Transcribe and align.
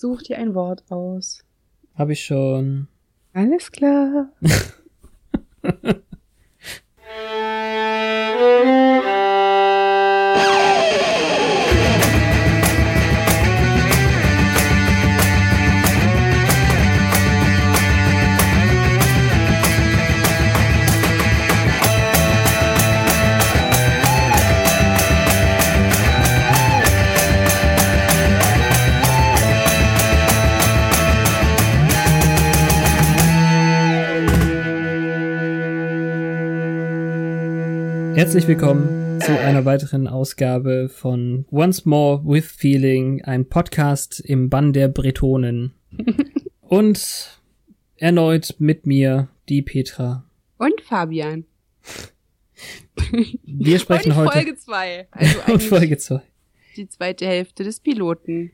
Such 0.00 0.22
dir 0.22 0.38
ein 0.38 0.54
Wort 0.54 0.82
aus. 0.88 1.44
Hab 1.94 2.08
ich 2.08 2.24
schon. 2.24 2.88
Alles 3.34 3.70
klar. 3.70 4.32
Herzlich 38.30 38.46
willkommen 38.46 39.20
zu 39.20 39.36
einer 39.36 39.64
weiteren 39.64 40.06
Ausgabe 40.06 40.88
von 40.88 41.46
Once 41.50 41.84
More 41.84 42.22
with 42.24 42.46
Feeling, 42.46 43.24
ein 43.24 43.48
Podcast 43.48 44.20
im 44.20 44.48
Bann 44.48 44.72
der 44.72 44.86
Bretonen. 44.86 45.72
Und 46.60 47.40
erneut 47.96 48.54
mit 48.60 48.86
mir 48.86 49.26
die 49.48 49.62
Petra. 49.62 50.24
Und 50.58 50.80
Fabian. 50.80 51.44
Wir 53.46 53.80
sprechen 53.80 54.14
heute 54.14 54.30
Folge 54.30 54.54
2. 54.54 55.08
Also 55.10 55.38
und 55.52 55.62
Folge 55.64 55.98
2. 55.98 56.22
die 56.76 56.88
zweite 56.88 57.26
Hälfte 57.26 57.64
des 57.64 57.80
Piloten. 57.80 58.52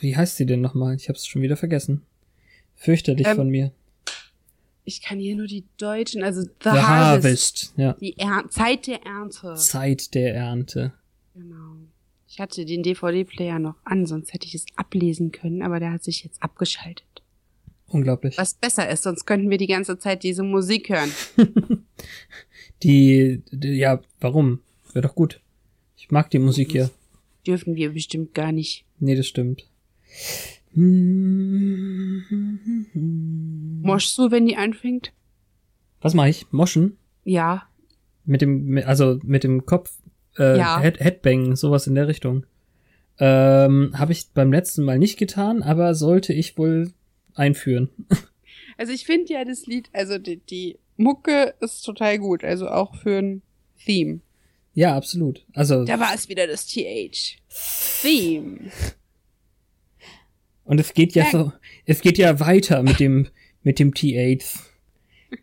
Wie 0.00 0.14
heißt 0.14 0.36
sie 0.36 0.44
denn 0.44 0.60
nochmal? 0.60 0.96
Ich 0.96 1.08
hab's 1.08 1.26
schon 1.26 1.40
wieder 1.40 1.56
vergessen. 1.56 2.02
Fürchterlich 2.74 3.26
Ähm, 3.26 3.36
von 3.36 3.48
mir. 3.48 3.72
Ich 4.84 5.00
kann 5.00 5.18
hier 5.18 5.34
nur 5.34 5.46
die 5.46 5.64
deutschen, 5.78 6.22
also 6.22 6.42
The, 6.42 6.50
The 6.62 6.70
Harvest. 6.70 6.86
Harvest. 6.86 7.74
Ja. 7.76 7.92
Die 7.94 8.18
er 8.18 8.44
Zeit 8.50 8.86
der 8.86 9.04
Ernte. 9.04 9.54
Zeit 9.54 10.14
der 10.14 10.34
Ernte. 10.34 10.92
Genau. 11.34 11.76
Ich 12.28 12.40
hatte 12.40 12.64
den 12.64 12.82
DVD-Player 12.82 13.58
noch 13.58 13.76
an, 13.84 14.06
sonst 14.06 14.32
hätte 14.32 14.46
ich 14.46 14.54
es 14.54 14.66
ablesen 14.76 15.32
können, 15.32 15.62
aber 15.62 15.80
der 15.80 15.92
hat 15.92 16.04
sich 16.04 16.24
jetzt 16.24 16.42
abgeschaltet. 16.42 17.22
Unglaublich. 17.86 18.36
Was 18.38 18.54
besser 18.54 18.88
ist, 18.88 19.04
sonst 19.04 19.24
könnten 19.24 19.50
wir 19.50 19.58
die 19.58 19.68
ganze 19.68 19.98
Zeit 19.98 20.22
diese 20.22 20.42
Musik 20.42 20.88
hören. 20.88 21.10
Die, 22.82 23.42
die, 23.50 23.68
ja, 23.68 24.02
warum? 24.20 24.60
Wäre 24.92 25.08
doch 25.08 25.14
gut. 25.14 25.40
Ich 25.96 26.10
mag 26.10 26.28
die 26.30 26.38
Musik 26.38 26.72
hier. 26.72 26.90
Dürfen 27.46 27.76
wir 27.76 27.92
bestimmt 27.92 28.34
gar 28.34 28.52
nicht. 28.52 28.84
Nee, 28.98 29.14
das 29.14 29.26
stimmt. 29.26 29.66
Moschst 33.82 34.18
du, 34.18 34.30
wenn 34.30 34.46
die 34.46 34.56
anfängt? 34.56 35.12
Was 36.00 36.14
mache 36.14 36.28
ich? 36.30 36.50
Moschen? 36.52 36.98
Ja. 37.24 37.64
Mit 38.24 38.42
dem, 38.42 38.78
also 38.84 39.18
mit 39.22 39.44
dem 39.44 39.66
Kopf, 39.66 39.92
äh, 40.38 40.58
Ja. 40.58 40.80
Head, 40.80 41.00
Headbang, 41.00 41.56
sowas 41.56 41.86
in 41.86 41.94
der 41.94 42.08
Richtung. 42.08 42.44
Ähm, 43.18 43.92
habe 43.96 44.12
ich 44.12 44.30
beim 44.34 44.52
letzten 44.52 44.84
Mal 44.84 44.98
nicht 44.98 45.16
getan, 45.18 45.62
aber 45.62 45.94
sollte 45.94 46.32
ich 46.32 46.58
wohl 46.58 46.92
einführen. 47.34 47.90
Also 48.76 48.92
ich 48.92 49.06
finde 49.06 49.32
ja 49.32 49.44
das 49.44 49.66
Lied, 49.66 49.88
also 49.92 50.18
die, 50.18 50.38
die 50.38 50.78
Mucke 50.96 51.54
ist 51.60 51.82
total 51.82 52.18
gut, 52.18 52.42
also 52.42 52.68
auch 52.68 52.96
für 52.96 53.18
ein 53.18 53.42
Theme. 53.84 54.18
Ja, 54.72 54.96
absolut. 54.96 55.44
Also, 55.54 55.84
Da 55.84 56.00
war 56.00 56.12
es 56.12 56.28
wieder 56.28 56.48
das 56.48 56.66
TH. 56.66 57.38
Theme. 58.02 58.72
und 60.64 60.80
es 60.80 60.94
geht 60.94 61.14
ja 61.14 61.26
so, 61.30 61.52
es 61.86 62.00
geht 62.00 62.18
ja 62.18 62.40
weiter 62.40 62.82
mit 62.82 63.00
dem, 63.00 63.28
mit 63.62 63.78
dem 63.78 63.92
T8. 63.92 64.44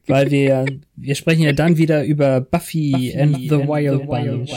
Weil 0.08 0.31
wir, 0.31 0.41
ja- 0.44 0.66
wir 0.95 1.16
sprechen 1.16 1.41
ja 1.44 1.52
dann 1.52 1.78
wieder 1.78 2.05
über 2.05 2.39
Buffy, 2.39 3.13
and 3.17 3.36
the 3.38 3.50
Wild 3.68 4.06
Bunch. 4.07 4.51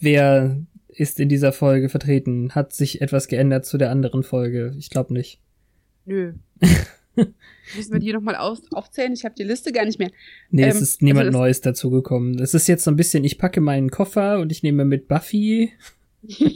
Wer 0.00 0.58
ist 0.88 1.20
in 1.20 1.28
dieser 1.28 1.52
Folge 1.52 1.88
vertreten? 1.90 2.54
Hat 2.54 2.72
sich 2.72 3.02
etwas 3.02 3.28
geändert 3.28 3.66
zu 3.66 3.76
der 3.76 3.90
anderen 3.90 4.22
Folge? 4.22 4.74
Ich 4.78 4.88
glaube 4.88 5.12
nicht. 5.12 5.40
Nö. 6.06 6.32
Müssen 7.76 7.92
wir 7.92 8.00
die 8.00 8.12
nochmal 8.14 8.34
aufzählen? 8.36 9.12
Ich 9.12 9.24
habe 9.26 9.34
die 9.36 9.42
Liste 9.44 9.72
gar 9.72 9.84
nicht 9.84 9.98
mehr. 9.98 10.10
Nee, 10.50 10.64
es 10.64 10.76
Ähm, 10.76 10.82
ist 10.82 11.02
niemand 11.02 11.26
also 11.26 11.38
Neues 11.38 11.60
dazugekommen. 11.60 12.38
Es 12.38 12.54
ist 12.54 12.66
jetzt 12.66 12.84
so 12.84 12.90
ein 12.90 12.96
bisschen, 12.96 13.24
ich 13.24 13.36
packe 13.36 13.60
meinen 13.60 13.90
Koffer 13.90 14.38
und 14.40 14.50
ich 14.52 14.62
nehme 14.62 14.84
mit 14.86 15.06
Buffy. 15.06 15.72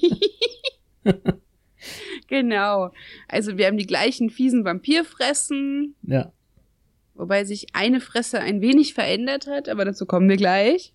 Genau. 2.29 2.91
Also 3.29 3.57
wir 3.59 3.67
haben 3.67 3.77
die 3.77 3.87
gleichen 3.87 4.31
fiesen 4.31 4.65
Vampirfressen, 4.65 5.95
Ja. 6.03 6.33
wobei 7.15 7.45
sich 7.45 7.67
eine 7.75 8.01
Fresse 8.01 8.41
ein 8.41 8.61
wenig 8.61 8.95
verändert 8.95 9.47
hat, 9.47 9.69
aber 9.69 9.85
dazu 9.85 10.07
kommen 10.07 10.29
wir 10.29 10.37
gleich. 10.37 10.93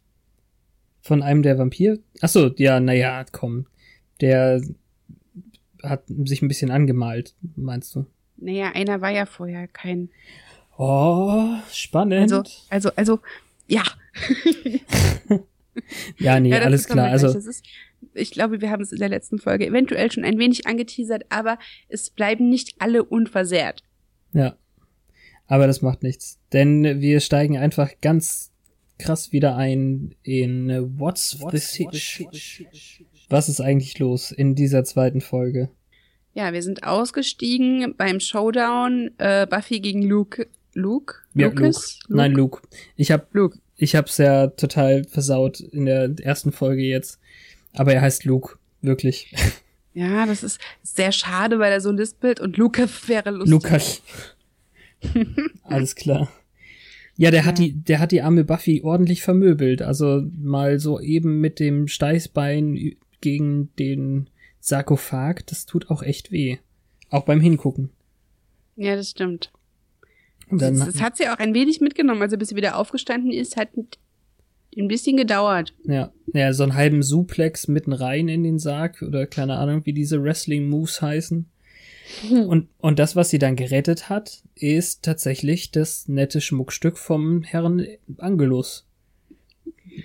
Von 1.02 1.22
einem 1.24 1.44
der 1.44 1.58
Vampir. 1.58 2.00
Ach 2.22 2.30
so, 2.30 2.52
ja, 2.58 2.80
naja, 2.80 3.26
komm. 3.32 3.68
Der 4.22 4.62
hat 5.84 6.04
sich 6.08 6.42
ein 6.42 6.48
bisschen 6.50 6.72
angemalt, 6.72 7.36
meinst 7.56 7.96
du? 7.96 8.06
Naja, 8.38 8.72
einer 8.74 9.00
war 9.02 9.12
ja 9.12 9.26
vorher 9.26 9.68
kein. 9.68 10.10
Oh, 10.78 11.56
spannend. 11.72 12.32
Also, 12.34 12.44
also, 12.70 12.92
also, 12.96 13.20
ja. 13.68 13.84
ja, 16.18 16.40
nee, 16.40 16.50
ja, 16.50 16.60
alles 16.62 16.88
klar. 16.88 17.10
Also, 17.10 17.28
ist, 17.38 17.64
ich 18.14 18.32
glaube, 18.32 18.62
wir 18.62 18.70
haben 18.70 18.82
es 18.82 18.92
in 18.92 19.00
der 19.00 19.10
letzten 19.10 19.40
Folge 19.40 19.68
eventuell 19.68 20.12
schon 20.12 20.24
ein 20.24 20.38
wenig 20.38 20.68
angeteasert, 20.68 21.26
aber 21.30 21.58
es 21.88 22.10
bleiben 22.10 22.50
nicht 22.50 22.76
alle 22.80 23.04
unversehrt. 23.04 23.84
ja. 24.34 24.56
Aber 25.52 25.66
das 25.66 25.82
macht 25.82 26.04
nichts. 26.04 26.38
Denn 26.54 27.02
wir 27.02 27.20
steigen 27.22 27.58
einfach 27.58 27.90
ganz 28.02 28.52
krass 29.00 29.32
wieder 29.32 29.56
ein 29.56 30.14
in 30.22 30.70
äh, 30.70 30.82
What's, 30.84 31.40
the 31.52 31.58
Sitch? 31.58 32.24
Was 33.30 33.50
ist 33.50 33.60
eigentlich 33.60 33.98
los 33.98 34.32
in 34.32 34.54
dieser 34.54 34.84
zweiten 34.84 35.22
Folge? 35.22 35.70
Ja, 36.34 36.54
wir 36.54 36.62
sind 36.62 36.84
ausgestiegen 36.84 37.96
beim 37.98 38.20
Showdown 38.20 39.12
äh, 39.18 39.48
Buffy 39.48 39.80
gegen 39.80 40.04
Luke. 40.04 40.48
Luke? 40.74 41.16
Ja, 41.34 41.48
Lucas? 41.48 42.00
Luke. 42.08 42.18
Nein, 42.18 42.32
Luke. 42.34 42.62
Ich 42.96 43.12
hab, 43.12 43.34
Luke. 43.34 43.58
ich 43.76 43.96
hab's 43.96 44.18
ja 44.18 44.48
total 44.48 45.04
versaut 45.06 45.60
in 45.60 45.86
der 45.86 46.14
ersten 46.22 46.52
Folge 46.52 46.84
jetzt. 46.84 47.20
Aber 47.74 47.94
er 47.94 48.02
heißt 48.02 48.26
Luke. 48.26 48.58
Wirklich. 48.82 49.34
Ja, 49.94 50.26
das 50.26 50.44
ist 50.44 50.60
sehr 50.84 51.12
schade, 51.12 51.60
weil 51.60 51.72
er 51.72 51.82
so 51.82 51.92
lispelt 51.92 52.40
und 52.40 52.58
Lucas 52.58 53.08
wäre 53.10 53.32
lustig. 53.32 53.52
Lukas. 53.52 54.02
Alles 55.64 55.96
klar. 55.96 56.30
Ja, 57.18 57.32
der 57.32 57.46
hat 57.46 57.60
Ja. 57.60 57.66
die, 57.66 57.74
der 57.74 58.00
hat 58.00 58.12
die 58.12 58.22
arme 58.22 58.44
Buffy 58.46 58.82
ordentlich 58.84 59.22
vermöbelt. 59.24 59.82
Also 59.82 60.24
mal 60.38 60.80
so 60.80 61.00
eben 61.00 61.42
mit 61.42 61.60
dem 61.60 61.88
Steißbein 61.88 62.96
gegen 63.22 63.76
den 63.78 64.30
Sarkophag, 64.62 65.42
das 65.48 65.66
tut 65.66 65.90
auch 65.90 66.02
echt 66.04 66.32
weh. 66.32 66.58
Auch 67.10 67.26
beim 67.26 67.42
Hingucken. 67.42 67.90
Ja, 68.76 68.96
das 68.96 69.10
stimmt. 69.10 69.52
Und 70.50 70.62
Das, 70.62 70.78
dann, 70.78 70.88
das 70.94 71.02
hat 71.02 71.18
sie 71.18 71.28
auch 71.28 71.38
ein 71.38 71.54
wenig 71.54 71.82
mitgenommen. 71.82 72.22
Also 72.22 72.38
bis 72.38 72.50
sie 72.50 72.56
wieder 72.56 72.78
aufgestanden 72.78 73.32
ist, 73.32 73.58
hat 73.58 73.70
ein 74.80 74.88
bisschen 74.88 75.18
gedauert. 75.18 75.74
ja, 75.86 76.12
ja, 76.34 76.54
so 76.54 76.64
einen 76.64 76.76
halben 76.76 77.04
Suplex 77.04 77.68
mitten 77.68 77.94
rein 77.94 78.28
in 78.28 78.44
den 78.44 78.60
Sarg 78.60 79.02
oder 79.02 79.26
keine 79.28 79.58
Ahnung, 79.58 79.86
wie 79.86 79.94
diese 79.94 80.24
Wrestling-Moves 80.24 81.02
heißen. 81.02 81.50
Und, 82.32 82.70
und 82.80 82.98
das, 82.98 83.16
was 83.16 83.30
sie 83.30 83.38
dann 83.38 83.56
gerettet 83.56 84.10
hat, 84.10 84.42
ist 84.56 85.04
tatsächlich 85.04 85.70
das 85.72 86.08
nette 86.08 86.42
Schmuckstück 86.42 86.98
vom 86.98 87.44
Herrn 87.44 87.86
Angelus. 88.18 88.88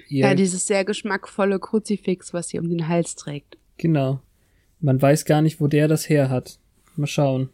Ihr, 0.08 0.26
Ja, 0.26 0.34
dieses 0.34 0.66
sehr 0.66 0.84
geschmackvolle 0.84 1.58
Kruzifix, 1.58 2.34
was 2.34 2.48
sie 2.48 2.58
um 2.58 2.68
den 2.68 2.88
Hals 2.88 3.14
trägt. 3.14 3.56
genau. 3.78 4.20
Man 4.80 5.00
weiß 5.00 5.24
gar 5.24 5.40
nicht, 5.40 5.62
wo 5.62 5.66
der 5.66 5.88
das 5.88 6.10
her 6.10 6.28
hat. 6.28 6.58
Mal 6.96 7.06
schauen. 7.06 7.48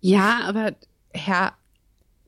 Ja, 0.00 0.40
aber 0.44 0.74
Herr 1.12 1.52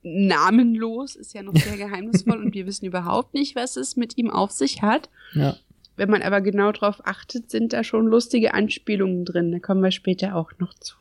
Namenlos 0.02 1.14
ist 1.16 1.32
ja 1.34 1.42
noch 1.42 1.54
sehr 1.56 1.76
geheimnisvoll 1.76 2.38
und 2.42 2.54
wir 2.54 2.66
wissen 2.66 2.86
überhaupt 2.86 3.34
nicht, 3.34 3.54
was 3.54 3.76
es 3.76 3.96
mit 3.96 4.18
ihm 4.18 4.30
auf 4.30 4.50
sich 4.50 4.82
hat. 4.82 5.08
Ja, 5.34 5.56
Wenn 5.96 6.10
man 6.10 6.22
aber 6.22 6.40
genau 6.40 6.72
drauf 6.72 7.00
achtet, 7.04 7.50
sind 7.50 7.72
da 7.72 7.84
schon 7.84 8.06
lustige 8.06 8.54
Anspielungen 8.54 9.24
drin. 9.24 9.52
Da 9.52 9.58
kommen 9.60 9.82
wir 9.82 9.90
später 9.92 10.34
auch 10.34 10.50
noch 10.58 10.74
zu. 10.74 10.96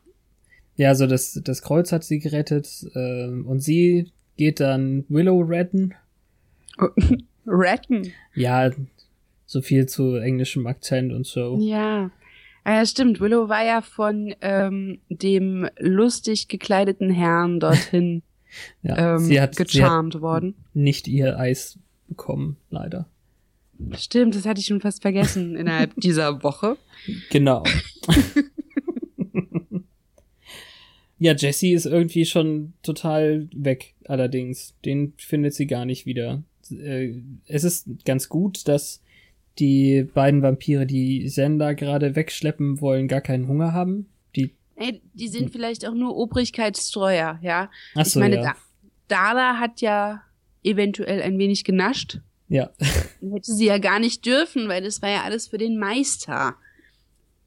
ja 0.75 0.89
also 0.89 1.07
das, 1.07 1.39
das 1.43 1.61
Kreuz 1.61 1.91
hat 1.91 2.03
sie 2.03 2.19
gerettet 2.19 2.67
ähm, 2.95 3.45
und 3.47 3.59
sie 3.61 4.11
geht 4.37 4.59
dann 4.59 5.05
Willow 5.09 5.41
retten. 5.41 5.93
Retten. 7.47 8.11
Ja, 8.35 8.69
so 9.45 9.61
viel 9.61 9.87
zu 9.87 10.15
englischem 10.15 10.67
Akzent 10.67 11.11
und 11.11 11.25
so. 11.25 11.57
Ja. 11.59 12.11
Ah, 12.63 12.73
ja, 12.75 12.85
stimmt. 12.85 13.19
Willow 13.19 13.49
war 13.49 13.65
ja 13.65 13.81
von 13.81 14.33
ähm, 14.41 14.99
dem 15.09 15.67
lustig 15.79 16.47
gekleideten 16.47 17.09
Herrn 17.09 17.59
dorthin 17.59 18.21
Ja, 18.83 19.15
ähm, 19.15 19.19
sie, 19.19 19.39
hat, 19.41 19.55
sie 19.55 19.61
hat 19.61 19.69
gecharmt 19.69 20.21
worden. 20.21 20.55
nicht 20.73 21.07
ihr 21.07 21.39
Eis 21.39 21.79
bekommen, 22.07 22.57
leider. 22.69 23.07
Stimmt, 23.97 24.35
das 24.35 24.45
hatte 24.45 24.59
ich 24.59 24.67
schon 24.67 24.81
fast 24.81 25.01
vergessen 25.01 25.55
innerhalb 25.57 25.95
dieser 25.95 26.43
Woche. 26.43 26.77
Genau. 27.29 27.63
Ja, 31.21 31.35
Jesse 31.35 31.67
ist 31.67 31.85
irgendwie 31.85 32.25
schon 32.25 32.73
total 32.81 33.47
weg, 33.53 33.93
allerdings. 34.05 34.73
Den 34.83 35.13
findet 35.17 35.53
sie 35.53 35.67
gar 35.67 35.85
nicht 35.85 36.07
wieder. 36.07 36.41
Äh, 36.71 37.13
es 37.45 37.63
ist 37.63 37.87
ganz 38.05 38.27
gut, 38.27 38.67
dass 38.67 39.03
die 39.59 40.01
beiden 40.15 40.41
Vampire, 40.41 40.87
die 40.87 41.29
Sender 41.29 41.75
gerade 41.75 42.15
wegschleppen 42.15 42.81
wollen, 42.81 43.07
gar 43.07 43.21
keinen 43.21 43.47
Hunger 43.47 43.71
haben. 43.71 44.07
Die, 44.77 44.83
Ey, 44.83 45.01
die 45.13 45.27
sind 45.27 45.51
vielleicht 45.51 45.85
auch 45.87 45.93
nur 45.93 46.15
Obrigkeitstreuer, 46.15 47.39
ja. 47.41 47.69
Ach 47.95 48.05
so, 48.05 48.19
ich 48.19 48.21
meine, 48.21 48.35
ja. 48.37 48.41
da 48.41 48.55
Dala 49.07 49.59
hat 49.59 49.81
ja 49.81 50.21
eventuell 50.63 51.21
ein 51.21 51.37
wenig 51.37 51.63
genascht. 51.63 52.19
ja. 52.47 52.71
Hätte 53.21 53.53
sie 53.53 53.65
ja 53.65 53.77
gar 53.77 53.99
nicht 53.99 54.25
dürfen, 54.25 54.67
weil 54.67 54.81
das 54.83 55.01
war 55.01 55.09
ja 55.09 55.23
alles 55.23 55.47
für 55.47 55.57
den 55.57 55.77
Meister. 55.77 56.55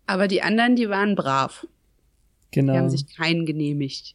Aber 0.06 0.28
die 0.28 0.42
anderen, 0.42 0.76
die 0.76 0.88
waren 0.88 1.14
brav. 1.14 1.66
Die 2.52 2.60
genau. 2.60 2.74
haben 2.74 2.90
sich 2.90 3.06
keinen 3.06 3.46
genehmigt. 3.46 4.14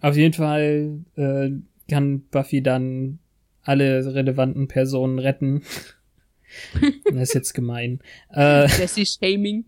Auf 0.00 0.16
jeden 0.16 0.34
Fall 0.34 1.00
äh, 1.16 1.50
kann 1.90 2.20
Buffy 2.30 2.62
dann 2.62 3.18
alle 3.62 4.14
relevanten 4.14 4.68
Personen 4.68 5.18
retten. 5.18 5.62
das 7.04 7.22
ist 7.30 7.34
jetzt 7.34 7.54
gemein. 7.54 8.00
Äh, 8.32 8.68
Jesse 8.68 9.04
Shaming. 9.06 9.64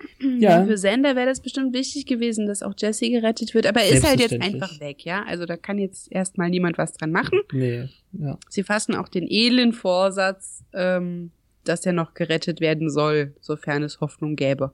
ja, 0.38 0.64
Für 0.64 0.76
Sander 0.76 1.16
wäre 1.16 1.26
das 1.26 1.40
bestimmt 1.40 1.74
wichtig 1.74 2.06
gewesen, 2.06 2.46
dass 2.46 2.62
auch 2.62 2.74
Jesse 2.76 3.10
gerettet 3.10 3.54
wird. 3.54 3.66
Aber 3.66 3.80
er 3.80 3.90
ist 3.90 4.06
halt 4.06 4.20
jetzt 4.20 4.40
einfach 4.40 4.80
weg, 4.80 5.04
ja. 5.04 5.24
Also 5.24 5.46
da 5.46 5.56
kann 5.56 5.78
jetzt 5.78 6.10
erstmal 6.10 6.50
niemand 6.50 6.78
was 6.78 6.92
dran 6.92 7.10
machen. 7.10 7.40
nee, 7.52 7.88
ja. 8.12 8.38
Sie 8.48 8.62
fassen 8.62 8.94
auch 8.94 9.08
den 9.08 9.26
edlen 9.28 9.72
Vorsatz, 9.72 10.64
ähm, 10.72 11.30
dass 11.64 11.84
er 11.84 11.92
noch 11.92 12.14
gerettet 12.14 12.60
werden 12.60 12.90
soll, 12.90 13.34
sofern 13.40 13.82
es 13.82 14.00
Hoffnung 14.00 14.36
gäbe. 14.36 14.72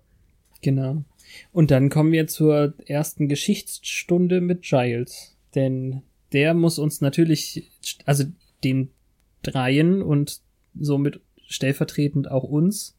Genau. 0.63 1.05
Und 1.53 1.71
dann 1.71 1.91
kommen 1.91 2.13
wir 2.13 2.27
zur 2.27 2.75
ersten 2.87 3.29
Geschichtsstunde 3.29 4.41
mit 4.41 4.63
Giles. 4.63 5.37
Denn 5.55 6.03
der 6.33 6.55
muss 6.55 6.79
uns 6.79 7.01
natürlich, 7.01 7.71
also 8.05 8.25
den 8.63 8.91
Dreien 9.43 10.03
und 10.03 10.41
somit 10.79 11.21
stellvertretend 11.47 12.31
auch 12.31 12.45
uns, 12.45 12.97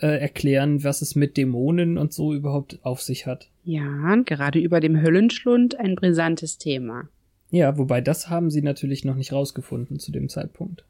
äh, 0.00 0.20
erklären, 0.20 0.84
was 0.84 1.02
es 1.02 1.14
mit 1.14 1.36
Dämonen 1.36 1.98
und 1.98 2.12
so 2.12 2.34
überhaupt 2.34 2.78
auf 2.82 3.00
sich 3.02 3.26
hat. 3.26 3.48
Ja, 3.64 4.12
und 4.12 4.26
gerade 4.26 4.58
über 4.58 4.80
dem 4.80 5.00
Höllenschlund 5.00 5.78
ein 5.78 5.94
brisantes 5.94 6.58
Thema. 6.58 7.08
Ja, 7.50 7.78
wobei 7.78 8.00
das 8.00 8.28
haben 8.28 8.50
sie 8.50 8.62
natürlich 8.62 9.04
noch 9.04 9.14
nicht 9.14 9.32
rausgefunden 9.32 9.98
zu 9.98 10.12
dem 10.12 10.28
Zeitpunkt. 10.28 10.84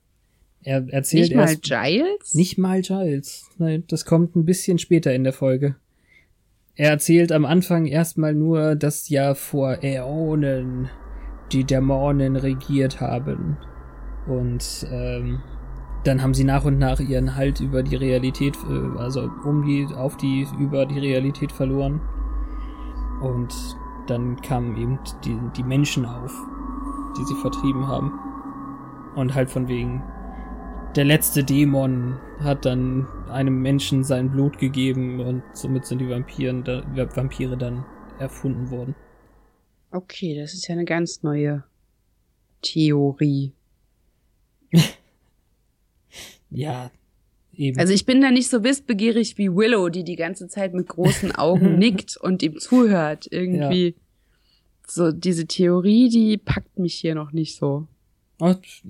Er 0.63 0.87
erzählt 0.93 1.29
Nicht 1.29 1.37
mal 1.37 1.49
erst 1.49 1.63
Giles? 1.63 2.35
Nicht 2.35 2.59
mal 2.59 2.83
Giles. 2.83 3.49
Nein, 3.59 3.85
das 3.89 4.05
kommt 4.05 4.37
ein 4.37 4.45
bisschen 4.45 4.79
später 4.79 5.15
in 5.15 5.25
der 5.25 5.33
Folge. 5.33 5.77
Er 6.75 6.91
erzählt 6.91 7.33
am 7.33 7.45
Anfang 7.45 7.87
erstmal 7.87 8.35
nur, 8.35 8.77
dass 8.77 9.09
ja 9.09 9.35
vor 9.35 9.83
Äonen 9.83 10.89
die 11.53 11.65
Dämonen 11.65 12.37
regiert 12.37 13.01
haben. 13.01 13.57
Und 14.27 14.87
ähm, 14.91 15.41
dann 16.09 16.23
haben 16.23 16.33
sie 16.35 16.45
nach 16.45 16.65
und 16.65 16.79
nach 16.79 17.01
ihren 17.01 17.37
Halt 17.37 17.61
über 17.61 17.83
die 17.83 17.97
Realität, 17.97 18.57
äh, 18.69 18.99
also 18.99 19.31
um 19.45 19.65
die, 19.65 19.87
auf 19.95 20.17
die, 20.17 20.47
über 20.59 20.87
die 20.87 20.99
Realität 20.99 21.53
verloren. 21.53 22.01
Und 23.21 23.55
dann 24.07 24.41
kamen 24.41 24.77
eben 24.77 24.99
die, 25.25 25.39
die 25.57 25.63
Menschen 25.63 26.07
auf, 26.07 26.33
die 27.19 27.25
sie 27.25 27.35
vertrieben 27.35 27.87
haben. 27.87 28.19
Und 29.17 29.35
halt 29.35 29.51
von 29.51 29.69
wegen, 29.69 30.03
der 30.97 31.05
letzte 31.05 31.45
Dämon 31.45 32.19
hat 32.41 32.65
dann 32.65 33.07
einem 33.29 33.61
Menschen 33.61 34.03
sein 34.03 34.31
Blut 34.31 34.59
gegeben 34.59 35.21
und 35.21 35.43
somit 35.53 35.85
sind 35.85 36.01
die 36.01 36.09
Vampiren, 36.09 36.65
da, 36.65 36.83
Vampire 37.15 37.59
dann 37.59 37.85
erfunden 38.19 38.71
worden. 38.71 38.95
Okay, 39.91 40.39
das 40.41 40.55
ist 40.55 40.67
ja 40.69 40.75
eine 40.75 40.85
ganz 40.87 41.23
neue 41.23 41.65
Theorie. 42.63 43.53
Ja, 46.51 46.91
eben. 47.55 47.79
Also 47.79 47.93
ich 47.93 48.07
bin 48.07 48.21
da 48.21 48.31
nicht 48.31 48.49
so 48.49 48.65
wissbegierig 48.65 49.39
wie 49.39 49.55
Willow, 49.55 49.89
die 49.89 50.05
die 50.05 50.17
ganze 50.17 50.49
Zeit 50.49 50.75
mit 50.75 50.89
großen 50.89 51.35
Augen 51.35 51.79
nickt 51.79 52.17
und 52.17 52.43
ihm 52.43 52.59
zuhört. 52.59 53.27
Irgendwie. 53.31 53.95
So, 54.87 55.13
diese 55.13 55.47
Theorie, 55.47 56.09
die 56.09 56.39
packt 56.39 56.79
mich 56.79 56.95
hier 56.95 57.15
noch 57.15 57.33
nicht 57.33 57.57
so. 57.57 57.87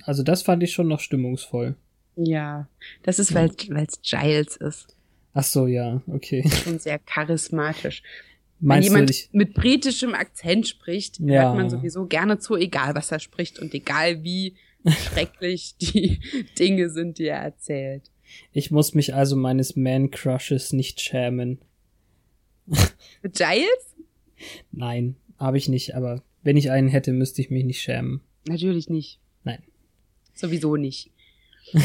Also 0.04 0.22
das 0.22 0.42
fand 0.42 0.62
ich 0.62 0.72
schon 0.72 0.88
noch 0.88 1.00
stimmungsvoll. 1.00 1.74
Ja, 2.16 2.68
das 3.02 3.18
ist, 3.18 3.34
weil 3.34 3.50
es 3.50 4.00
Giles 4.02 4.56
ist. 4.56 4.94
Ach 5.34 5.44
so, 5.44 5.66
ja, 5.66 6.02
okay. 6.08 6.48
Schon 6.48 6.78
sehr 6.78 6.98
charismatisch. 6.98 8.02
Wenn 8.60 8.68
Meinst 8.68 8.88
du, 8.88 8.92
jemand 8.92 9.10
ich, 9.10 9.28
mit 9.32 9.54
britischem 9.54 10.14
Akzent 10.14 10.66
spricht, 10.66 11.20
Ja. 11.20 11.42
hört 11.44 11.56
man 11.56 11.70
sowieso 11.70 12.06
gerne 12.06 12.38
zu, 12.40 12.56
egal 12.56 12.94
was 12.96 13.12
er 13.12 13.20
spricht 13.20 13.60
und 13.60 13.72
egal 13.72 14.24
wie 14.24 14.54
schrecklich 14.86 15.76
die 15.78 16.20
Dinge 16.58 16.90
sind, 16.90 17.18
die 17.18 17.26
er 17.26 17.40
erzählt. 17.40 18.10
ich 18.52 18.70
muss 18.70 18.94
mich 18.94 19.14
also 19.14 19.36
meines 19.36 19.76
Man-Crushes 19.76 20.72
nicht 20.72 21.00
schämen. 21.00 21.58
Giles? 23.22 23.96
Nein, 24.70 25.16
habe 25.38 25.58
ich 25.58 25.68
nicht, 25.68 25.94
aber 25.94 26.22
wenn 26.42 26.56
ich 26.56 26.70
einen 26.70 26.88
hätte, 26.88 27.12
müsste 27.12 27.42
ich 27.42 27.50
mich 27.50 27.64
nicht 27.64 27.80
schämen. 27.80 28.20
Natürlich 28.46 28.88
nicht. 28.88 29.20
Nein. 29.44 29.62
Sowieso 30.34 30.76
nicht. 30.76 31.10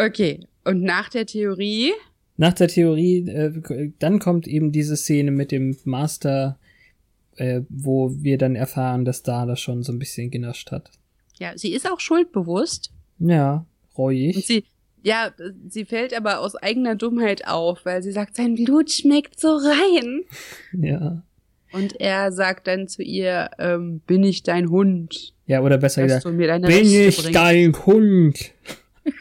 Okay, 0.00 0.46
und 0.64 0.82
nach 0.82 1.08
der 1.08 1.26
Theorie, 1.26 1.90
Nach 2.36 2.52
der 2.52 2.68
Theorie, 2.68 3.28
äh, 3.28 3.90
dann 3.98 4.20
kommt 4.20 4.46
eben 4.46 4.70
diese 4.70 4.96
Szene 4.96 5.32
mit 5.32 5.50
dem 5.50 5.76
Master, 5.82 6.56
äh, 7.34 7.62
wo 7.68 8.12
wir 8.22 8.38
dann 8.38 8.54
erfahren, 8.54 9.04
dass 9.04 9.24
Dala 9.24 9.56
schon 9.56 9.82
so 9.82 9.90
ein 9.92 9.98
bisschen 9.98 10.30
genascht 10.30 10.70
hat. 10.70 10.92
Ja, 11.38 11.56
sie 11.56 11.72
ist 11.72 11.90
auch 11.90 12.00
schuldbewusst. 12.00 12.90
Ja, 13.18 13.66
Und 13.94 13.98
reuig. 13.98 14.46
sie, 14.46 14.64
ja, 15.02 15.32
sie 15.68 15.84
fällt 15.84 16.14
aber 16.14 16.40
aus 16.40 16.54
eigener 16.56 16.94
Dummheit 16.96 17.46
auf, 17.46 17.84
weil 17.84 18.02
sie 18.02 18.12
sagt, 18.12 18.36
sein 18.36 18.54
Blut 18.56 18.90
schmeckt 18.90 19.38
so 19.40 19.56
rein. 19.56 20.24
Ja. 20.72 21.22
Und 21.72 22.00
er 22.00 22.32
sagt 22.32 22.66
dann 22.66 22.88
zu 22.88 23.02
ihr, 23.02 23.50
ähm, 23.58 24.00
bin 24.06 24.24
ich 24.24 24.42
dein 24.42 24.70
Hund? 24.70 25.34
Ja, 25.46 25.60
oder 25.60 25.76
besser 25.78 26.02
gesagt, 26.02 26.24
bin 26.24 26.40
Rechte 26.40 26.82
ich 27.08 27.16
bringst. 27.18 27.34
dein 27.34 27.74
Hund? 27.86 28.52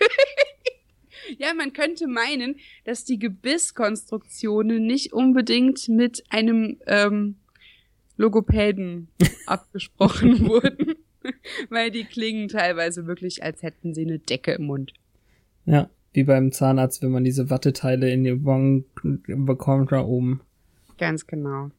Ja, 1.40 1.54
man 1.54 1.72
könnte 1.74 2.08
meinen, 2.08 2.56
dass 2.86 3.04
die 3.06 3.20
Gebisskonstruktionen 3.20 4.86
nicht 4.88 5.14
unbedingt 5.14 5.88
mit 5.88 6.24
einem 6.30 6.78
ähm, 6.88 7.36
Logopäden 8.16 9.10
abgesprochen 9.46 10.48
wurden, 10.48 10.96
weil 11.70 11.92
die 11.92 12.04
klingen 12.04 12.48
teilweise 12.48 13.08
wirklich, 13.08 13.44
als 13.44 13.64
hätten 13.64 13.94
sie 13.94 14.06
eine 14.06 14.20
Decke 14.20 14.54
im 14.54 14.66
Mund. 14.66 14.94
Ja, 15.66 15.90
wie 16.14 16.24
beim 16.24 16.52
Zahnarzt, 16.52 17.02
wenn 17.02 17.12
man 17.12 17.24
diese 17.24 17.50
Watteteile 17.50 18.12
in 18.12 18.24
die 18.24 18.44
Wangen 18.46 18.86
bekommt 19.28 19.92
da 19.92 20.02
oben. 20.02 20.42
Ganz 20.98 21.28
genau. 21.28 21.70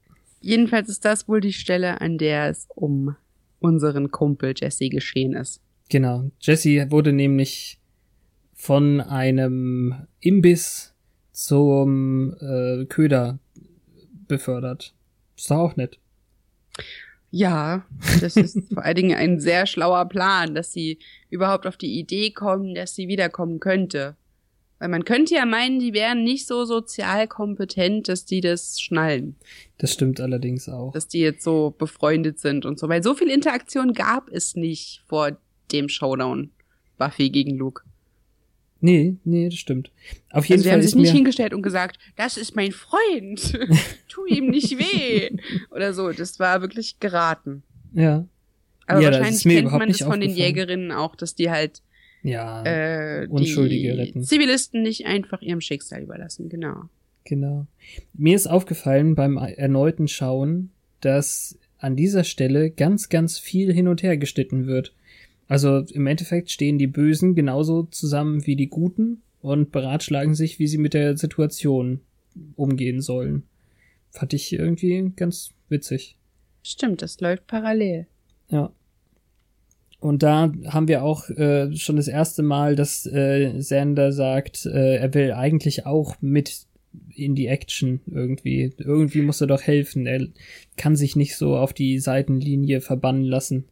Jedenfalls 0.40 0.88
ist 0.88 1.04
das 1.04 1.28
wohl 1.28 1.40
die 1.40 1.52
Stelle, 1.52 2.00
an 2.00 2.18
der 2.18 2.48
es 2.48 2.68
um 2.74 3.16
unseren 3.60 4.10
Kumpel 4.10 4.54
Jesse 4.56 4.88
geschehen 4.88 5.34
ist. 5.34 5.60
Genau. 5.88 6.30
Jesse 6.40 6.90
wurde 6.90 7.12
nämlich 7.12 7.80
von 8.54 9.00
einem 9.00 10.06
Imbiss 10.20 10.94
zum 11.32 12.34
äh, 12.40 12.84
Köder 12.86 13.38
befördert. 14.26 14.94
Ist 15.36 15.50
doch 15.50 15.58
auch 15.58 15.76
nett. 15.76 15.98
Ja, 17.30 17.84
das 18.20 18.36
ist 18.36 18.58
vor 18.72 18.84
allen 18.84 18.96
Dingen 18.96 19.16
ein 19.16 19.40
sehr 19.40 19.66
schlauer 19.66 20.06
Plan, 20.06 20.54
dass 20.54 20.72
sie 20.72 20.98
überhaupt 21.30 21.66
auf 21.66 21.76
die 21.76 21.98
Idee 21.98 22.30
kommen, 22.30 22.74
dass 22.74 22.94
sie 22.94 23.08
wiederkommen 23.08 23.60
könnte. 23.60 24.16
Weil 24.78 24.88
man 24.88 25.04
könnte 25.04 25.34
ja 25.34 25.44
meinen, 25.44 25.80
die 25.80 25.92
wären 25.92 26.22
nicht 26.22 26.46
so 26.46 26.64
sozial 26.64 27.26
kompetent, 27.26 28.08
dass 28.08 28.24
die 28.24 28.40
das 28.40 28.80
schnallen, 28.80 29.34
Das 29.78 29.92
stimmt 29.92 30.20
allerdings 30.20 30.68
auch. 30.68 30.92
dass 30.92 31.08
die 31.08 31.18
jetzt 31.18 31.42
so 31.42 31.74
befreundet 31.76 32.38
sind 32.38 32.64
und 32.64 32.78
so. 32.78 32.88
Weil 32.88 33.02
so 33.02 33.14
viel 33.14 33.28
Interaktion 33.28 33.92
gab 33.92 34.30
es 34.30 34.54
nicht 34.54 35.02
vor 35.06 35.36
dem 35.72 35.88
Showdown 35.88 36.50
Buffy 36.96 37.30
gegen 37.30 37.56
Luke. 37.56 37.82
Nee, 38.80 39.16
nee, 39.24 39.48
das 39.48 39.58
stimmt. 39.58 39.90
Auf 40.30 40.44
jeden 40.46 40.60
Also 40.60 40.68
Fall 40.68 40.78
haben 40.78 40.82
sich 40.82 40.94
nicht 40.94 41.10
hingestellt 41.12 41.52
und 41.52 41.62
gesagt, 41.62 41.98
das 42.16 42.36
ist 42.36 42.54
mein 42.54 42.72
Freund, 42.72 43.58
tu 44.08 44.24
ihm 44.26 44.50
nicht 44.50 44.78
weh 44.78 45.30
oder 45.70 45.92
so. 45.92 46.12
Das 46.12 46.38
war 46.38 46.60
wirklich 46.60 47.00
geraten. 47.00 47.62
ja, 47.92 48.24
Aber 48.86 49.00
Ja, 49.00 49.10
das 49.10 49.20
wahrscheinlich 49.20 49.42
kennt 49.42 49.72
man 49.72 49.88
das 49.88 50.00
von 50.02 50.20
den. 50.20 50.30
Jägerinnen 50.30 50.92
auch, 50.92 51.16
dass 51.16 51.34
die 51.34 51.50
halt 51.50 51.82
ja, 52.22 52.62
äh, 52.64 53.26
Unschuldige 53.28 53.92
die 53.92 54.00
retten. 54.00 54.22
Zivilisten 54.22 54.82
nicht 54.82 55.06
einfach 55.06 55.40
ihrem 55.42 55.60
Schicksal 55.60 56.02
überlassen, 56.02 56.48
genau. 56.48 56.82
genau. 57.24 57.66
Mir 58.14 58.36
ist 58.36 58.46
aufgefallen 58.48 59.14
beim 59.14 59.36
erneuten 59.36 60.08
Schauen, 60.08 60.70
dass 61.00 61.58
an 61.78 61.96
dieser 61.96 62.24
Stelle 62.24 62.70
ganz, 62.70 63.08
ganz 63.08 63.38
viel 63.38 63.72
hin 63.72 63.88
und 63.88 64.02
her 64.02 64.16
geschnitten 64.16 64.66
wird. 64.66 64.94
Also 65.48 65.78
im 65.92 66.06
Endeffekt 66.06 66.50
stehen 66.50 66.78
die 66.78 66.86
Bösen 66.86 67.34
genauso 67.34 67.84
zusammen 67.84 68.46
wie 68.46 68.54
die 68.54 68.68
Guten 68.68 69.22
und 69.40 69.72
beratschlagen 69.72 70.34
sich, 70.34 70.58
wie 70.58 70.66
sie 70.66 70.78
mit 70.78 70.94
der 70.94 71.16
Situation 71.16 72.00
umgehen 72.54 73.00
sollen. 73.00 73.44
fand 74.10 74.32
ich 74.32 74.52
irgendwie 74.52 75.12
ganz 75.16 75.50
witzig. 75.68 76.16
Stimmt, 76.62 77.02
das 77.02 77.20
läuft 77.20 77.46
parallel. 77.46 78.06
Ja. 78.50 78.72
Und 80.00 80.22
da 80.22 80.52
haben 80.66 80.86
wir 80.86 81.02
auch 81.02 81.28
äh, 81.30 81.74
schon 81.74 81.96
das 81.96 82.08
erste 82.08 82.42
Mal, 82.42 82.76
dass 82.76 83.04
äh, 83.06 83.60
Sander 83.60 84.12
sagt, 84.12 84.66
äh, 84.66 84.96
er 84.96 85.12
will 85.14 85.32
eigentlich 85.32 85.86
auch 85.86 86.16
mit 86.20 86.66
in 87.14 87.34
die 87.34 87.48
Action 87.48 88.00
irgendwie. 88.06 88.72
Irgendwie 88.78 89.22
muss 89.22 89.40
er 89.40 89.46
doch 89.46 89.62
helfen. 89.62 90.06
Er 90.06 90.26
kann 90.76 90.94
sich 90.94 91.16
nicht 91.16 91.36
so 91.36 91.56
auf 91.56 91.72
die 91.72 91.98
Seitenlinie 91.98 92.80
verbannen 92.80 93.24
lassen. 93.24 93.64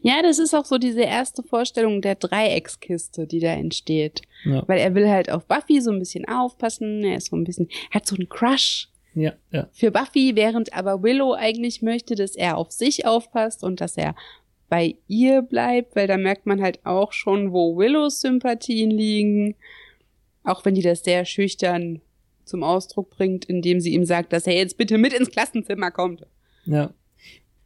Ja, 0.00 0.22
das 0.22 0.38
ist 0.38 0.54
auch 0.54 0.64
so 0.64 0.78
diese 0.78 1.02
erste 1.02 1.42
Vorstellung 1.42 2.02
der 2.02 2.14
Dreieckskiste, 2.14 3.26
die 3.26 3.40
da 3.40 3.52
entsteht. 3.52 4.22
Ja. 4.44 4.62
Weil 4.66 4.80
er 4.80 4.94
will 4.94 5.08
halt 5.08 5.30
auf 5.30 5.46
Buffy 5.46 5.80
so 5.80 5.90
ein 5.90 5.98
bisschen 5.98 6.26
aufpassen. 6.26 7.04
Er 7.04 7.16
ist 7.16 7.28
so 7.30 7.36
ein 7.36 7.44
bisschen, 7.44 7.68
hat 7.90 8.06
so 8.06 8.16
einen 8.16 8.28
Crush 8.28 8.88
Ja, 9.14 9.32
ja. 9.50 9.68
für 9.72 9.90
Buffy, 9.90 10.32
während 10.34 10.72
aber 10.74 11.02
Willow 11.02 11.34
eigentlich 11.34 11.82
möchte, 11.82 12.14
dass 12.14 12.34
er 12.34 12.56
auf 12.56 12.72
sich 12.72 13.06
aufpasst 13.06 13.62
und 13.62 13.80
dass 13.80 13.96
er 13.96 14.14
bei 14.68 14.96
ihr 15.06 15.42
bleibt, 15.42 15.94
weil 15.96 16.06
da 16.06 16.16
merkt 16.16 16.46
man 16.46 16.62
halt 16.62 16.80
auch 16.84 17.12
schon, 17.12 17.52
wo 17.52 17.76
Willows 17.76 18.22
Sympathien 18.22 18.90
liegen. 18.90 19.54
Auch 20.44 20.64
wenn 20.64 20.74
die 20.74 20.82
das 20.82 21.04
sehr 21.04 21.24
schüchtern 21.24 22.00
zum 22.44 22.62
Ausdruck 22.64 23.10
bringt, 23.10 23.44
indem 23.44 23.80
sie 23.80 23.92
ihm 23.92 24.04
sagt, 24.04 24.32
dass 24.32 24.46
er 24.46 24.54
jetzt 24.54 24.76
bitte 24.76 24.98
mit 24.98 25.12
ins 25.12 25.30
Klassenzimmer 25.30 25.90
kommt. 25.90 26.26
Ja. 26.64 26.92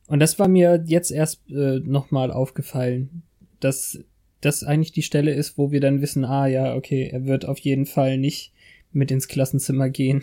Und 0.08 0.20
das 0.20 0.38
war 0.38 0.48
mir 0.48 0.84
jetzt 0.86 1.10
erst 1.10 1.40
äh, 1.50 1.80
nochmal 1.80 2.30
aufgefallen, 2.30 3.22
dass 3.60 3.98
das 4.40 4.62
eigentlich 4.62 4.92
die 4.92 5.02
Stelle 5.02 5.32
ist, 5.34 5.58
wo 5.58 5.72
wir 5.72 5.80
dann 5.80 6.00
wissen, 6.00 6.24
ah 6.24 6.46
ja, 6.46 6.74
okay, 6.74 7.08
er 7.12 7.26
wird 7.26 7.46
auf 7.46 7.58
jeden 7.58 7.86
Fall 7.86 8.18
nicht 8.18 8.52
mit 8.92 9.10
ins 9.10 9.28
Klassenzimmer 9.28 9.90
gehen. 9.90 10.22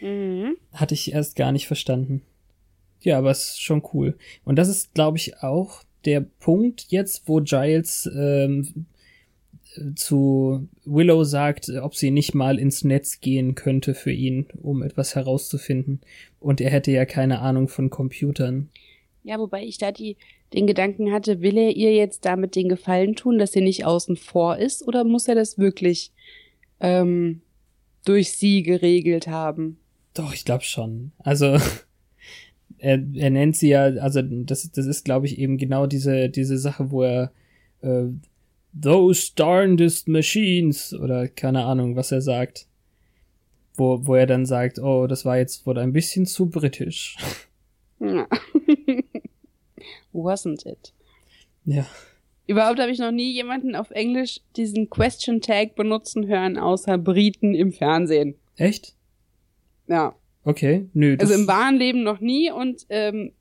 Mhm. 0.00 0.56
Hatte 0.72 0.94
ich 0.94 1.12
erst 1.12 1.36
gar 1.36 1.52
nicht 1.52 1.66
verstanden. 1.66 2.22
Ja, 3.02 3.18
aber 3.18 3.30
es 3.30 3.52
ist 3.52 3.62
schon 3.62 3.82
cool. 3.94 4.16
Und 4.44 4.56
das 4.56 4.68
ist, 4.68 4.94
glaube 4.94 5.16
ich, 5.16 5.42
auch 5.42 5.82
der 6.04 6.20
Punkt 6.20 6.86
jetzt, 6.88 7.22
wo 7.26 7.40
Giles 7.40 8.10
ähm, 8.14 8.86
zu 9.94 10.68
Willow 10.84 11.24
sagt, 11.24 11.70
ob 11.70 11.94
sie 11.94 12.10
nicht 12.10 12.34
mal 12.34 12.58
ins 12.58 12.84
Netz 12.84 13.20
gehen 13.20 13.54
könnte 13.54 13.94
für 13.94 14.12
ihn, 14.12 14.46
um 14.62 14.82
etwas 14.82 15.14
herauszufinden. 15.14 16.00
Und 16.40 16.60
er 16.60 16.70
hätte 16.70 16.90
ja 16.90 17.04
keine 17.04 17.40
Ahnung 17.40 17.68
von 17.68 17.90
Computern. 17.90 18.68
Ja, 19.22 19.38
wobei 19.38 19.64
ich 19.64 19.78
da 19.78 19.92
die, 19.92 20.16
den 20.54 20.66
Gedanken 20.66 21.12
hatte, 21.12 21.40
will 21.40 21.58
er 21.58 21.76
ihr 21.76 21.94
jetzt 21.94 22.24
damit 22.24 22.56
den 22.56 22.68
Gefallen 22.68 23.14
tun, 23.14 23.38
dass 23.38 23.52
sie 23.52 23.60
nicht 23.60 23.84
außen 23.84 24.16
vor 24.16 24.56
ist, 24.56 24.86
oder 24.86 25.04
muss 25.04 25.28
er 25.28 25.34
das 25.34 25.58
wirklich 25.58 26.12
ähm, 26.80 27.42
durch 28.04 28.32
sie 28.32 28.62
geregelt 28.62 29.28
haben? 29.28 29.78
Doch, 30.14 30.32
ich 30.32 30.44
glaube 30.44 30.64
schon. 30.64 31.12
Also 31.18 31.58
er, 32.78 32.98
er 33.14 33.30
nennt 33.30 33.56
sie 33.56 33.68
ja, 33.68 33.84
also 33.84 34.22
das, 34.22 34.70
das 34.72 34.86
ist, 34.86 35.04
glaube 35.04 35.26
ich, 35.26 35.38
eben 35.38 35.58
genau 35.58 35.86
diese, 35.86 36.30
diese 36.30 36.58
Sache, 36.58 36.90
wo 36.90 37.02
er 37.02 37.32
äh, 37.82 38.06
Those 38.80 39.32
darndest 39.34 40.08
machines 40.08 40.94
oder 40.94 41.28
keine 41.28 41.64
Ahnung, 41.64 41.96
was 41.96 42.12
er 42.12 42.22
sagt. 42.22 42.66
Wo, 43.74 44.06
wo 44.06 44.14
er 44.14 44.26
dann 44.26 44.46
sagt, 44.46 44.78
oh, 44.78 45.06
das 45.06 45.24
war 45.24 45.38
jetzt 45.38 45.66
wohl 45.66 45.78
ein 45.78 45.92
bisschen 45.92 46.26
zu 46.26 46.48
britisch. 46.48 47.16
Ja. 47.98 48.26
Wasn't 50.12 50.66
it? 50.66 50.92
Ja. 51.64 51.86
Überhaupt 52.46 52.80
habe 52.80 52.90
ich 52.90 52.98
noch 52.98 53.12
nie 53.12 53.32
jemanden 53.32 53.76
auf 53.76 53.90
Englisch 53.92 54.40
diesen 54.56 54.90
Question 54.90 55.40
Tag 55.40 55.76
benutzen 55.76 56.26
hören, 56.26 56.58
außer 56.58 56.98
Briten 56.98 57.54
im 57.54 57.72
Fernsehen. 57.72 58.34
Echt? 58.56 58.94
Ja. 59.86 60.14
Okay, 60.42 60.88
nö. 60.92 61.16
Das, 61.16 61.30
Also 61.30 61.40
im 61.42 61.46
wahren 61.48 61.76
Leben 61.76 62.02
noch 62.02 62.20
nie 62.20 62.50
und 62.50 62.86
ähm, 62.88 63.32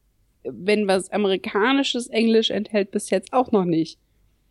wenn 0.44 0.88
was 0.88 1.12
amerikanisches 1.12 2.08
Englisch 2.08 2.50
enthält, 2.52 2.92
bis 2.92 3.10
jetzt 3.10 3.34
auch 3.34 3.52
noch 3.52 3.66
nicht. 3.66 4.00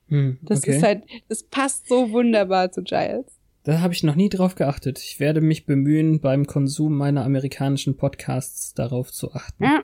hm, 0.08 0.38
Das 0.42 0.60
okay. 0.60 0.76
ist 0.76 0.82
halt, 0.82 1.04
das 1.28 1.42
passt 1.44 1.88
so 1.88 2.10
wunderbar 2.10 2.72
zu 2.72 2.82
Giles. 2.82 3.26
Da 3.64 3.80
habe 3.80 3.92
ich 3.92 4.02
noch 4.02 4.14
nie 4.14 4.28
drauf 4.30 4.54
geachtet. 4.54 4.98
Ich 4.98 5.20
werde 5.20 5.40
mich 5.40 5.66
bemühen, 5.66 6.20
beim 6.20 6.46
Konsum 6.46 6.96
meiner 6.96 7.25
amerikanischen 7.25 7.96
Podcasts 7.96 8.72
darauf 8.75 9.12
zu 9.12 9.32
achten. 9.34 9.62
Ja. 9.64 9.82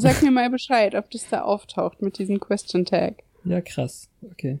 Sag 0.00 0.22
mir 0.22 0.30
mal 0.30 0.48
Bescheid, 0.48 0.94
ob 0.94 1.10
das 1.10 1.28
da 1.28 1.42
auftaucht 1.42 2.02
mit 2.02 2.18
diesem 2.18 2.38
Question 2.38 2.84
Tag. 2.84 3.22
Ja, 3.44 3.60
krass. 3.60 4.08
Okay. 4.30 4.58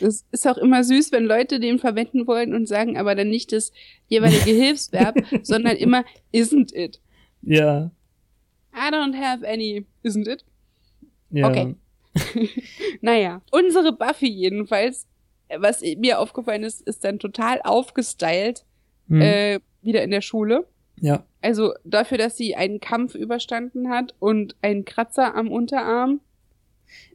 Es 0.00 0.24
ist 0.30 0.46
auch 0.46 0.58
immer 0.58 0.84
süß, 0.84 1.10
wenn 1.10 1.24
Leute 1.24 1.58
den 1.58 1.78
verwenden 1.80 2.26
wollen 2.28 2.54
und 2.54 2.68
sagen 2.68 2.96
aber 2.96 3.16
dann 3.16 3.28
nicht 3.30 3.50
das 3.52 3.72
jeweilige 4.06 4.50
Hilfsverb, 4.62 5.16
sondern 5.42 5.76
immer 5.76 6.04
isn't 6.32 6.72
it. 6.72 7.00
Ja. 7.42 7.90
I 8.72 8.92
don't 8.92 9.16
have 9.20 9.44
any, 9.48 9.84
isn't 10.04 10.28
it? 10.28 10.44
Ja. 11.30 11.48
Okay. 11.48 11.74
Naja, 13.00 13.42
unsere 13.50 13.92
Buffy 13.92 14.28
jedenfalls, 14.28 15.06
was 15.56 15.82
mir 15.82 16.20
aufgefallen 16.20 16.62
ist, 16.64 16.80
ist 16.82 17.02
dann 17.04 17.18
total 17.18 17.60
aufgestylt, 17.62 18.64
Hm. 19.08 19.20
äh, 19.22 19.60
wieder 19.82 20.02
in 20.02 20.10
der 20.10 20.20
Schule. 20.20 20.66
Ja. 21.00 21.24
Also 21.40 21.72
dafür, 21.84 22.18
dass 22.18 22.36
sie 22.36 22.56
einen 22.56 22.80
Kampf 22.80 23.14
überstanden 23.14 23.88
hat 23.90 24.14
und 24.18 24.56
einen 24.62 24.84
Kratzer 24.84 25.34
am 25.34 25.50
Unterarm 25.50 26.20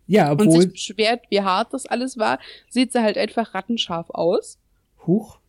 Ja, 0.07 0.31
und 0.31 0.41
obwohl. 0.41 0.61
sich 0.61 0.71
beschwert, 0.71 1.21
wie 1.29 1.41
hart 1.41 1.73
das 1.73 1.85
alles 1.85 2.17
war, 2.17 2.39
sieht 2.69 2.91
sie 2.93 3.01
halt 3.01 3.17
einfach 3.17 3.53
rattenscharf 3.53 4.09
aus, 4.09 4.57
Huch. 5.05 5.39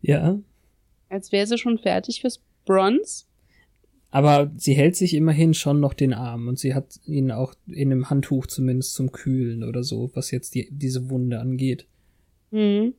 ja. 0.00 0.38
als 1.08 1.32
wäre 1.32 1.46
sie 1.46 1.58
schon 1.58 1.78
fertig 1.78 2.20
fürs 2.20 2.40
Bronze. 2.64 3.24
Aber 4.10 4.50
sie 4.56 4.74
hält 4.74 4.94
sich 4.96 5.14
immerhin 5.14 5.54
schon 5.54 5.80
noch 5.80 5.94
den 5.94 6.12
Arm 6.12 6.46
und 6.48 6.58
sie 6.58 6.74
hat 6.74 7.00
ihn 7.06 7.30
auch 7.30 7.54
in 7.66 7.90
einem 7.90 8.10
Handtuch 8.10 8.46
zumindest 8.46 8.92
zum 8.94 9.10
Kühlen 9.10 9.64
oder 9.64 9.82
so, 9.82 10.10
was 10.12 10.30
jetzt 10.30 10.54
die, 10.54 10.68
diese 10.70 11.08
Wunde 11.08 11.40
angeht. 11.40 11.86
Mhm. 12.50 12.92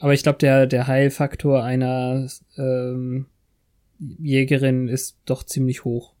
Aber 0.00 0.12
ich 0.12 0.22
glaube, 0.22 0.38
der, 0.38 0.66
der 0.66 0.86
Heilfaktor 0.86 1.62
einer 1.62 2.28
ähm, 2.58 3.26
Jägerin 3.98 4.88
ist 4.88 5.18
doch 5.24 5.42
ziemlich 5.42 5.84
hoch. 5.84 6.12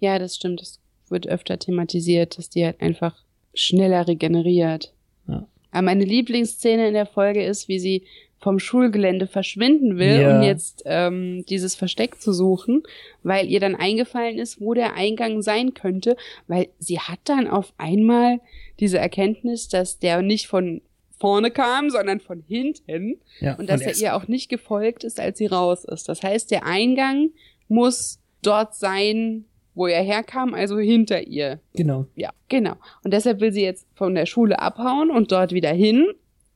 Ja, 0.00 0.18
das 0.18 0.36
stimmt. 0.36 0.60
Das 0.60 0.80
wird 1.08 1.26
öfter 1.28 1.58
thematisiert, 1.58 2.38
dass 2.38 2.50
die 2.50 2.64
halt 2.64 2.80
einfach 2.80 3.22
schneller 3.54 4.08
regeneriert. 4.08 4.92
Ja. 5.28 5.46
Aber 5.70 5.82
meine 5.82 6.04
Lieblingsszene 6.04 6.88
in 6.88 6.94
der 6.94 7.06
Folge 7.06 7.44
ist, 7.44 7.68
wie 7.68 7.78
sie 7.78 8.04
vom 8.40 8.58
Schulgelände 8.58 9.26
verschwinden 9.26 9.96
will, 9.96 10.20
Ja. 10.20 10.36
um 10.36 10.42
jetzt 10.42 10.82
ähm, 10.84 11.44
dieses 11.48 11.74
Versteck 11.74 12.20
zu 12.20 12.32
suchen, 12.32 12.82
weil 13.22 13.48
ihr 13.48 13.58
dann 13.60 13.74
eingefallen 13.74 14.38
ist, 14.38 14.60
wo 14.60 14.74
der 14.74 14.94
Eingang 14.94 15.40
sein 15.40 15.72
könnte, 15.72 16.16
weil 16.46 16.68
sie 16.78 16.98
hat 16.98 17.20
dann 17.24 17.46
auf 17.48 17.72
einmal 17.78 18.40
diese 18.80 18.98
Erkenntnis, 18.98 19.68
dass 19.68 19.98
der 19.98 20.20
nicht 20.20 20.46
von 20.46 20.82
vorne 21.24 21.50
kam, 21.50 21.88
sondern 21.88 22.20
von 22.20 22.44
hinten 22.46 23.18
Ja, 23.40 23.54
und 23.54 23.70
dass 23.70 23.80
er 23.80 23.96
ihr 23.96 24.14
auch 24.14 24.28
nicht 24.28 24.50
gefolgt 24.50 25.04
ist, 25.04 25.18
als 25.18 25.38
sie 25.38 25.46
raus 25.46 25.86
ist. 25.86 26.06
Das 26.06 26.22
heißt, 26.22 26.50
der 26.50 26.66
Eingang 26.66 27.30
muss 27.66 28.18
dort 28.42 28.74
sein, 28.74 29.46
wo 29.74 29.86
er 29.86 30.02
herkam, 30.02 30.52
also 30.52 30.78
hinter 30.78 31.26
ihr. 31.26 31.60
Genau. 31.72 32.04
Ja, 32.14 32.28
genau. 32.50 32.74
Und 33.04 33.14
deshalb 33.14 33.40
will 33.40 33.52
sie 33.52 33.62
jetzt 33.62 33.86
von 33.94 34.14
der 34.14 34.26
Schule 34.26 34.58
abhauen 34.58 35.10
und 35.10 35.32
dort 35.32 35.52
wieder 35.52 35.72
hin. 35.72 36.08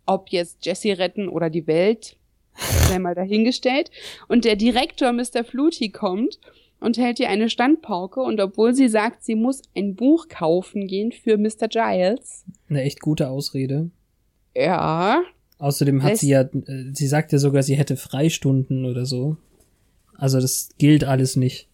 Ob 0.04 0.28
jetzt 0.28 0.66
Jessie 0.66 0.92
retten 0.92 1.30
oder 1.30 1.48
die 1.48 1.66
Welt, 1.66 2.18
sei 2.90 2.98
mal 2.98 3.14
dahingestellt. 3.14 3.90
Und 4.28 4.44
der 4.44 4.56
Direktor 4.56 5.14
Mr. 5.14 5.44
Flutie 5.44 5.92
kommt 5.92 6.38
und 6.78 6.98
hält 6.98 7.20
ihr 7.20 7.30
eine 7.30 7.48
Standpauke. 7.48 8.20
Und 8.20 8.38
obwohl 8.38 8.74
sie 8.74 8.88
sagt, 8.88 9.24
sie 9.24 9.34
muss 9.34 9.62
ein 9.74 9.94
Buch 9.94 10.28
kaufen 10.28 10.86
gehen 10.86 11.10
für 11.10 11.38
Mr. 11.38 11.68
Giles, 11.68 12.44
Eine 12.68 12.82
echt 12.82 13.00
gute 13.00 13.30
Ausrede. 13.30 13.90
Ja, 14.54 15.22
Außerdem 15.60 16.02
hat 16.04 16.10
Lässt- 16.12 16.20
sie 16.20 16.28
ja, 16.28 16.42
äh, 16.42 16.90
sie 16.92 17.08
sagt 17.08 17.32
ja 17.32 17.38
sogar, 17.38 17.62
sie 17.64 17.74
hätte 17.76 17.96
Freistunden 17.96 18.84
oder 18.84 19.06
so. 19.06 19.36
Also 20.16 20.40
das 20.40 20.68
gilt 20.78 21.02
alles 21.04 21.34
nicht. 21.36 21.66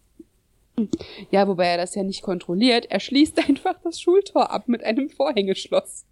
ja, 1.31 1.47
wobei 1.47 1.67
er 1.67 1.77
das 1.77 1.95
ja 1.95 2.03
nicht 2.03 2.23
kontrolliert. 2.23 2.87
Er 2.91 3.01
schließt 3.01 3.39
einfach 3.49 3.77
das 3.85 4.01
Schultor 4.01 4.51
ab 4.51 4.69
mit 4.69 4.83
einem 4.83 5.11
Vorhängeschloss. 5.11 6.05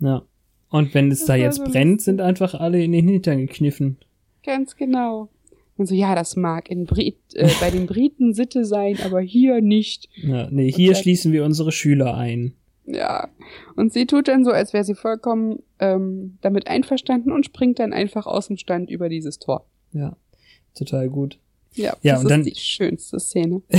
Ja. 0.00 0.22
Und 0.68 0.94
wenn 0.94 1.10
es 1.12 1.20
Das 1.20 1.26
da 1.28 1.34
jetzt 1.36 1.58
so 1.58 1.64
brennt, 1.64 2.00
sind 2.02 2.20
einfach 2.20 2.54
alle 2.54 2.82
in 2.82 2.92
den 2.92 3.06
Hintern 3.06 3.38
gekniffen. 3.38 3.98
Ganz 4.44 4.74
genau. 4.76 5.28
Und 5.76 5.86
so, 5.86 5.94
ja, 5.94 6.14
das 6.14 6.34
mag 6.36 6.70
in 6.70 6.86
Brit 6.86 7.18
äh, 7.34 7.48
bei 7.60 7.70
den 7.70 7.86
Briten 7.86 8.34
Sitte 8.34 8.64
sein, 8.64 8.98
aber 9.04 9.20
hier 9.20 9.60
nicht. 9.60 10.08
Ja, 10.16 10.48
nee, 10.50 10.70
hier 10.72 10.94
schließen 10.94 11.32
wir 11.32 11.44
unsere 11.44 11.72
Schüler 11.72 12.14
ein. 12.16 12.54
Ja. 12.84 13.28
Und 13.76 13.92
sie 13.92 14.06
tut 14.06 14.28
dann 14.28 14.44
so, 14.44 14.50
als 14.50 14.72
wäre 14.72 14.84
sie 14.84 14.94
vollkommen 14.94 15.62
ähm, 15.78 16.38
damit 16.40 16.66
einverstanden 16.66 17.30
und 17.32 17.46
springt 17.46 17.78
dann 17.78 17.92
einfach 17.92 18.26
aus 18.26 18.48
dem 18.48 18.56
Stand 18.56 18.90
über 18.90 19.08
dieses 19.08 19.38
Tor. 19.38 19.64
Ja, 19.92 20.16
total 20.74 21.08
gut. 21.08 21.38
Ja, 21.74 21.96
Ja, 22.02 22.14
das 22.14 22.20
und 22.20 22.26
ist 22.26 22.30
dann- 22.30 22.42
die 22.44 22.54
schönste 22.56 23.20
Szene. 23.20 23.62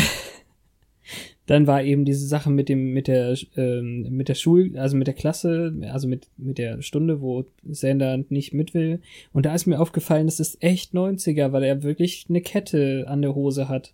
Dann 1.45 1.67
war 1.67 1.83
eben 1.83 2.05
diese 2.05 2.25
Sache 2.25 2.49
mit 2.49 2.69
dem, 2.69 2.93
mit 2.93 3.09
der, 3.09 3.35
ähm, 3.57 4.07
mit 4.11 4.29
der 4.29 4.35
Schul, 4.35 4.77
also 4.77 4.95
mit 4.95 5.07
der 5.07 5.13
Klasse, 5.13 5.75
also 5.91 6.07
mit, 6.07 6.29
mit 6.37 6.57
der 6.57 6.81
Stunde, 6.81 7.19
wo 7.19 7.43
Sander 7.69 8.23
nicht 8.29 8.53
mit 8.53 8.73
will. 8.73 9.01
Und 9.33 9.45
da 9.45 9.53
ist 9.53 9.65
mir 9.65 9.81
aufgefallen, 9.81 10.25
das 10.27 10.39
ist 10.39 10.63
echt 10.63 10.93
90er, 10.93 11.51
weil 11.51 11.63
er 11.63 11.83
wirklich 11.83 12.27
eine 12.29 12.39
Kette 12.39 13.03
an 13.09 13.21
der 13.21 13.35
Hose 13.35 13.67
hat. 13.67 13.93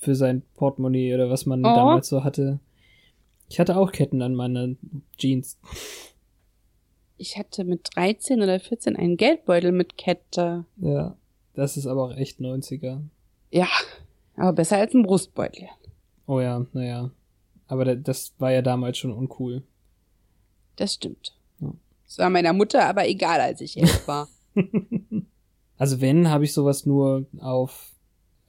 Für 0.00 0.14
sein 0.14 0.40
Portemonnaie 0.54 1.12
oder 1.14 1.28
was 1.28 1.44
man 1.44 1.60
Oh. 1.60 1.64
damals 1.74 2.08
so 2.08 2.24
hatte. 2.24 2.60
Ich 3.52 3.60
hatte 3.60 3.76
auch 3.76 3.92
Ketten 3.92 4.22
an 4.22 4.34
meiner 4.34 4.70
Jeans. 5.18 5.58
Ich 7.18 7.36
hatte 7.36 7.64
mit 7.64 7.90
13 7.94 8.40
oder 8.40 8.58
14 8.58 8.96
einen 8.96 9.18
Geldbeutel 9.18 9.72
mit 9.72 9.98
Kette. 9.98 10.64
Ja. 10.78 11.18
Das 11.52 11.76
ist 11.76 11.86
aber 11.86 12.04
auch 12.04 12.16
echt 12.16 12.40
90er. 12.40 13.02
Ja, 13.50 13.68
aber 14.36 14.54
besser 14.54 14.78
als 14.78 14.94
ein 14.94 15.02
Brustbeutel. 15.02 15.68
Oh 16.26 16.40
ja, 16.40 16.64
naja. 16.72 17.10
Aber 17.66 17.84
da- 17.84 17.94
das 17.94 18.32
war 18.38 18.50
ja 18.52 18.62
damals 18.62 18.96
schon 18.96 19.12
uncool. 19.12 19.62
Das 20.76 20.94
stimmt. 20.94 21.36
Ja. 21.60 21.74
Das 22.06 22.16
war 22.16 22.30
meiner 22.30 22.54
Mutter 22.54 22.86
aber 22.88 23.06
egal, 23.06 23.38
als 23.38 23.60
ich 23.60 23.76
elf 23.76 24.08
war. 24.08 24.28
Also 25.78 26.00
wenn, 26.00 26.30
habe 26.30 26.44
ich 26.44 26.52
sowas 26.54 26.86
nur 26.86 27.26
auf, 27.40 27.90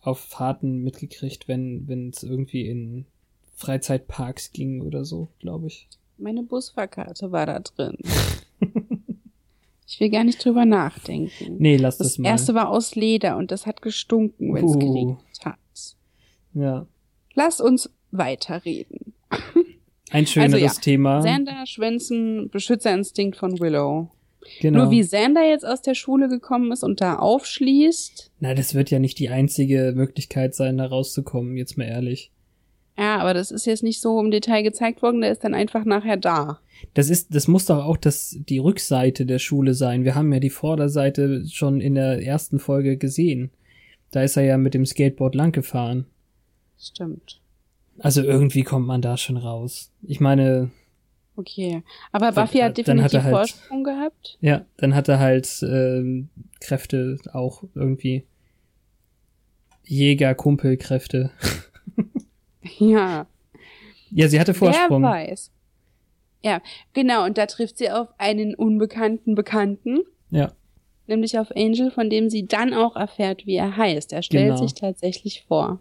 auf 0.01 0.19
Fahrten 0.19 0.83
mitgekriegt, 0.83 1.47
wenn 1.47 1.87
wenn 1.87 2.09
es 2.09 2.21
irgendwie 2.21 2.67
in 2.67 3.05
Freizeitparks 3.53 4.51
ging 4.51 4.81
oder 4.81 5.05
so, 5.05 5.29
glaube 5.39 5.67
ich. 5.67 5.87
Meine 6.17 6.43
Busfahrkarte 6.43 7.31
war 7.31 7.45
da 7.45 7.59
drin. 7.59 7.97
Ich 9.85 9.99
will 9.99 10.09
gar 10.09 10.23
nicht 10.23 10.43
drüber 10.43 10.65
nachdenken. 10.65 11.57
Nee, 11.59 11.75
lass 11.77 11.97
das, 11.99 12.07
das 12.07 12.17
mal. 12.17 12.29
erste 12.29 12.55
war 12.55 12.69
aus 12.69 12.95
Leder 12.95 13.37
und 13.37 13.51
das 13.51 13.67
hat 13.67 13.81
gestunken, 13.83 14.51
wenn 14.53 14.65
es 14.65 14.75
Uh. 14.75 14.79
geregnet 14.79 15.19
hat. 15.45 15.59
ja. 16.55 16.87
Lass 17.35 17.61
uns 17.61 17.91
weiterreden. 18.09 19.13
Ein 20.09 20.25
schöneres 20.25 20.53
Also 20.53 20.65
ja, 20.65 20.71
Thema. 20.81 21.19
Xander, 21.19 21.65
Schwänzen, 21.67 22.49
Beschützerinstinkt 22.49 23.37
von 23.37 23.59
Willow. 23.59 24.09
genau. 24.61 24.83
Nur 24.83 24.91
wie 24.91 25.01
Xander 25.01 25.43
jetzt 25.47 25.65
aus 25.65 25.81
der 25.83 25.93
Schule 25.95 26.27
gekommen 26.27 26.71
ist 26.71 26.83
und 26.83 26.99
da 27.01 27.17
aufschließt. 27.19 28.31
Na, 28.39 28.55
das 28.55 28.73
wird 28.73 28.89
ja 28.89 28.97
nicht 28.99 29.19
die 29.19 29.29
einzige 29.29 29.93
Möglichkeit 29.95 30.55
sein, 30.55 30.77
da 30.79 30.85
rauszukommen, 30.87 31.55
jetzt 31.57 31.77
mal 31.77 31.85
ehrlich. 31.85 32.31
Ja, 32.97 33.17
aber 33.17 33.33
das 33.33 33.49
ist 33.51 33.65
jetzt 33.65 33.81
nicht 33.83 33.99
so 34.01 34.19
im 34.19 34.29
Detail 34.29 34.61
gezeigt 34.61 35.01
worden, 35.01 35.21
der 35.21 35.31
ist 35.31 35.43
dann 35.43 35.53
einfach 35.55 35.83
nachher 35.85 36.17
da. 36.17 36.59
Das 36.93 37.09
ist, 37.09 37.33
das 37.33 37.47
muss 37.47 37.65
doch 37.65 37.83
auch 37.85 37.97
das, 37.97 38.37
die 38.47 38.59
Rückseite 38.59 39.25
der 39.25 39.39
Schule 39.39 39.73
sein. 39.73 40.03
Wir 40.03 40.13
haben 40.15 40.31
ja 40.31 40.39
die 40.39 40.49
Vorderseite 40.51 41.43
schon 41.47 41.81
in 41.81 41.95
der 41.95 42.23
ersten 42.23 42.59
Folge 42.59 42.97
gesehen. 42.97 43.49
Da 44.11 44.21
ist 44.21 44.37
er 44.37 44.43
ja 44.43 44.57
mit 44.57 44.73
dem 44.75 44.85
Skateboard 44.85 45.33
langgefahren. 45.33 46.05
Stimmt. 46.79 47.39
Also 47.99 48.21
irgendwie 48.21 48.63
kommt 48.63 48.85
man 48.85 49.01
da 49.01 49.17
schon 49.17 49.37
raus. 49.37 49.91
Ich 50.03 50.19
meine, 50.19 50.69
Okay. 51.35 51.81
Aber 52.11 52.31
Buffy 52.31 52.59
hat 52.59 52.69
hat 52.69 52.77
definitiv 52.77 53.13
er 53.13 53.23
halt- 53.23 53.33
Vorsprung 53.33 53.83
gehabt. 53.83 54.37
ja, 54.39 54.65
dann 54.77 54.93
hat 54.93 55.07
er 55.07 55.17
halt 55.17 55.49
ähm, 55.63 56.29
Kräfte 56.59 57.17
auch 57.33 57.63
irgendwie. 57.73 58.23
Jäger-Kumpelkräfte. 59.85 61.31
Ja. 62.79 63.27
Ja, 64.11 64.27
sie 64.27 64.39
hatte 64.39 64.53
Vorsprung. 64.53 65.01
Wer 65.01 65.09
weiß. 65.09 65.51
Ja, 66.43 66.61
genau. 66.93 67.25
Und 67.25 67.37
da 67.37 67.45
trifft 67.47 67.77
sie 67.77 67.89
auf 67.89 68.09
einen 68.17 68.53
unbekannten 68.53 69.33
Bekannten, 69.33 70.01
Ja, 70.29 70.51
nämlich 71.07 71.39
auf 71.39 71.51
Angel, 71.55 71.89
von 71.89 72.09
dem 72.09 72.29
sie 72.29 72.45
dann 72.45 72.73
auch 72.73 72.95
erfährt, 72.95 73.45
wie 73.47 73.55
er 73.55 73.75
heißt. 73.75 74.13
Er 74.13 74.21
stellt 74.21 74.49
Genau. 74.55 74.57
sich 74.61 74.73
tatsächlich 74.75 75.43
vor. 75.47 75.79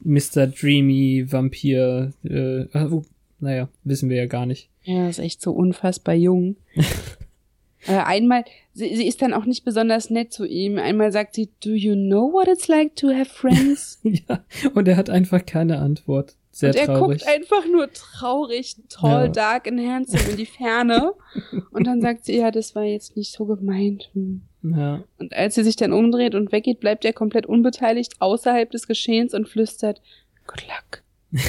Mr. 0.00 0.46
Dreamy 0.46 1.26
Vampir. 1.30 2.12
Äh, 2.22 2.66
uh, 2.78 3.02
naja, 3.40 3.68
wissen 3.82 4.08
wir 4.08 4.16
ja 4.18 4.26
gar 4.26 4.46
nicht. 4.46 4.68
Er 4.84 5.08
ist 5.10 5.18
echt 5.18 5.40
so 5.42 5.52
unfassbar 5.52 6.14
jung. 6.14 6.56
äh, 7.86 7.96
einmal, 7.96 8.44
sie, 8.76 8.94
sie 8.94 9.06
ist 9.06 9.22
dann 9.22 9.32
auch 9.32 9.46
nicht 9.46 9.64
besonders 9.64 10.10
nett 10.10 10.32
zu 10.32 10.44
ihm. 10.44 10.78
Einmal 10.78 11.10
sagt 11.10 11.34
sie, 11.34 11.48
do 11.64 11.70
you 11.70 11.94
know 11.94 12.32
what 12.32 12.46
it's 12.46 12.68
like 12.68 12.94
to 12.96 13.08
have 13.08 13.30
friends? 13.30 13.98
ja, 14.02 14.44
und 14.74 14.86
er 14.86 14.96
hat 14.96 15.10
einfach 15.10 15.44
keine 15.44 15.78
Antwort. 15.78 16.36
Sehr 16.52 16.70
und 16.70 16.76
er 16.76 16.86
traurig. 16.86 17.20
guckt 17.20 17.30
einfach 17.30 17.66
nur 17.70 17.92
traurig, 17.92 18.76
tall, 18.88 19.26
Ja. 19.26 19.32
dark 19.32 19.66
and 19.68 19.80
handsome 19.80 20.30
in 20.30 20.36
die 20.36 20.46
Ferne. 20.46 21.12
Und 21.70 21.86
dann 21.86 22.00
sagt 22.00 22.24
sie, 22.24 22.38
ja, 22.38 22.50
das 22.50 22.74
war 22.74 22.82
jetzt 22.84 23.14
nicht 23.14 23.30
so 23.30 23.44
gemeint. 23.44 24.08
Hm. 24.14 24.40
Ja, 24.62 25.04
Und 25.18 25.34
als 25.34 25.54
sie 25.54 25.64
sich 25.64 25.76
dann 25.76 25.92
umdreht 25.92 26.34
und 26.34 26.52
weggeht, 26.52 26.80
bleibt 26.80 27.04
er 27.04 27.12
komplett 27.12 27.44
unbeteiligt 27.44 28.14
außerhalb 28.20 28.70
des 28.70 28.86
Geschehens 28.86 29.34
und 29.34 29.50
flüstert, 29.50 30.00
good 30.46 30.64
luck. 30.66 31.02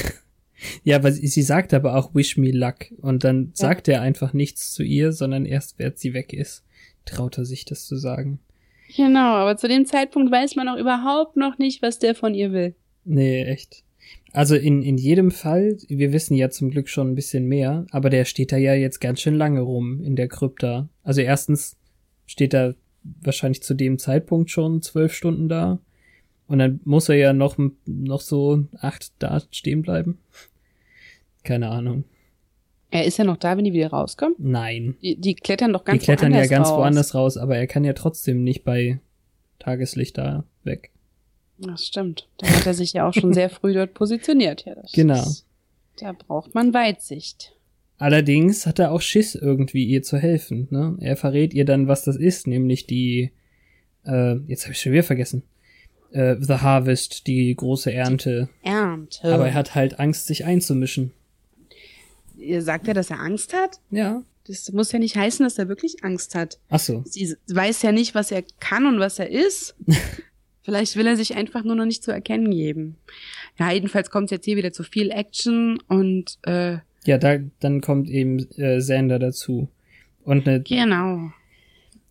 ja, 0.84 0.98
aber 0.98 1.14
sie, 1.14 1.28
sie 1.28 1.42
sagt 1.42 1.74
aber 1.74 1.96
auch 1.96 2.14
Wish 2.14 2.36
me 2.36 2.52
luck. 2.52 2.88
Und 2.98 3.24
dann 3.24 3.52
sagt 3.54 3.88
er 3.88 4.02
einfach 4.02 4.34
nichts 4.34 4.74
zu 4.74 4.84
ihr, 4.84 5.14
sondern 5.14 5.46
erst, 5.46 5.80
wer 5.80 5.94
sie 5.96 6.14
weg 6.14 6.34
ist, 6.34 6.66
traut 7.08 7.38
er 7.38 7.46
sich 7.46 7.66
das 7.66 7.86
zu 7.86 7.96
sagen. 7.96 8.40
Genau, 8.96 9.36
aber 9.36 9.58
zu 9.58 9.68
dem 9.68 9.86
Zeitpunkt 9.86 10.32
weiß 10.32 10.56
man 10.56 10.70
auch 10.70 10.78
überhaupt 10.78 11.36
noch 11.36 11.58
nicht, 11.58 11.82
was 11.82 12.00
der 12.00 12.16
von 12.16 12.34
ihr 12.34 12.52
will. 12.52 12.76
Nee, 13.04 13.44
echt. 13.44 13.84
Also 14.34 14.56
in, 14.56 14.84
in 14.84 14.98
jedem 14.98 15.32
Fall, 15.32 15.78
wir 15.88 16.14
wissen 16.14 16.36
ja 16.36 16.50
zum 16.50 16.70
Glück 16.70 16.90
schon 16.90 17.12
ein 17.12 17.16
bisschen 17.16 17.48
mehr, 17.48 17.86
aber 17.92 18.10
der 18.10 18.26
steht 18.26 18.52
da 18.52 18.58
ja 18.58 18.74
jetzt 18.74 19.00
ganz 19.00 19.22
schön 19.22 19.36
lange 19.36 19.62
rum 19.62 20.02
in 20.04 20.16
der 20.16 20.28
Krypta. 20.28 20.88
Also 21.04 21.22
erstens 21.22 21.76
steht 22.26 22.54
er 22.54 22.76
wahrscheinlich 23.22 23.64
zu 23.64 23.74
dem 23.74 23.98
Zeitpunkt 23.98 24.52
schon 24.52 24.82
zwölf 24.82 25.14
Stunden 25.14 25.50
da. 25.50 25.80
Und 26.48 26.60
dann 26.60 26.80
muss 26.86 27.10
er 27.10 27.16
ja 27.16 27.34
noch, 27.34 27.58
noch 27.86 28.22
so 28.22 28.66
acht 28.80 29.12
da 29.20 29.42
stehen 29.52 29.82
bleiben. 29.82 30.20
Keine 31.44 31.70
Ahnung. 31.70 32.06
Er 32.90 33.06
ist 33.06 33.18
ja 33.18 33.26
noch 33.26 33.38
da, 33.38 33.58
wenn 33.58 33.66
die 33.66 33.74
wieder 33.74 33.90
rauskommen. 33.90 34.36
Nein. 34.38 34.96
Die, 35.02 35.18
die 35.18 35.36
klettern 35.36 35.74
doch 35.74 35.84
ganz 35.84 36.00
Die 36.00 36.06
klettern 36.06 36.32
ja 36.32 36.38
woanders 36.38 36.50
ganz 36.50 36.68
raus. 36.70 36.78
woanders 36.78 37.16
raus, 37.16 37.38
aber 37.38 37.58
er 37.58 37.68
kann 37.68 37.84
ja 37.84 37.94
trotzdem 37.94 38.44
nicht 38.44 38.64
bei 38.64 39.00
Tageslicht 39.60 40.18
da 40.18 40.46
weg. 40.64 40.92
Das 41.60 41.86
stimmt. 41.86 42.28
Da 42.38 42.48
hat 42.48 42.66
er 42.66 42.74
sich 42.74 42.94
ja 42.94 43.08
auch 43.08 43.14
schon 43.14 43.34
sehr 43.34 43.50
früh 43.50 43.74
dort 43.74 43.94
positioniert. 43.94 44.64
Ja, 44.66 44.76
das 44.76 44.92
Genau. 44.94 45.16
Ist, 45.22 45.46
da 46.00 46.14
braucht 46.14 46.54
man 46.56 46.74
Weitsicht. 46.74 47.54
Allerdings 47.98 48.66
hat 48.68 48.80
er 48.80 48.92
auch 48.92 49.02
Schiss, 49.02 49.34
irgendwie 49.36 49.84
ihr 49.84 50.04
zu 50.04 50.18
helfen. 50.18 50.68
Ne? 50.70 50.96
Er 51.00 51.18
verrät 51.18 51.54
ihr 51.54 51.66
dann, 51.66 51.88
was 51.88 52.04
das 52.04 52.16
ist, 52.16 52.46
nämlich 52.46 52.86
die, 52.86 53.32
äh, 54.06 54.36
jetzt 54.48 54.64
habe 54.66 54.74
ich 54.74 54.80
schon 54.82 54.92
wieder 54.92 55.04
vergessen, 55.04 55.42
äh, 56.12 56.36
The 56.40 56.54
Harvest, 56.56 57.26
die 57.26 57.54
große 57.56 57.92
Ernte. 57.92 58.50
Ernte. 58.62 59.34
Aber 59.34 59.48
er 59.48 59.54
hat 59.56 59.74
halt 59.74 60.00
Angst, 60.00 60.28
sich 60.28 60.46
einzumischen. 60.46 61.12
Ihr 62.38 62.62
sagt 62.62 62.88
ja, 62.88 62.94
dass 62.94 63.10
er 63.10 63.20
Angst 63.20 63.54
hat? 63.54 63.80
Ja. 63.92 64.24
Das 64.48 64.72
muss 64.72 64.92
ja 64.92 65.00
nicht 65.00 65.18
heißen, 65.18 65.44
dass 65.44 65.58
er 65.58 65.68
wirklich 65.68 66.04
Angst 66.04 66.34
hat. 66.36 66.60
Ach 66.70 66.80
so. 66.80 67.04
Sie 67.06 67.36
weiß 67.50 67.82
ja 67.82 67.92
nicht, 67.92 68.16
was 68.16 68.32
er 68.32 68.44
kann 68.60 68.86
und 68.86 69.00
was 69.00 69.20
er 69.20 69.30
ist. 69.30 69.76
Vielleicht 70.64 70.96
will 70.98 71.08
er 71.08 71.16
sich 71.16 71.36
einfach 71.36 71.64
nur 71.64 71.76
noch 71.76 71.86
nicht 71.86 72.04
zu 72.04 72.12
erkennen 72.12 72.52
geben. 72.52 72.98
Ja, 73.58 73.72
jedenfalls 73.72 74.10
kommt 74.10 74.32
jetzt 74.32 74.46
hier 74.46 74.58
wieder 74.58 74.74
zu 74.74 74.84
viel 74.84 75.12
Action 75.12 75.80
und 75.88 76.38
äh, 76.44 76.78
Ja, 77.06 77.18
da, 77.18 77.38
dann 77.60 77.82
kommt 77.82 78.10
eben 78.10 78.40
äh, 78.58 78.80
Xander 78.80 79.20
dazu. 79.20 79.70
Und 80.24 80.46
ne, 80.46 80.62
genau. 80.62 81.32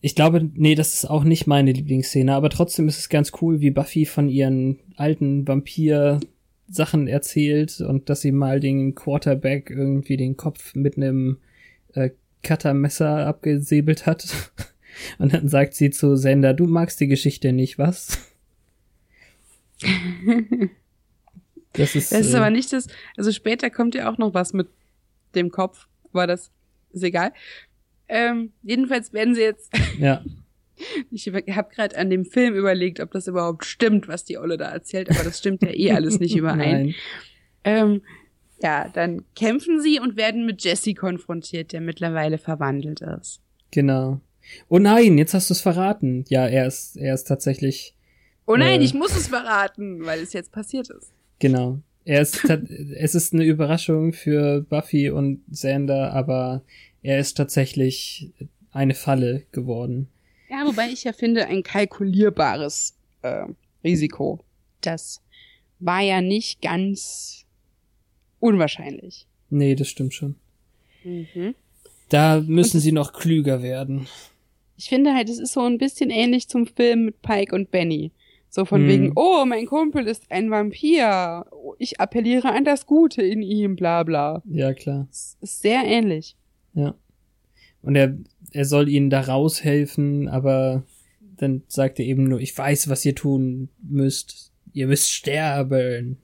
ich 0.01 0.15
glaube, 0.15 0.49
nee, 0.55 0.75
das 0.75 0.95
ist 0.95 1.05
auch 1.05 1.25
nicht 1.25 1.47
meine 1.47 1.73
Lieblingsszene, 1.73 2.35
aber 2.35 2.49
trotzdem 2.49 2.89
ist 2.89 2.99
es 2.99 3.11
ganz 3.11 3.33
cool, 3.43 3.61
wie 3.61 3.71
Buffy 3.71 4.07
von 4.07 4.31
ihren 4.31 4.79
alten 4.97 5.45
Vampir-Sachen 6.67 7.09
erzählt 7.09 7.81
und 7.81 8.09
dass 8.09 8.21
sie 8.21 8.33
mal 8.33 8.61
den 8.61 8.95
Quarterback 8.95 9.71
irgendwie 9.71 10.17
den 10.17 10.37
Kopf 10.37 10.75
mit 10.75 10.97
einem 10.97 11.39
äh, 11.95 12.11
Cuttermesser 12.43 13.27
abgesäbelt 13.27 14.07
hat. 14.07 14.27
Und 15.19 15.35
dann 15.35 15.47
sagt 15.47 15.75
sie 15.75 15.91
zu 15.91 16.17
Sender, 16.17 16.55
du 16.55 16.67
magst 16.67 17.01
die 17.01 17.07
Geschichte 17.07 17.53
nicht, 17.53 17.79
was? 17.79 18.19
Das 21.75 21.95
ist, 21.95 22.11
Das 22.11 22.21
ist 22.21 22.33
äh, 22.33 22.39
aber 22.39 22.49
nicht 22.49 22.73
das. 22.73 22.87
Also 23.19 23.33
später 23.33 23.69
kommt 23.69 23.95
ja 23.95 24.11
auch 24.11 24.17
noch 24.17 24.33
was 24.33 24.55
mit 24.55 24.67
dem 25.35 25.51
Kopf, 25.51 25.89
aber 26.11 26.27
das 26.27 26.51
ist 26.93 27.03
egal. 27.03 27.35
Ähm, 28.09 28.53
jedenfalls 28.63 29.13
werden 29.13 29.35
sie 29.35 29.43
jetzt. 29.43 29.71
ja, 29.99 30.25
Ich 31.11 31.27
habe 31.29 31.69
gerade 31.75 31.97
an 31.99 32.11
dem 32.11 32.25
Film 32.25 32.55
überlegt, 32.55 33.01
ob 33.01 33.11
das 33.13 33.27
überhaupt 33.27 33.65
stimmt, 33.65 34.09
was 34.09 34.25
die 34.25 34.39
Olle 34.39 34.57
da 34.57 34.71
erzählt, 34.71 35.11
aber 35.11 35.25
das 35.25 35.39
stimmt 35.39 35.63
ja 35.63 35.71
eh 35.73 35.93
alles 35.93 36.19
nicht 36.21 36.37
überein. 36.37 36.95
Ähm, 37.65 38.03
ja, 38.63 38.89
dann 38.93 39.25
kämpfen 39.35 39.81
sie 39.81 40.01
und 40.01 40.17
werden 40.17 40.47
mit 40.47 40.65
Jesse 40.65 40.95
konfrontiert, 40.95 41.73
der 41.73 41.81
mittlerweile 41.81 42.39
verwandelt 42.39 43.01
ist. 43.01 43.41
Genau. 43.71 44.21
Oh 44.69 44.79
nein, 44.79 45.19
jetzt 45.19 45.35
hast 45.35 45.51
du 45.51 45.55
es 45.55 45.61
verraten. 45.61 46.25
Ja, 46.29 46.47
er 46.47 46.67
ist, 46.67 46.97
er 46.97 47.15
ist 47.15 47.25
tatsächlich, 47.25 47.95
Oh 48.47 48.57
nein, 48.57 48.81
Äh. 48.81 48.85
ich 48.85 48.95
muss 48.95 49.17
es 49.17 49.27
verraten, 49.29 50.07
weil 50.07 50.21
es 50.21 50.33
jetzt 50.33 50.53
passiert 50.53 50.89
ist. 50.91 51.13
genau. 51.39 51.81
Er 52.05 52.21
ist, 52.23 52.45
es 52.97 53.17
ist 53.17 53.35
eine 53.35 53.45
Überraschung 53.45 54.13
für 54.13 54.61
Buffy 54.63 55.11
und 55.11 55.43
Xander, 55.51 56.13
aber 56.13 56.63
er 57.03 57.19
ist 57.19 57.37
tatsächlich 57.37 58.31
eine 58.71 58.95
Falle 58.95 59.43
geworden. 59.51 60.07
Ja, 60.49 60.65
wobei 60.67 60.89
ich 60.91 61.05
ja 61.05 61.13
finde, 61.13 61.47
ein 61.47 61.63
kalkulierbares 61.63 62.95
äh, 63.23 63.47
Risiko, 63.85 64.41
dass 64.81 65.21
war 65.79 66.01
ja 66.01 66.21
nicht 66.21 66.63
ganz 66.63 67.45
unwahrscheinlich. 68.41 69.27
Nee, 69.51 69.75
das 69.75 69.89
stimmt 69.89 70.15
schon. 70.15 70.37
Mhm. 71.05 71.55
Da 72.09 72.41
müssen 72.41 72.81
sie 72.81 72.93
noch 72.93 73.13
klüger 73.13 73.63
werden. 73.63 74.07
Ich 74.77 74.89
finde 74.89 75.15
halt, 75.15 75.29
es 75.29 75.39
ist 75.39 75.53
so 75.53 75.61
ein 75.63 75.79
bisschen 75.79 76.11
ähnlich 76.11 76.49
zum 76.49 76.67
Film 76.67 77.07
mit 77.07 77.23
Pike 77.23 77.55
und 77.55 77.71
Benny. 77.71 78.13
So 78.49 78.65
von 78.65 78.83
Hm. 78.83 78.89
wegen, 78.89 79.13
oh, 79.17 79.45
mein 79.45 79.67
Kumpel 79.67 80.07
ist 80.07 80.31
ein 80.31 80.51
Vampir. 80.51 81.45
Ich 81.79 82.01
appelliere 82.01 82.51
an 82.53 82.65
das 82.65 82.87
Gute 82.87 83.23
in 83.23 83.43
ihm, 83.43 83.77
bla 83.77 84.03
bla. 84.03 84.43
Ja, 84.47 84.73
klar. 84.73 85.09
Es 85.11 85.37
ist 85.41 85.61
sehr 85.61 85.85
ähnlich. 85.85 86.37
Ja. 86.75 86.95
Und 87.83 87.97
er, 87.97 88.17
er 88.53 88.65
soll 88.65 88.89
ihnen 88.89 89.11
da 89.11 89.21
raushelfen, 89.21 90.29
aber 90.29 90.85
dann 91.37 91.63
sagt 91.69 91.99
er 91.99 92.07
eben 92.07 92.25
nur, 92.25 92.41
ich 92.41 92.57
weiß, 92.57 92.89
was 92.89 93.05
ihr 93.05 93.15
tun 93.15 93.69
müsst. 93.83 94.53
Ihr 94.73 94.87
müsst 94.87 95.11
sterben. 95.13 96.19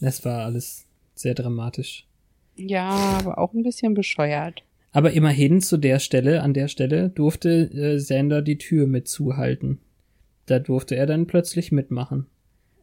Das 0.00 0.24
war 0.24 0.44
alles 0.44 0.86
sehr 1.14 1.34
dramatisch. 1.34 2.06
Ja, 2.56 2.90
aber 2.90 3.38
auch 3.38 3.52
ein 3.54 3.62
bisschen 3.62 3.94
bescheuert. 3.94 4.62
Aber 4.92 5.12
immerhin 5.12 5.60
zu 5.60 5.76
der 5.76 5.98
Stelle, 5.98 6.42
an 6.42 6.52
der 6.52 6.68
Stelle, 6.68 7.10
durfte 7.10 7.70
äh, 7.72 7.98
Sander 7.98 8.42
die 8.42 8.58
Tür 8.58 8.86
mit 8.86 9.08
zuhalten. 9.08 9.78
Da 10.46 10.58
durfte 10.58 10.96
er 10.96 11.06
dann 11.06 11.26
plötzlich 11.26 11.70
mitmachen. 11.70 12.26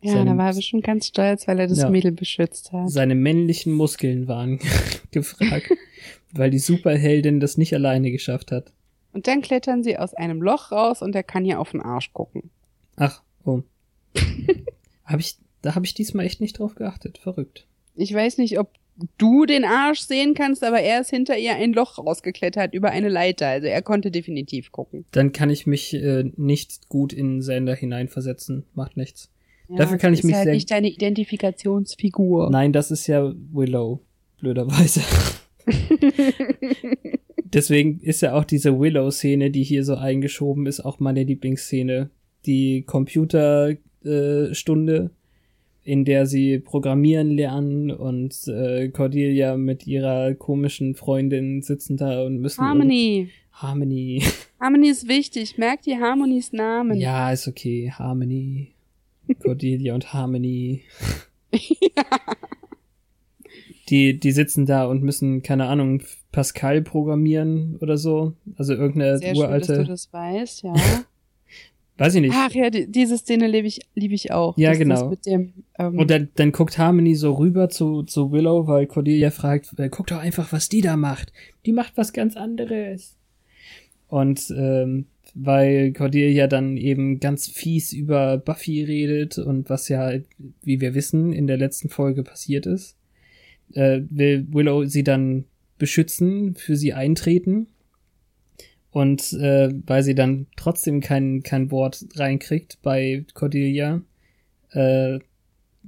Ja, 0.01 0.11
Seine- 0.13 0.31
da 0.31 0.37
war 0.37 0.47
er 0.49 0.55
bestimmt 0.55 0.83
ganz 0.83 1.07
stolz, 1.07 1.47
weil 1.47 1.59
er 1.59 1.67
das 1.67 1.79
Ja. 1.79 1.89
Mädel 1.89 2.11
beschützt 2.11 2.71
hat. 2.71 2.89
Seine 2.89 3.15
männlichen 3.15 3.73
Muskeln 3.73 4.27
waren 4.27 4.59
gefragt, 5.11 5.71
weil 6.33 6.51
die 6.51 6.59
Superheldin 6.59 7.39
das 7.39 7.57
nicht 7.57 7.73
alleine 7.73 8.11
geschafft 8.11 8.51
hat. 8.51 8.71
Und 9.13 9.25
dann 9.27 9.41
klettern 9.41 9.83
sie 9.83 9.97
aus 9.97 10.13
einem 10.13 10.41
Loch 10.41 10.71
raus 10.71 11.01
und 11.01 11.15
er 11.15 11.23
kann 11.23 11.45
ihr 11.45 11.59
auf 11.59 11.71
den 11.71 11.81
Arsch 11.81 12.13
gucken. 12.13 12.51
Ach, 12.95 13.21
oh. 13.45 13.61
hab 15.05 15.19
ich, 15.19 15.37
da 15.61 15.75
habe 15.75 15.85
ich 15.85 15.93
diesmal 15.93 16.25
echt 16.25 16.41
nicht 16.41 16.59
drauf 16.59 16.75
geachtet. 16.75 17.17
Verrückt. 17.17 17.65
Ich 17.95 18.13
weiß 18.13 18.37
nicht, 18.37 18.59
ob 18.59 18.69
du 19.17 19.45
den 19.45 19.63
Arsch 19.65 20.01
sehen 20.01 20.33
kannst, 20.33 20.63
aber 20.63 20.81
er 20.81 21.01
ist 21.01 21.09
hinter 21.09 21.37
ihr 21.37 21.55
ein 21.55 21.73
Loch 21.73 21.97
rausgeklettert 21.97 22.73
über 22.73 22.91
eine 22.91 23.09
Leiter. 23.09 23.47
Also 23.47 23.67
er 23.67 23.81
konnte 23.81 24.11
definitiv 24.11 24.71
gucken. 24.71 25.05
Dann 25.11 25.31
kann 25.31 25.49
ich 25.49 25.65
mich 25.67 25.93
äh, 25.93 26.31
nicht 26.35 26.89
gut 26.89 27.13
in 27.13 27.41
Sender 27.41 27.75
hineinversetzen. 27.75 28.65
Macht 28.73 28.97
nichts. 28.97 29.31
Ja, 29.69 29.77
Dafür 29.77 29.97
kann 29.97 30.11
das 30.13 30.19
ich 30.19 30.23
mich 30.25 30.31
ist 30.31 30.37
halt 30.37 30.45
sehr- 30.45 30.53
nicht 30.53 30.71
deine 30.71 30.89
Identifikationsfigur. 30.89 32.49
Nein, 32.49 32.71
das 32.73 32.91
ist 32.91 33.07
ja 33.07 33.33
Willow, 33.51 34.01
blöderweise. 34.39 35.01
Deswegen 37.43 37.99
ist 38.01 38.21
ja 38.21 38.33
auch 38.33 38.43
diese 38.43 38.79
Willow-Szene, 38.79 39.51
die 39.51 39.63
hier 39.63 39.83
so 39.83 39.95
eingeschoben 39.95 40.65
ist, 40.65 40.79
auch 40.81 40.99
meine 40.99 41.23
Lieblingsszene. 41.23 42.09
Die 42.45 42.83
Computerstunde, 42.83 44.95
äh, 44.95 45.09
in 45.89 46.03
der 46.05 46.25
sie 46.25 46.59
programmieren 46.59 47.31
lernen 47.31 47.91
und 47.91 48.35
äh, 48.47 48.89
Cordelia 48.89 49.55
mit 49.57 49.87
ihrer 49.87 50.33
komischen 50.35 50.95
Freundin 50.95 51.61
sitzen 51.61 51.97
da 51.97 52.23
und 52.23 52.39
müssen. 52.39 52.61
Harmony. 52.61 53.29
Harmony. 53.53 54.23
Harmony 54.59 54.89
ist 54.89 55.07
wichtig. 55.07 55.57
Merk 55.57 55.81
dir 55.83 55.99
Harmonys 55.99 56.51
Namen. 56.53 56.97
Ja, 56.97 57.31
ist 57.31 57.47
okay. 57.47 57.91
Harmony. 57.91 58.73
Cordelia 59.35 59.93
und 59.95 60.13
Harmony. 60.13 60.81
Die, 63.89 64.19
die 64.19 64.31
sitzen 64.33 64.65
da 64.65 64.85
und 64.85 65.01
müssen, 65.01 65.41
keine 65.43 65.67
Ahnung, 65.67 66.01
Pascal 66.33 66.81
programmieren 66.81 67.77
oder 67.79 67.97
so. 67.97 68.33
Also 68.57 68.73
irgendeine 68.73 69.17
Sehr 69.17 69.29
schön, 69.33 69.35
dass 69.43 69.47
uralte. 69.49 69.73
du 69.77 69.83
das 69.85 70.11
weißt, 70.11 70.63
ja. 70.63 70.73
weiß 71.97 72.15
ich 72.15 72.21
nicht. 72.21 72.33
Ach 72.35 72.51
ja, 72.51 72.69
die, 72.69 72.91
diese 72.91 73.17
Szene 73.17 73.47
liebe 73.47 73.65
ich, 73.67 73.79
liebe 73.95 74.13
ich 74.13 74.33
auch. 74.33 74.57
Ja, 74.57 74.71
Das- 74.71 74.79
genau. 74.79 75.09
Das 75.11 75.21
dem, 75.21 75.53
ähm, 75.79 75.97
Und 75.99 76.11
dann, 76.11 76.27
dann 76.35 76.51
guckt 76.51 76.77
Harmony 76.77 77.15
so 77.15 77.33
rüber 77.35 77.69
zu, 77.69 78.03
zu 78.03 78.33
Willow, 78.33 78.67
weil 78.67 78.87
Cordelia 78.87 79.31
fragt, 79.31 79.73
äh, 79.79 79.87
guck 79.89 80.07
doch 80.07 80.17
einfach, 80.19 80.51
was 80.51 80.67
die 80.67 80.81
da 80.81 80.97
macht. 80.97 81.31
Die 81.65 81.71
macht 81.71 81.93
was 81.95 82.11
ganz 82.11 82.35
anderes. 82.35 83.15
Und 84.09 84.53
ähm, 84.57 85.05
weil 85.39 85.93
Cordelia 85.93 86.47
dann 86.47 86.77
eben 86.77 87.19
ganz 87.19 87.47
fies 87.47 87.93
über 87.93 88.37
Buffy 88.37 88.83
redet 88.83 89.37
und 89.37 89.69
was 89.69 89.87
ja, 89.87 90.13
wie 90.63 90.81
wir 90.81 90.95
wissen, 90.95 91.31
in 91.31 91.45
der 91.45 91.57
letzten 91.57 91.89
Folge 91.89 92.23
passiert 92.23 92.65
ist, 92.65 92.97
äh, 93.73 94.01
will 94.09 94.47
Willow 94.49 94.85
sie 94.85 95.03
dann 95.03 95.45
beschützen, 95.77 96.55
für 96.55 96.75
sie 96.75 96.93
eintreten. 96.93 97.67
Und 98.89 99.33
äh, 99.33 99.69
weil 99.85 100.01
sie 100.01 100.15
dann 100.15 100.47
trotzdem 100.55 101.01
kein, 101.01 101.43
kein 101.43 101.69
Wort 101.69 102.03
reinkriegt 102.15 102.79
bei 102.81 103.25
Cordelia, 103.35 104.01
äh, 104.71 105.19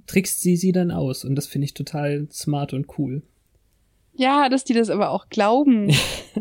trickst 0.06 0.42
sie 0.42 0.58
sie 0.58 0.72
dann 0.72 0.92
aus. 0.92 1.26
Und 1.26 1.36
das 1.36 1.48
finde 1.48 1.66
ich 1.66 1.74
total 1.74 2.28
smart 2.32 2.74
und 2.74 3.00
cool. 3.00 3.24
Ja, 4.20 4.50
dass 4.50 4.64
die 4.66 4.74
das 4.74 4.90
aber 4.90 5.10
auch 5.12 5.30
glauben. 5.30 5.92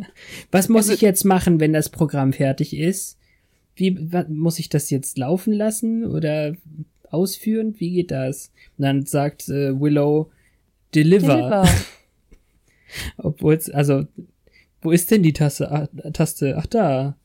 Was 0.50 0.68
muss 0.68 0.82
Also- 0.84 0.94
ich 0.94 1.00
jetzt 1.00 1.24
machen, 1.24 1.60
wenn 1.60 1.72
das 1.72 1.88
Programm 1.88 2.32
fertig 2.32 2.76
ist? 2.76 3.16
Wie 3.76 4.12
wa, 4.12 4.24
muss 4.28 4.58
ich 4.58 4.68
das 4.68 4.90
jetzt 4.90 5.16
laufen 5.18 5.52
lassen 5.52 6.04
oder 6.04 6.54
ausführen? 7.10 7.76
Wie 7.78 7.92
geht 7.92 8.10
das? 8.10 8.50
Und 8.76 8.82
dann 8.84 9.06
sagt 9.06 9.48
äh, 9.48 9.78
Willow 9.80 10.30
Deliver. 10.94 11.36
Deliver. 11.36 11.68
Obwohl 13.18 13.54
es, 13.54 13.70
also, 13.70 14.06
wo 14.82 14.90
ist 14.90 15.10
denn 15.10 15.22
die 15.22 15.32
Taste? 15.32 15.70
Ah, 15.70 15.86
Taste? 16.12 16.56
Ach 16.58 16.66
da. 16.66 17.16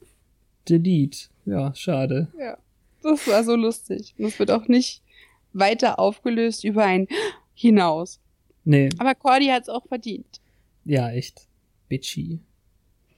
Delete. 0.70 1.30
Ja, 1.46 1.74
schade. 1.76 2.28
Ja, 2.40 2.58
das 3.02 3.28
war 3.28 3.44
so 3.44 3.56
lustig. 3.56 4.14
Und 4.18 4.26
es 4.26 4.40
wird 4.40 4.52
auch 4.52 4.68
nicht 4.68 5.02
weiter 5.54 6.00
aufgelöst 6.00 6.64
über 6.64 6.84
ein 6.86 7.08
hinaus. 7.54 8.20
Nee, 8.66 8.90
Aber 8.98 9.14
Cordy 9.16 9.48
hat 9.48 9.64
es 9.64 9.70
auch 9.70 9.86
verdient. 9.88 10.40
Ja, 10.86 11.12
echt. 11.12 11.48
Bitchy. 11.90 12.40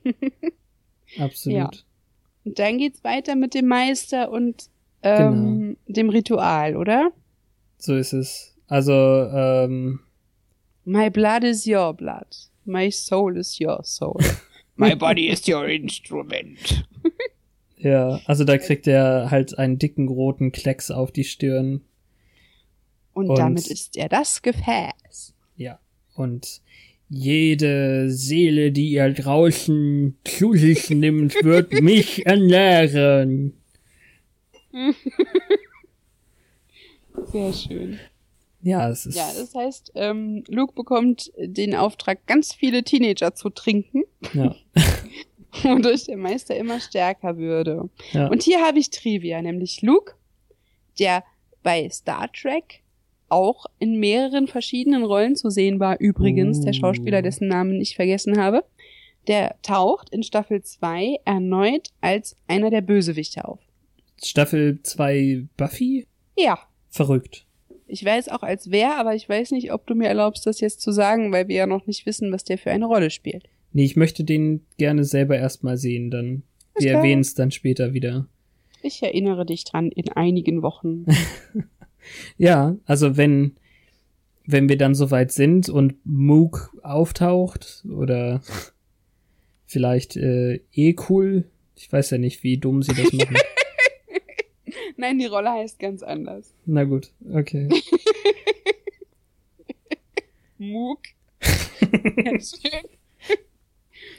Absolut. 1.20 1.58
Ja. 1.58 1.72
Und 2.44 2.60
dann 2.60 2.78
geht's 2.78 3.04
weiter 3.04 3.36
mit 3.36 3.54
dem 3.54 3.68
Meister 3.68 4.32
und 4.32 4.70
ähm, 5.02 5.78
dem 5.88 6.10
Ritual, 6.10 6.76
oder? 6.76 7.12
So 7.78 7.96
ist 7.96 8.14
es. 8.14 8.56
Also, 8.68 8.94
ähm, 8.94 10.00
My 10.84 11.10
blood 11.10 11.44
is 11.44 11.66
your 11.68 11.94
blood. 11.94 12.28
My 12.66 12.92
soul 12.92 13.38
is 13.38 13.60
your 13.60 13.84
soul. 13.84 14.20
My 14.76 14.96
body 14.96 15.30
is 15.30 15.48
your 15.48 15.68
instrument. 15.68 16.86
Ja, 17.78 18.20
also 18.26 18.46
da 18.46 18.58
kriegt 18.58 18.88
er 18.88 19.30
halt 19.30 19.60
einen 19.60 19.78
dicken 19.78 20.08
roten 20.08 20.52
Klecks 20.52 20.90
auf 20.90 21.12
die 21.12 21.26
Stirn. 21.26 21.82
Und, 23.14 23.30
Und- 23.30 23.38
damit 23.38 23.68
ist 23.68 23.96
er 23.96 24.10
das 24.10 24.42
Gefäß. 24.42 25.36
Ja. 25.56 25.78
Und 26.16 26.62
jede 27.10 28.10
Seele, 28.10 28.72
die 28.72 28.92
ihr 28.92 29.12
draußen 29.12 30.18
zu 30.24 30.54
sich 30.54 30.90
nimmt, 30.90 31.36
wird 31.44 31.72
mich 31.82 32.26
ernähren. 32.26 33.54
Sehr 37.32 37.54
schön. 37.54 38.00
Ja, 38.62 38.90
es 38.90 39.06
ist. 39.06 39.16
Ja, 39.16 39.30
das 39.38 39.54
heißt, 39.54 39.92
ähm, 39.94 40.44
Luke 40.48 40.74
bekommt 40.74 41.32
den 41.38 41.76
Auftrag, 41.76 42.26
ganz 42.26 42.54
viele 42.54 42.84
Teenager 42.84 43.36
zu 43.36 43.52
trinken, 43.52 44.04
ja, 44.34 44.56
wodurch 45.64 46.06
der 46.06 46.18
Meister 46.18 46.56
immer 46.58 46.80
stärker 46.80 47.38
würde. 47.38 47.90
ja. 48.12 48.28
Und 48.28 48.42
hier 48.42 48.62
habe 48.66 48.80
ich 48.80 48.90
Trivia, 48.90 49.42
nämlich 49.44 49.84
Luke, 49.84 50.16
der 50.98 51.24
bei 51.62 51.88
Star 51.92 52.32
Trek 52.32 52.82
auch 53.36 53.66
in 53.80 54.00
mehreren 54.00 54.48
verschiedenen 54.48 55.04
Rollen 55.04 55.36
zu 55.36 55.50
sehen 55.50 55.80
war. 55.82 56.00
Übrigens, 56.00 56.62
der 56.62 56.72
Oh. 56.72 56.78
Schauspieler, 56.80 57.22
dessen 57.22 57.48
Namen 57.50 57.82
ich 57.82 57.96
vergessen 57.96 58.38
habe, 58.40 58.64
der 59.28 59.56
taucht 59.62 60.10
in 60.12 60.24
Staffel 60.24 60.62
2 60.64 61.18
erneut 61.26 61.90
als 62.00 62.36
einer 62.48 62.70
der 62.70 62.82
Bösewichte 62.82 63.46
auf. 63.48 63.60
Staffel 64.24 64.80
2 64.84 65.48
Buffy? 65.58 66.08
Ja, 66.38 66.60
Verrückt. 66.90 67.46
ich 67.88 68.06
weiß 68.06 68.30
auch 68.30 68.44
als 68.44 68.72
wer, 68.72 68.98
aber 68.98 69.16
ich 69.16 69.28
weiß 69.28 69.52
nicht, 69.52 69.74
ob 69.74 69.86
du 69.88 69.96
mir 69.96 70.08
erlaubst, 70.08 70.46
das 70.48 70.62
jetzt 70.62 70.80
zu 70.82 70.92
sagen, 70.92 71.32
weil 71.34 71.48
wir 71.50 71.56
ja 71.56 71.68
noch 71.68 71.86
nicht 71.88 72.06
wissen, 72.06 72.32
was 72.32 72.44
der 72.46 72.58
für 72.58 72.72
eine 72.72 72.86
Rolle 72.86 73.10
spielt. 73.10 73.50
Nee, 73.74 73.84
ich 73.84 73.96
möchte 73.98 74.24
den 74.24 74.66
gerne 74.78 75.04
selber 75.04 75.38
erstmal 75.38 75.78
sehen, 75.78 76.10
dann. 76.12 76.44
Ist 76.76 76.84
Wir 76.86 76.94
erwähnen 76.94 77.22
es 77.22 77.34
dann 77.36 77.52
später 77.52 77.94
wieder. 77.94 78.28
Ich 78.82 79.02
erinnere 79.04 79.46
dich 79.46 79.64
dran 79.66 79.92
in 79.92 80.10
einigen 80.10 80.62
Wochen. 80.62 81.06
Ja, 82.38 82.76
also 82.86 83.18
wenn, 83.18 83.56
wenn 84.46 84.70
wir 84.70 84.78
dann 84.78 84.96
soweit 84.96 85.32
sind 85.32 85.70
und 85.70 85.96
Mook 86.06 86.72
auftaucht 86.84 87.84
oder 87.90 88.42
vielleicht 89.66 90.16
äh, 90.18 90.62
eh 90.74 90.96
cool. 91.10 91.46
Ich 91.76 91.92
weiß 91.92 92.12
ja 92.12 92.18
nicht, 92.18 92.44
wie 92.44 92.58
dumm 92.58 92.82
sie 92.84 92.94
das 92.94 93.12
machen. 93.14 93.36
Nein, 94.98 95.20
die 95.20 95.26
Rolle 95.26 95.52
heißt 95.52 95.78
ganz 95.80 96.04
anders. 96.04 96.54
Na 96.66 96.84
gut, 96.86 97.12
okay. 97.34 97.68
Mook. 100.58 101.00
Ganz 102.24 102.58
schön. 102.62 103.38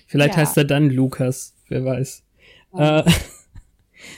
Vielleicht 0.07 0.35
Ja. 0.35 0.40
heißt 0.42 0.57
er 0.57 0.64
dann 0.64 0.90
Lukas, 0.90 1.55
wer 1.68 1.85
weiß. 1.85 2.22
Ja. 2.75 3.01
Äh, 3.01 3.11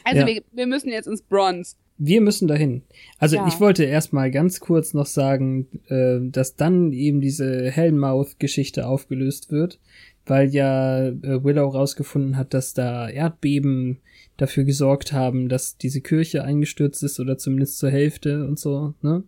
Also 0.04 0.20
Ja. 0.20 0.26
wir, 0.26 0.42
wir 0.52 0.66
müssen 0.66 0.90
jetzt 0.90 1.06
ins 1.06 1.22
Bronze. 1.22 1.76
Wir 1.98 2.20
müssen 2.20 2.48
dahin. 2.48 2.82
Also 3.18 3.36
Ja. 3.36 3.46
ich 3.48 3.60
wollte 3.60 3.84
erstmal 3.84 4.30
ganz 4.30 4.60
kurz 4.60 4.94
noch 4.94 5.06
sagen, 5.06 5.66
äh, 5.88 6.18
dass 6.30 6.56
dann 6.56 6.92
eben 6.92 7.20
diese 7.20 7.70
Hellmouth-Geschichte 7.70 8.86
aufgelöst 8.86 9.50
wird, 9.50 9.78
weil 10.26 10.48
ja 10.54 11.08
äh, 11.08 11.44
Willow 11.44 11.68
rausgefunden 11.68 12.36
hat, 12.36 12.54
dass 12.54 12.74
da 12.74 13.08
Erdbeben 13.08 13.98
dafür 14.36 14.64
gesorgt 14.64 15.12
haben, 15.12 15.48
dass 15.48 15.76
diese 15.76 16.00
Kirche 16.00 16.44
eingestürzt 16.44 17.02
ist 17.02 17.18
oder 17.18 17.38
zumindest 17.38 17.78
zur 17.78 17.90
Hälfte 17.90 18.46
und 18.46 18.58
so, 18.58 18.94
ne? 19.02 19.24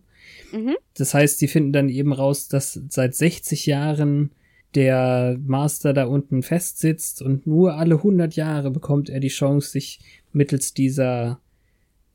Mhm. 0.53 0.75
Das 0.97 1.13
heißt, 1.13 1.39
sie 1.39 1.47
finden 1.47 1.73
dann 1.73 1.89
eben 1.89 2.13
raus, 2.13 2.47
dass 2.47 2.79
seit 2.89 3.15
60 3.15 3.65
Jahren 3.65 4.31
der 4.75 5.37
Master 5.45 5.91
da 5.93 6.05
unten 6.05 6.43
festsitzt 6.43 7.21
und 7.21 7.45
nur 7.45 7.73
alle 7.75 7.95
100 7.95 8.35
Jahre 8.35 8.71
bekommt 8.71 9.09
er 9.09 9.19
die 9.19 9.27
Chance, 9.27 9.71
sich 9.71 9.99
mittels 10.31 10.73
dieser 10.73 11.41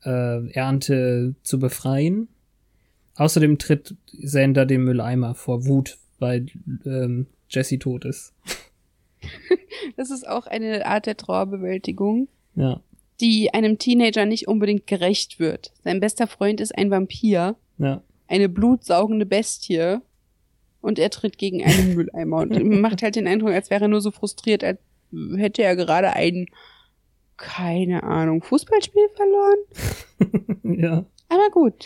äh, 0.03 0.49
Ernte 0.51 1.35
zu 1.43 1.59
befreien. 1.59 2.27
Außerdem 3.15 3.57
tritt 3.57 3.95
Sander 4.21 4.65
den 4.65 4.83
Mülleimer 4.83 5.33
vor 5.35 5.65
Wut, 5.65 5.97
weil 6.19 6.45
ähm, 6.85 7.27
Jesse 7.49 7.79
tot 7.79 8.05
ist. 8.05 8.33
Das 9.95 10.11
ist 10.11 10.27
auch 10.27 10.47
eine 10.47 10.85
Art 10.85 11.05
der 11.05 11.17
Trauerbewältigung, 11.17 12.27
Ja, 12.55 12.81
die 13.19 13.53
einem 13.53 13.79
Teenager 13.79 14.25
nicht 14.25 14.47
unbedingt 14.47 14.85
gerecht 14.85 15.39
wird. 15.39 15.71
Sein 15.83 15.99
bester 15.99 16.27
Freund 16.27 16.61
ist 16.61 16.77
ein 16.77 16.91
Vampir, 16.91 17.55
ja, 17.77 18.01
eine 18.27 18.49
blutsaugende 18.49 19.25
Bestie 19.25 19.97
und 20.81 20.99
er 20.99 21.09
tritt 21.09 21.37
gegen 21.37 21.63
einen 21.63 21.95
Mülleimer 21.95 22.37
und 22.37 22.79
macht 22.81 23.01
halt 23.01 23.15
den 23.15 23.27
Eindruck, 23.27 23.51
als 23.51 23.69
wäre 23.69 23.85
er 23.85 23.87
nur 23.87 24.01
so 24.01 24.11
frustriert, 24.11 24.63
als 24.63 24.79
hätte 25.35 25.63
er 25.63 25.75
gerade 25.75 26.13
ein, 26.13 26.47
keine 27.37 28.03
Ahnung, 28.03 28.41
Fußballspiel 28.43 29.07
verloren. 29.15 29.57
ja. 30.81 31.05
Aber 31.29 31.49
gut. 31.51 31.85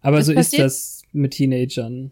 Aber 0.00 0.18
Das 0.18 0.26
so 0.26 0.32
ist 0.32 0.58
das 0.58 1.02
mit 1.12 1.32
Teenagern. 1.32 2.10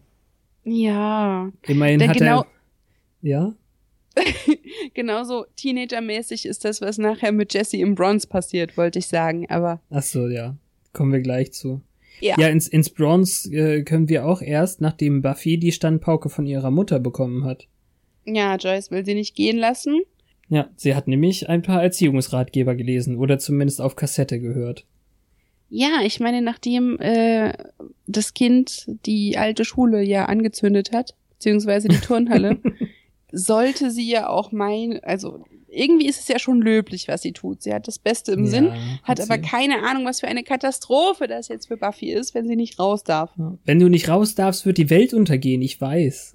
Ja. 0.63 1.51
Immerhin 1.63 1.99
Denn 1.99 2.09
hat 2.09 2.17
genau- 2.17 2.41
er. 2.41 3.29
Ja? 3.29 3.53
Genauso 4.93 5.45
Teenager-mäßig 5.55 6.45
ist 6.45 6.65
das, 6.65 6.81
was 6.81 6.97
nachher 6.97 7.31
mit 7.31 7.53
Jesse 7.53 7.77
im 7.77 7.95
Bronze 7.95 8.27
passiert, 8.27 8.77
wollte 8.77 8.99
ich 8.99 9.07
sagen. 9.07 9.49
Aber 9.49 9.81
Ach 9.89 10.01
so, 10.03 10.27
ja. 10.27 10.55
Kommen 10.93 11.11
wir 11.13 11.21
gleich 11.21 11.53
zu. 11.53 11.81
ja. 12.19 12.35
Ja, 12.37 12.47
ins, 12.47 12.67
ins 12.67 12.89
Bronze 12.89 13.49
äh, 13.55 13.83
können 13.83 14.09
wir 14.09 14.25
auch 14.25 14.41
erst, 14.41 14.81
nachdem 14.81 15.21
Buffy 15.21 15.57
die 15.57 15.71
Standpauke 15.71 16.29
von 16.29 16.45
ihrer 16.45 16.71
Mutter 16.71 16.99
bekommen 16.99 17.45
hat. 17.45 17.67
Ja, 18.25 18.55
Joyce 18.55 18.91
will 18.91 19.05
sie 19.05 19.13
nicht 19.15 19.35
gehen 19.35 19.57
lassen. 19.57 20.01
Ja, 20.49 20.69
sie 20.75 20.95
hat 20.95 21.07
nämlich 21.07 21.47
ein 21.47 21.61
paar 21.61 21.81
Erziehungsratgeber 21.83 22.75
gelesen 22.75 23.17
oder 23.17 23.37
zumindest 23.39 23.81
auf 23.81 23.95
Kassette 23.95 24.39
gehört. 24.39 24.85
Ja, 25.69 25.99
ich 26.03 26.19
meine, 26.19 26.41
nachdem 26.41 26.99
äh, 26.99 27.53
das 28.07 28.33
Kind 28.33 28.85
die 29.05 29.37
alte 29.37 29.63
Schule 29.65 30.01
ja 30.01 30.25
angezündet 30.25 30.91
hat, 30.91 31.15
beziehungsweise 31.33 31.87
die 31.87 31.97
Turnhalle, 31.99 32.57
sollte 33.31 33.91
sie 33.91 34.09
ja 34.09 34.27
auch 34.29 34.51
meinen, 34.51 34.99
also 35.03 35.45
irgendwie 35.71 36.07
ist 36.07 36.19
es 36.19 36.27
ja 36.27 36.39
schon 36.39 36.63
löblich, 36.63 37.07
was 37.07 37.21
sie 37.21 37.31
tut. 37.31 37.61
Sie 37.61 37.71
hat 37.71 37.87
das 37.87 37.99
Beste 37.99 38.31
im 38.31 38.45
Ja, 38.45 38.49
Sinn, 38.49 38.71
hat 39.03 39.21
aber 39.21 39.35
sie. 39.35 39.41
keine 39.41 39.83
Ahnung, 39.87 40.05
was 40.05 40.21
für 40.21 40.27
eine 40.27 40.41
Katastrophe 40.43 41.27
das 41.27 41.47
jetzt 41.47 41.67
für 41.67 41.77
Buffy 41.77 42.11
ist, 42.11 42.33
wenn 42.33 42.47
sie 42.47 42.55
nicht 42.55 42.79
raus 42.79 43.03
darf. 43.03 43.31
Wenn 43.65 43.79
du 43.79 43.87
nicht 43.87 44.09
raus 44.09 44.33
darfst, 44.33 44.65
wird 44.65 44.79
die 44.79 44.89
Welt 44.89 45.13
untergehen, 45.13 45.61
ich 45.61 45.79
weiß. 45.79 46.33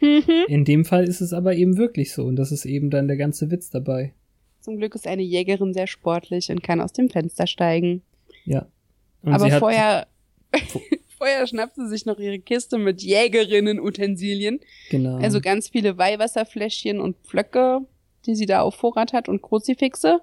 In 0.00 0.64
dem 0.64 0.84
Fall 0.84 1.08
ist 1.08 1.20
es 1.20 1.32
aber 1.32 1.54
eben 1.54 1.76
wirklich 1.76 2.12
so 2.12 2.24
und 2.24 2.36
das 2.36 2.52
ist 2.52 2.64
eben 2.64 2.90
dann 2.90 3.08
der 3.08 3.16
ganze 3.16 3.50
Witz 3.50 3.70
dabei. 3.70 4.14
Zum 4.60 4.76
Glück 4.76 4.94
ist 4.94 5.06
eine 5.06 5.22
Jägerin 5.22 5.72
sehr 5.74 5.86
sportlich 5.86 6.50
und 6.50 6.62
kann 6.62 6.80
aus 6.80 6.92
dem 6.92 7.08
Fenster 7.10 7.46
steigen. 7.46 8.02
Ja. 8.44 8.66
Und 9.22 9.32
aber 9.32 9.50
vorher, 9.58 10.06
vorher 11.18 11.46
schnappt 11.46 11.76
sie 11.76 11.88
sich 11.88 12.06
noch 12.06 12.18
ihre 12.18 12.38
Kiste 12.38 12.78
mit 12.78 13.02
Jägerinnen-Utensilien. 13.02 14.60
genau. 14.90 15.16
Also 15.18 15.40
ganz 15.40 15.68
viele 15.68 15.98
Weihwasserfläschchen 15.98 17.00
und 17.00 17.16
Pflöcke, 17.24 17.80
die 18.26 18.34
sie 18.34 18.46
da 18.46 18.60
auf 18.62 18.74
Vorrat 18.74 19.12
hat 19.12 19.28
und 19.28 19.42
Kruzifixe 19.42 20.20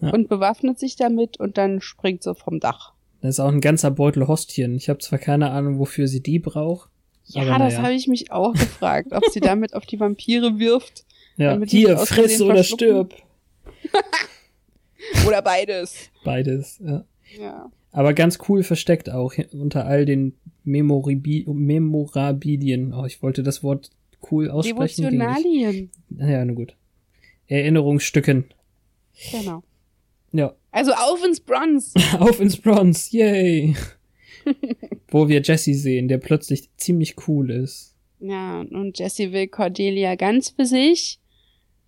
Ja. 0.00 0.10
und 0.10 0.28
bewaffnet 0.28 0.78
sich 0.78 0.96
damit 0.96 1.38
und 1.38 1.56
dann 1.56 1.80
springt 1.80 2.22
sie 2.24 2.34
vom 2.34 2.58
Dach. 2.60 2.92
das 3.20 3.36
ist 3.36 3.40
auch 3.40 3.48
ein 3.52 3.60
ganzer 3.60 3.90
Beutel 3.90 4.26
Hostien. 4.28 4.74
Ich 4.76 4.88
habe 4.88 4.98
zwar 4.98 5.18
keine 5.18 5.50
Ahnung, 5.50 5.78
wofür 5.78 6.08
sie 6.08 6.20
die 6.22 6.38
braucht. 6.40 6.90
Ja, 7.26 7.42
aber 7.42 7.64
das 7.64 7.74
naja. 7.74 7.84
habe 7.84 7.94
ich 7.94 8.06
mich 8.06 8.30
auch 8.30 8.52
gefragt, 8.52 9.12
ob 9.12 9.24
sie 9.26 9.40
damit 9.40 9.74
auf 9.74 9.86
die 9.86 9.98
Vampire 9.98 10.58
wirft 10.58 11.04
Ja, 11.36 11.58
hier, 11.66 11.98
friss 11.98 12.40
oder 12.40 12.62
stirb. 12.62 13.14
oder 15.26 15.42
beides. 15.42 16.10
Beides, 16.24 16.80
ja. 16.84 17.04
Ja. 17.38 17.70
Aber 17.90 18.12
ganz 18.14 18.38
cool 18.48 18.62
versteckt 18.62 19.10
auch 19.10 19.34
unter 19.52 19.86
all 19.86 20.04
den 20.04 20.36
Memoribi 20.62 21.44
Memorabilien. 21.48 22.92
Oh, 22.94 23.04
ich 23.04 23.22
wollte 23.22 23.42
das 23.42 23.62
Wort 23.62 23.90
cool 24.30 24.50
aussprechen. 24.50 25.02
Devotionalien. 25.02 25.90
Ja, 26.10 26.44
na 26.44 26.52
gut. 26.52 26.76
Erinnerungsstücken. 27.46 28.46
Genau. 29.30 29.62
Ja, 30.32 30.54
Also 30.72 30.92
auf 30.92 31.24
ins 31.24 31.40
Bronze. 31.40 31.92
auf 32.18 32.40
ins 32.40 32.56
Bronze, 32.56 33.16
yay. 33.16 33.76
Wo 35.14 35.28
wir 35.28 35.42
Jesse 35.42 35.74
sehen, 35.74 36.08
der 36.08 36.18
plötzlich 36.18 36.70
ziemlich 36.76 37.14
cool 37.28 37.52
ist. 37.52 37.94
Ja, 38.18 38.62
und 38.62 38.98
Jesse 38.98 39.30
will 39.30 39.46
Cordelia 39.46 40.16
ganz 40.16 40.50
für 40.50 40.66
sich. 40.66 41.20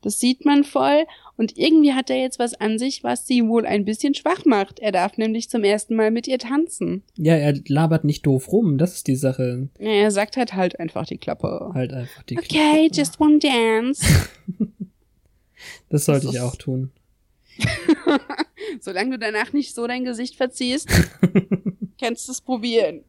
Das 0.00 0.20
sieht 0.20 0.44
man 0.44 0.62
voll. 0.62 1.06
Und 1.36 1.58
irgendwie 1.58 1.92
hat 1.92 2.08
er 2.08 2.20
jetzt 2.20 2.38
was 2.38 2.54
an 2.54 2.78
sich, 2.78 3.02
was 3.02 3.26
sie 3.26 3.44
wohl 3.48 3.66
ein 3.66 3.84
bisschen 3.84 4.14
schwach 4.14 4.44
macht. 4.44 4.78
Er 4.78 4.92
darf 4.92 5.18
nämlich 5.18 5.50
zum 5.50 5.64
ersten 5.64 5.96
Mal 5.96 6.12
mit 6.12 6.28
ihr 6.28 6.38
tanzen. 6.38 7.02
Ja, 7.16 7.34
er 7.34 7.54
labert 7.66 8.04
nicht 8.04 8.24
doof 8.24 8.52
rum, 8.52 8.78
das 8.78 8.94
ist 8.94 9.08
die 9.08 9.16
Sache. 9.16 9.70
Ja, 9.80 9.90
er 9.90 10.12
sagt 10.12 10.36
halt 10.36 10.54
halt 10.54 10.78
einfach 10.78 11.04
die 11.04 11.18
Klappe. 11.18 11.72
Halt 11.74 11.92
einfach 11.92 12.22
die 12.22 12.38
Okay, 12.38 12.88
just 12.94 13.20
one 13.20 13.40
dance. 13.40 14.06
Das 15.88 16.04
sollte 16.04 16.26
Das 16.26 16.34
ich 16.36 16.40
auch 16.40 16.54
tun. 16.54 16.92
Solange 18.80 19.10
du 19.12 19.18
danach 19.18 19.52
nicht 19.52 19.74
so 19.74 19.84
dein 19.88 20.04
Gesicht 20.04 20.36
verziehst, 20.36 20.88
kannst 22.00 22.28
du 22.28 22.32
es 22.32 22.40
probieren. 22.40 23.02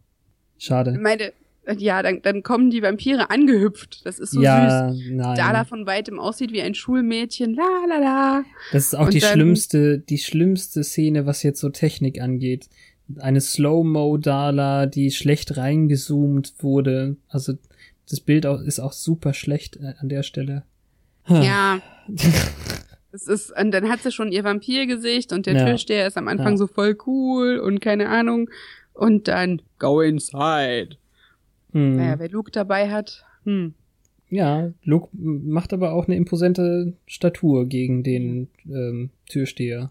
Ich 0.57 0.65
Schade. 0.65 0.97
meine, 0.99 1.33
ja, 1.77 2.01
dann, 2.01 2.21
dann 2.21 2.43
kommen 2.43 2.69
die 2.69 2.81
Vampire 2.81 3.29
angehüpft. 3.29 4.05
Das 4.05 4.19
ist 4.19 4.31
so 4.31 4.39
süß. 4.39 4.43
ja, 4.45 4.93
nein. 5.09 5.35
Dala 5.35 5.65
von 5.65 5.85
weitem 5.85 6.17
aussieht 6.19 6.51
wie 6.53 6.61
ein 6.61 6.73
Schulmädchen. 6.75 7.53
La 7.55 7.63
la 7.89 7.97
la. 7.99 8.43
Das 8.71 8.85
ist 8.85 8.95
auch 8.95 9.05
Und 9.07 9.13
die 9.13 9.19
dann- 9.19 9.33
schlimmste, 9.33 9.99
die 9.99 10.17
schlimmste 10.17 10.83
Szene, 10.83 11.25
was 11.25 11.43
jetzt 11.43 11.59
so 11.59 11.69
Technik 11.69 12.21
angeht. 12.21 12.69
Eine 13.19 13.39
Slow-Mo-Dala, 13.41 14.85
die 14.85 15.11
schlecht 15.11 15.57
reingezoomt 15.57 16.53
wurde. 16.59 17.17
Also 17.29 17.53
das 18.09 18.19
Bild 18.21 18.45
auch, 18.45 18.61
ist 18.61 18.79
auch 18.79 18.93
super 18.93 19.33
schlecht 19.33 19.77
äh, 19.77 19.93
an 19.99 20.09
der 20.09 20.23
Stelle. 20.23 20.63
Ha. 21.27 21.41
Ja. 21.43 21.79
Es 23.13 23.27
ist, 23.27 23.51
und 23.59 23.71
dann 23.71 23.89
hat 23.89 24.01
sie 24.03 24.11
schon 24.11 24.31
ihr 24.31 24.43
Vampirgesicht 24.43 25.31
und 25.33 25.45
der 25.47 25.55
Ja. 25.55 25.65
Türsteher 25.65 26.05
ist 26.07 26.17
am 26.17 26.27
Anfang 26.27 26.51
Ja. 26.53 26.57
so 26.57 26.67
voll 26.67 26.95
cool 27.07 27.57
und 27.57 27.79
keine 27.79 28.09
Ahnung. 28.09 28.49
Und 28.97 29.27
dann 29.27 29.62
go 29.79 30.01
inside. 30.01 30.97
Hm. 31.71 31.97
Naja, 31.97 32.19
wer 32.19 32.29
Luke 32.29 32.51
dabei 32.51 32.89
hat, 32.89 33.23
hm. 33.43 33.73
Ja, 34.29 34.73
Luke 34.83 35.10
macht 35.13 35.71
aber 35.71 35.93
auch 35.93 36.07
eine 36.07 36.17
imposante 36.17 36.93
Statur 37.05 37.65
gegen 37.65 38.03
den 38.03 38.49
ähm, 38.65 39.10
Türsteher. 39.29 39.89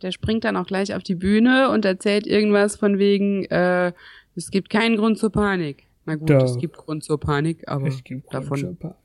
Der 0.00 0.12
springt 0.12 0.44
dann 0.44 0.56
auch 0.56 0.66
gleich 0.66 0.94
auf 0.94 1.02
die 1.02 1.16
Bühne 1.16 1.70
und 1.70 1.84
erzählt 1.84 2.26
irgendwas 2.26 2.76
von 2.76 2.98
wegen, 2.98 3.46
äh, 3.46 3.92
es 4.36 4.50
gibt 4.50 4.70
keinen 4.70 4.96
Grund 4.96 5.18
zur 5.18 5.30
Panik. 5.30 5.86
Na 6.06 6.14
gut, 6.14 6.30
Doch. 6.30 6.44
es 6.44 6.58
gibt 6.58 6.76
Grund 6.76 7.02
zur 7.02 7.18
Panik, 7.18 7.66
aber 7.66 7.88
gibt 7.88 8.32
davon. 8.32 8.60
Grundschapa. 8.60 8.96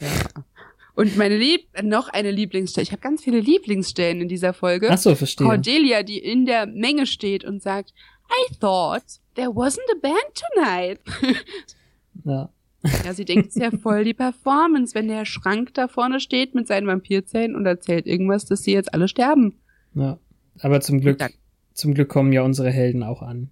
Ja. 0.00 0.08
Und 0.94 1.16
meine 1.18 1.36
Lieb 1.36 1.66
noch 1.82 2.08
eine 2.08 2.30
Lieblingsstelle. 2.30 2.84
Ich 2.84 2.92
habe 2.92 3.02
ganz 3.02 3.22
viele 3.22 3.40
Lieblingsstellen 3.40 4.22
in 4.22 4.28
dieser 4.28 4.54
Folge. 4.54 4.88
Ach 4.90 4.96
so, 4.96 5.14
verstehe. 5.14 5.46
Cordelia, 5.46 6.02
die 6.02 6.18
in 6.18 6.46
der 6.46 6.64
Menge 6.66 7.06
steht 7.06 7.44
und 7.44 7.62
sagt, 7.62 7.92
I 8.30 8.54
thought 8.60 9.04
there 9.34 9.48
wasn't 9.50 9.86
a 9.94 9.98
band 10.00 10.16
tonight. 10.34 11.00
Ja. 12.24 12.50
ja, 13.04 13.14
sie 13.14 13.24
denkt, 13.24 13.48
es 13.48 13.56
ist 13.56 13.62
ja 13.62 13.70
voll 13.70 14.04
die 14.04 14.14
Performance, 14.14 14.94
wenn 14.94 15.08
der 15.08 15.24
Schrank 15.24 15.74
da 15.74 15.88
vorne 15.88 16.20
steht 16.20 16.54
mit 16.54 16.66
seinen 16.68 16.86
Vampirzähnen 16.86 17.56
und 17.56 17.66
erzählt 17.66 18.06
irgendwas, 18.06 18.44
dass 18.46 18.62
sie 18.62 18.72
jetzt 18.72 18.92
alle 18.94 19.08
sterben. 19.08 19.58
ja. 19.94 20.18
Aber 20.60 20.80
zum 20.80 21.00
Glück, 21.02 21.22
zum 21.74 21.92
Glück 21.92 22.08
kommen 22.08 22.32
ja 22.32 22.40
unsere 22.42 22.70
Helden 22.70 23.02
auch 23.02 23.20
an. 23.20 23.50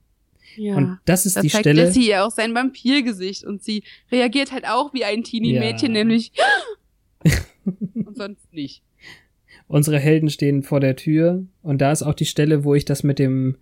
Ja. 0.57 0.77
Und 0.77 0.99
das 1.05 1.27
ist 1.27 1.37
da 1.37 1.43
die 1.43 1.49
zeigt 1.49 1.65
Stelle. 1.65 1.83
Jessie 1.85 2.09
ihr 2.09 2.25
auch 2.25 2.31
sein 2.31 2.55
Vampirgesicht 2.55 3.45
und 3.45 3.63
sie 3.63 3.83
reagiert 4.11 4.53
halt 4.53 4.67
auch 4.67 4.95
wie 4.95 5.05
ein 5.05 5.23
Teenie-Mädchen, 5.23 5.89
Ja. 5.95 5.99
nämlich 6.05 6.33
und 7.65 8.17
sonst 8.17 8.53
nicht. 8.55 8.83
Unsere 9.67 9.99
Helden 9.99 10.31
stehen 10.31 10.63
vor 10.63 10.81
der 10.81 10.97
Tür 10.97 11.45
und 11.63 11.81
da 11.81 11.93
ist 11.93 12.03
auch 12.03 12.15
die 12.15 12.27
Stelle, 12.27 12.65
wo 12.65 12.75
ich 12.75 12.85
das 12.85 13.03
mit 13.03 13.19
dem 13.19 13.57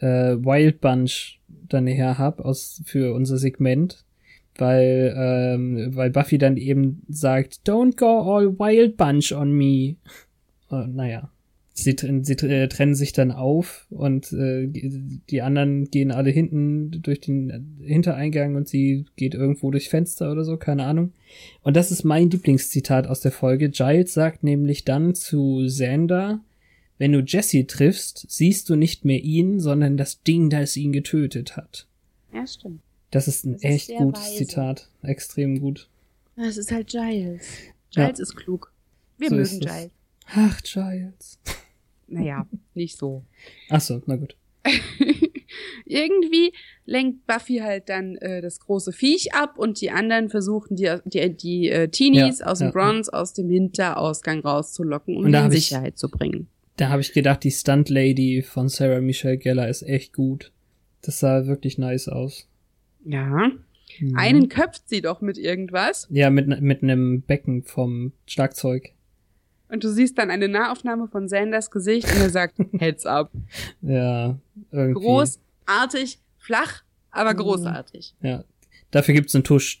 äh, 0.00 0.36
Wild 0.36 0.80
Bunch 0.80 1.40
dann 1.68 1.86
her 1.86 2.18
hab 2.18 2.40
aus 2.40 2.82
für 2.84 3.14
unser 3.14 3.38
Segment, 3.38 4.04
weil 4.56 5.14
ähm, 5.16 5.90
weil 5.94 6.10
Buffy 6.10 6.38
dann 6.38 6.56
eben 6.56 7.02
sagt, 7.08 7.60
Don't 7.66 7.96
go 7.96 8.20
all 8.20 8.58
Wild 8.58 8.96
Bunch 8.96 9.32
on 9.32 9.52
me. 9.52 9.96
Äh, 10.70 10.86
naja, 10.86 11.30
sie, 11.78 11.96
sie 12.22 12.32
äh, 12.46 12.68
trennen 12.68 12.94
sich 12.94 13.12
dann 13.12 13.30
auf 13.30 13.86
und 13.90 14.32
äh, 14.32 14.66
die 14.66 15.42
anderen 15.42 15.90
gehen 15.90 16.10
alle 16.10 16.30
hinten 16.30 17.02
durch 17.02 17.20
den 17.20 17.78
Hintereingang 17.82 18.56
und 18.56 18.68
sie 18.68 19.06
geht 19.16 19.34
irgendwo 19.34 19.70
durch 19.70 19.88
Fenster 19.88 20.30
oder 20.30 20.44
so, 20.44 20.56
keine 20.56 20.84
Ahnung. 20.84 21.12
Und 21.62 21.76
das 21.76 21.90
ist 21.90 22.04
mein 22.04 22.30
Lieblingszitat 22.30 23.06
aus 23.06 23.20
der 23.20 23.32
Folge. 23.32 23.70
Giles 23.70 24.12
sagt 24.14 24.42
nämlich 24.42 24.84
dann 24.84 25.14
zu 25.14 25.62
Xander, 25.66 26.40
wenn 26.98 27.12
du 27.12 27.20
Jesse 27.20 27.66
triffst, 27.66 28.26
siehst 28.28 28.68
du 28.68 28.76
nicht 28.76 29.04
mehr 29.04 29.22
ihn, 29.22 29.60
sondern 29.60 29.96
das 29.96 30.22
Ding, 30.22 30.50
das 30.50 30.76
ihn 30.76 30.92
getötet 30.92 31.56
hat. 31.56 31.86
Ja, 32.32 32.46
stimmt. 32.46 32.82
Das 33.10 33.28
ist 33.28 33.46
ein 33.46 33.54
das 33.54 33.64
echt 33.64 33.90
ist 33.90 33.98
gutes 33.98 34.22
weise. 34.22 34.36
Zitat. 34.36 34.88
Extrem 35.02 35.60
gut. 35.60 35.88
Das 36.36 36.56
ist 36.56 36.70
halt 36.70 36.88
Giles. 36.88 37.46
Giles 37.90 38.18
ja. 38.18 38.22
ist 38.22 38.36
klug. 38.36 38.72
Wir 39.16 39.30
so 39.30 39.36
mögen 39.36 39.60
Giles. 39.60 39.90
Ach, 40.26 40.60
Giles. 40.62 41.38
Naja, 42.10 42.46
nicht 42.72 42.96
so. 42.96 43.22
Ach 43.68 43.82
so, 43.82 44.00
na 44.06 44.16
gut. 44.16 44.34
Irgendwie 45.84 46.54
lenkt 46.86 47.26
Buffy 47.26 47.58
halt 47.58 47.90
dann 47.90 48.16
äh, 48.16 48.40
das 48.40 48.60
große 48.60 48.92
Viech 48.92 49.34
ab 49.34 49.58
und 49.58 49.82
die 49.82 49.90
anderen 49.90 50.30
versuchen 50.30 50.74
die 50.74 50.90
die, 51.04 51.36
die 51.36 51.68
äh, 51.68 51.88
Teenies 51.88 52.38
ja, 52.38 52.46
aus 52.46 52.60
dem 52.60 52.68
ja, 52.68 52.70
Bronze 52.70 53.12
aus 53.12 53.34
dem 53.34 53.50
Hinterausgang 53.50 54.40
rauszulocken 54.40 55.18
um 55.18 55.26
und 55.26 55.34
in 55.34 55.50
Sicherheit 55.50 55.94
ich, 55.94 55.98
zu 55.98 56.08
bringen. 56.08 56.48
Da 56.78 56.90
habe 56.90 57.00
ich 57.00 57.12
gedacht, 57.12 57.42
die 57.42 57.50
Stunt 57.50 57.88
Lady 57.88 58.40
von 58.40 58.68
Sarah 58.68 59.00
Michelle 59.00 59.36
Geller 59.36 59.68
ist 59.68 59.82
echt 59.82 60.12
gut. 60.12 60.52
Das 61.02 61.18
sah 61.18 61.46
wirklich 61.46 61.76
nice 61.76 62.06
aus. 62.08 62.48
Ja. 63.04 63.50
Mhm. 63.98 64.16
Einen 64.16 64.48
köpft 64.48 64.88
sie 64.88 65.00
doch 65.00 65.20
mit 65.20 65.38
irgendwas. 65.38 66.06
Ja, 66.08 66.30
mit, 66.30 66.60
mit 66.60 66.84
einem 66.84 67.22
Becken 67.22 67.64
vom 67.64 68.12
Schlagzeug. 68.26 68.92
Und 69.68 69.82
du 69.82 69.90
siehst 69.90 70.18
dann 70.18 70.30
eine 70.30 70.46
Nahaufnahme 70.46 71.08
von 71.08 71.28
Sanders 71.28 71.72
Gesicht 71.72 72.08
und 72.14 72.20
er 72.20 72.30
sagt, 72.30 72.58
Heads 72.78 73.06
up. 73.06 73.32
Ja, 73.82 74.38
irgendwie. 74.70 75.00
Großartig, 75.00 76.20
flach, 76.38 76.84
aber 77.10 77.32
mhm. 77.34 77.38
großartig. 77.38 78.14
Ja. 78.22 78.44
Dafür 78.92 79.14
gibt's 79.14 79.34
einen 79.34 79.42
Tusch. 79.44 79.80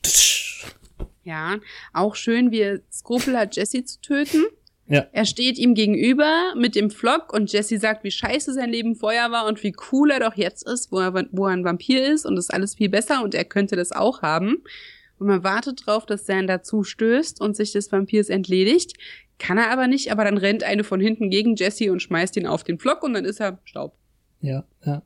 Ja, 1.22 1.58
auch 1.92 2.16
schön, 2.16 2.50
wie 2.50 2.60
er 2.60 2.80
Skrupel 2.90 3.38
hat, 3.38 3.54
Jesse 3.54 3.84
zu 3.84 4.00
töten. 4.00 4.46
Ja. 4.88 5.06
Er 5.12 5.26
steht 5.26 5.58
ihm 5.58 5.74
gegenüber 5.74 6.54
mit 6.56 6.74
dem 6.74 6.90
Flock 6.90 7.32
und 7.32 7.52
Jesse 7.52 7.78
sagt, 7.78 8.04
wie 8.04 8.10
scheiße 8.10 8.54
sein 8.54 8.70
Leben 8.70 8.96
vorher 8.96 9.30
war 9.30 9.46
und 9.46 9.62
wie 9.62 9.74
cool 9.92 10.10
er 10.10 10.20
doch 10.20 10.34
jetzt 10.34 10.66
ist, 10.66 10.90
wo 10.90 10.98
er, 10.98 11.26
wo 11.30 11.46
er 11.46 11.52
ein 11.52 11.64
Vampir 11.64 12.06
ist 12.10 12.24
und 12.24 12.38
ist 12.38 12.52
alles 12.52 12.74
viel 12.74 12.88
besser 12.88 13.22
und 13.22 13.34
er 13.34 13.44
könnte 13.44 13.76
das 13.76 13.92
auch 13.92 14.22
haben. 14.22 14.62
Und 15.18 15.26
man 15.26 15.44
wartet 15.44 15.86
drauf, 15.86 16.06
dass 16.06 16.26
Sander 16.26 16.62
zustößt 16.62 17.40
und 17.40 17.54
sich 17.54 17.72
des 17.72 17.92
Vampirs 17.92 18.30
entledigt. 18.30 18.94
Kann 19.38 19.58
er 19.58 19.70
aber 19.70 19.88
nicht, 19.88 20.10
aber 20.10 20.24
dann 20.24 20.38
rennt 20.38 20.64
eine 20.64 20.84
von 20.84 21.00
hinten 21.00 21.28
gegen 21.28 21.54
Jesse 21.54 21.92
und 21.92 22.00
schmeißt 22.00 22.36
ihn 22.36 22.46
auf 22.46 22.64
den 22.64 22.78
Flock 22.78 23.02
und 23.02 23.12
dann 23.12 23.24
ist 23.24 23.40
er 23.40 23.58
Staub. 23.64 23.94
Ja, 24.40 24.64
ja. 24.86 25.02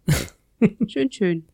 schön, 0.87 1.11
schön. 1.11 1.45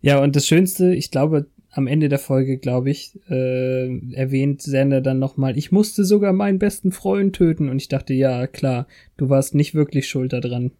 Ja, 0.00 0.22
und 0.22 0.34
das 0.34 0.46
Schönste, 0.46 0.94
ich 0.94 1.10
glaube, 1.10 1.46
am 1.78 1.86
Ende 1.86 2.08
der 2.08 2.18
Folge, 2.18 2.58
glaube 2.58 2.90
ich, 2.90 3.16
äh, 3.30 4.12
erwähnt 4.12 4.62
Sander 4.62 5.00
dann 5.00 5.20
nochmal, 5.20 5.56
ich 5.56 5.70
musste 5.70 6.04
sogar 6.04 6.32
meinen 6.32 6.58
besten 6.58 6.90
Freund 6.90 7.36
töten. 7.36 7.68
Und 7.68 7.80
ich 7.80 7.86
dachte, 7.86 8.14
ja, 8.14 8.48
klar, 8.48 8.88
du 9.16 9.28
warst 9.28 9.54
nicht 9.54 9.74
wirklich 9.74 10.08
schuld 10.08 10.34
daran. 10.34 10.72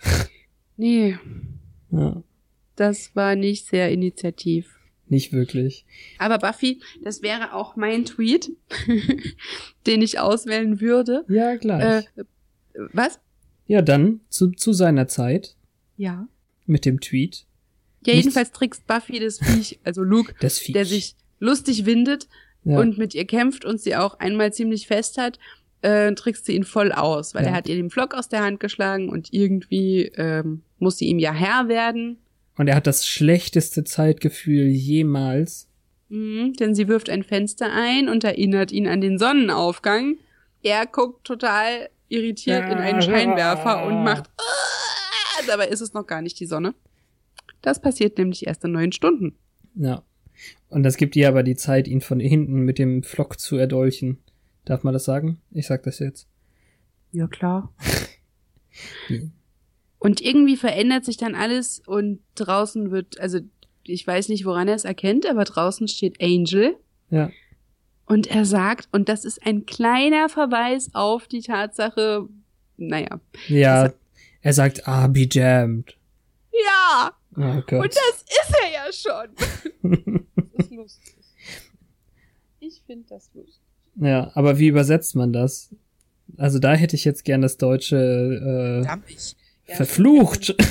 Nee. 0.80 1.18
Ja. 1.90 2.22
Das 2.76 3.16
war 3.16 3.34
nicht 3.34 3.66
sehr 3.66 3.90
initiativ. 3.90 4.78
Nicht 5.08 5.32
wirklich. 5.32 5.84
Aber 6.18 6.38
Buffy, 6.38 6.80
das 7.02 7.20
wäre 7.20 7.52
auch 7.52 7.74
mein 7.74 8.04
Tweet, 8.04 8.52
den 9.88 10.00
ich 10.00 10.20
auswählen 10.20 10.80
würde. 10.80 11.24
Ja, 11.28 11.56
gleich. 11.56 12.06
Äh, 12.14 12.24
was? 12.92 13.18
Ja, 13.66 13.82
dann 13.82 14.20
zu, 14.28 14.52
zu 14.52 14.72
seiner 14.72 15.08
Zeit. 15.08 15.56
Ja. 15.96 16.28
Mit 16.64 16.84
dem 16.84 17.00
Tweet. 17.00 17.47
Ja, 18.06 18.14
jedenfalls 18.14 18.52
trickst 18.52 18.86
Buffy 18.86 19.18
das 19.18 19.38
Viech, 19.38 19.78
also 19.84 20.02
Luke, 20.02 20.34
das 20.40 20.58
Viech. 20.58 20.72
der 20.72 20.84
sich 20.84 21.14
lustig 21.40 21.86
windet 21.86 22.28
ja. 22.64 22.78
und 22.78 22.98
mit 22.98 23.14
ihr 23.14 23.26
kämpft 23.26 23.64
und 23.64 23.80
sie 23.80 23.96
auch 23.96 24.18
einmal 24.18 24.52
ziemlich 24.52 24.86
fest 24.86 25.18
hat, 25.18 25.38
äh, 25.82 26.12
trickst 26.14 26.46
sie 26.46 26.54
ihn 26.54 26.64
voll 26.64 26.92
aus, 26.92 27.34
weil 27.34 27.44
ja. 27.44 27.50
er 27.50 27.54
hat 27.56 27.68
ihr 27.68 27.76
den 27.76 27.90
Flock 27.90 28.14
aus 28.14 28.28
der 28.28 28.42
Hand 28.42 28.60
geschlagen 28.60 29.08
und 29.08 29.32
irgendwie 29.32 30.12
ähm, 30.16 30.62
muss 30.78 30.98
sie 30.98 31.06
ihm 31.06 31.18
ja 31.18 31.32
Herr 31.32 31.68
werden. 31.68 32.18
Und 32.56 32.68
er 32.68 32.76
hat 32.76 32.86
das 32.86 33.06
schlechteste 33.06 33.84
Zeitgefühl 33.84 34.66
jemals. 34.66 35.68
Mhm, 36.08 36.54
denn 36.54 36.74
sie 36.74 36.88
wirft 36.88 37.10
ein 37.10 37.22
Fenster 37.22 37.70
ein 37.72 38.08
und 38.08 38.24
erinnert 38.24 38.72
ihn 38.72 38.88
an 38.88 39.00
den 39.00 39.18
Sonnenaufgang. 39.18 40.16
Er 40.62 40.86
guckt 40.86 41.24
total 41.24 41.90
irritiert 42.08 42.64
in 42.70 42.78
einen 42.78 43.02
Scheinwerfer 43.02 43.84
und 43.84 44.02
macht, 44.02 44.26
äh, 44.26 45.46
dabei 45.46 45.68
ist 45.68 45.82
es 45.82 45.92
noch 45.92 46.06
gar 46.06 46.22
nicht 46.22 46.40
die 46.40 46.46
Sonne. 46.46 46.74
Das 47.62 47.80
passiert 47.80 48.18
nämlich 48.18 48.46
erst 48.46 48.64
in 48.64 48.72
neun 48.72 48.92
Stunden. 48.92 49.34
Ja. 49.74 50.02
Und 50.68 50.82
das 50.82 50.96
gibt 50.96 51.16
ihr 51.16 51.28
aber 51.28 51.42
die 51.42 51.56
Zeit, 51.56 51.88
ihn 51.88 52.00
von 52.00 52.20
hinten 52.20 52.60
mit 52.60 52.78
dem 52.78 53.02
Flock 53.02 53.40
zu 53.40 53.56
erdolchen. 53.56 54.18
Darf 54.64 54.84
man 54.84 54.92
das 54.92 55.04
sagen? 55.04 55.40
Ich 55.50 55.66
sag 55.66 55.82
das 55.82 55.98
jetzt. 55.98 56.28
Ja, 57.12 57.26
klar. 57.26 57.72
Und 59.98 60.20
irgendwie 60.20 60.56
verändert 60.56 61.04
sich 61.04 61.16
dann 61.16 61.34
alles 61.34 61.82
und 61.84 62.20
draußen 62.36 62.92
wird, 62.92 63.18
also 63.18 63.40
ich 63.84 64.06
weiß 64.06 64.28
nicht, 64.28 64.44
woran 64.44 64.68
er 64.68 64.76
es 64.76 64.84
erkennt, 64.84 65.26
aber 65.26 65.42
draußen 65.44 65.88
steht 65.88 66.22
Angel. 66.22 66.76
Ja. 67.10 67.30
Und 68.06 68.28
er 68.28 68.44
sagt, 68.44 68.88
und 68.92 69.08
das 69.08 69.24
ist 69.24 69.44
ein 69.44 69.66
kleiner 69.66 70.28
Verweis 70.28 70.90
auf 70.94 71.26
die 71.26 71.40
Tatsache, 71.40 72.28
naja. 72.76 73.20
Ja, 73.48 73.92
er 74.40 74.52
sagt, 74.52 74.86
ah, 74.86 75.08
be 75.08 75.26
jammed. 75.30 75.96
Ja. 76.52 77.12
Oh 77.38 77.62
Gott. 77.66 77.84
Und 77.84 77.94
das 77.94 78.24
ist 78.26 78.54
er 78.62 78.72
ja 78.72 78.92
schon. 78.92 80.24
das 80.56 80.66
ist 80.66 80.72
lustig. 80.72 81.14
Ich 82.58 82.82
finde 82.84 83.06
das 83.08 83.30
lustig. 83.34 83.62
Ja, 83.96 84.30
aber 84.34 84.58
wie 84.58 84.68
übersetzt 84.68 85.14
man 85.14 85.32
das? 85.32 85.74
Also 86.36 86.58
da 86.58 86.74
hätte 86.74 86.96
ich 86.96 87.04
jetzt 87.04 87.24
gern 87.24 87.40
das 87.40 87.56
deutsche 87.56 88.84
äh, 88.86 89.12
ich. 89.12 89.36
Verflucht. 89.64 90.54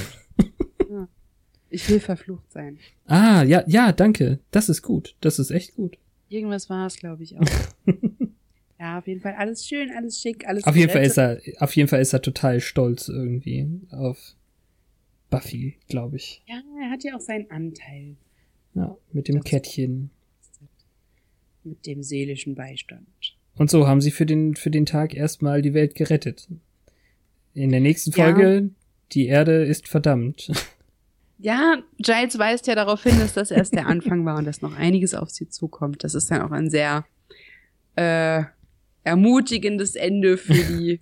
Ich 1.70 1.90
will 1.90 2.00
verflucht 2.00 2.52
sein. 2.52 2.80
Ah, 3.06 3.44
ja, 3.44 3.64
ja, 3.68 3.92
danke. 3.92 4.40
Das 4.52 4.70
ist 4.70 4.82
gut. 4.82 5.16
Das 5.22 5.38
ist 5.38 5.52
echt 5.52 5.76
gut. 5.76 5.98
Irgendwas 6.30 6.70
war 6.70 6.88
es, 6.88 6.98
glaube 6.98 7.24
ich, 7.24 7.38
auch. 7.38 7.46
ja, 8.80 9.00
auf 9.00 9.08
jeden 9.08 9.22
Fall 9.22 9.36
alles 9.38 9.68
schön, 9.68 9.92
alles 9.92 10.20
schick, 10.20 10.48
alles 10.48 10.64
Auf 10.64 10.76
jeden 10.76 10.92
Fall 10.92 11.04
ist 11.04 11.18
er, 11.18 11.42
auf 11.60 11.76
jeden 11.76 11.90
Fall 11.90 12.02
ist 12.02 12.14
er 12.14 12.22
total 12.22 12.62
stolz 12.62 13.10
irgendwie 13.10 13.68
auf 13.92 14.37
Buffy, 15.30 15.78
glaube 15.88 16.18
ich. 16.18 16.44
Ja, 16.48 16.62
er 16.82 16.90
hat 16.90 17.04
ja 17.04 17.16
auch 17.16 17.22
seinen 17.22 17.50
Anteil. 17.52 18.16
Ja, 18.74 18.96
mit 19.12 19.28
dem 19.28 19.36
das 19.36 19.46
Kettchen. 19.46 20.10
Mit 21.64 21.86
dem 21.86 22.04
seelischen 22.04 22.56
Beistand. 22.56 23.08
Und 23.56 23.70
so 23.70 23.88
haben 23.88 24.02
sie 24.02 24.12
für 24.12 24.26
den, 24.26 24.56
für 24.56 24.72
den 24.72 24.86
Tag 24.86 25.14
erstmal 25.14 25.62
die 25.62 25.74
Welt 25.74 25.96
gerettet. 25.96 26.48
In 27.54 27.72
der 27.72 27.80
nächsten 27.80 28.14
Folge 28.14 28.56
ja 28.56 28.70
die 29.14 29.28
Erde 29.28 29.64
ist 29.64 29.88
verdammt. 29.88 30.52
Ja, 31.40 31.78
Giles 31.98 32.38
weist 32.40 32.68
ja 32.68 32.76
darauf 32.76 33.04
hin, 33.04 33.20
dass 33.20 33.34
das 33.34 33.52
erst 33.52 33.74
der 33.74 33.88
Anfang 33.88 34.26
war 34.26 34.38
und 34.38 34.46
dass 34.46 34.62
noch 34.62 34.76
einiges 34.76 35.14
auf 35.14 35.30
sie 35.30 35.48
zukommt. 35.48 36.04
Das 36.04 36.16
ist 36.16 36.32
dann 36.32 36.42
auch 36.42 36.52
ein 36.52 36.70
sehr 36.70 37.06
äh, 37.96 38.44
ermutigendes 39.04 39.96
Ende 39.96 40.38
für 40.38 40.54
die 40.54 41.00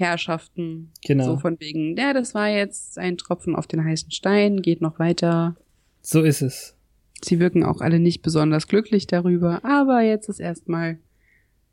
Herrschaften. 0.00 0.90
Genau. 1.04 1.24
So 1.24 1.38
von 1.38 1.60
wegen, 1.60 1.96
ja, 1.96 2.12
das 2.12 2.34
war 2.34 2.48
jetzt 2.48 2.98
ein 2.98 3.16
Tropfen 3.16 3.54
auf 3.54 3.66
den 3.66 3.84
heißen 3.84 4.10
Stein, 4.10 4.62
geht 4.62 4.80
noch 4.80 4.98
weiter. 4.98 5.56
So 6.02 6.22
ist 6.22 6.42
es. 6.42 6.74
Sie 7.22 7.38
wirken 7.38 7.64
auch 7.64 7.80
alle 7.80 8.00
nicht 8.00 8.22
besonders 8.22 8.66
glücklich 8.66 9.06
darüber, 9.06 9.64
aber 9.64 10.00
jetzt 10.00 10.28
ist 10.28 10.40
erstmal 10.40 10.98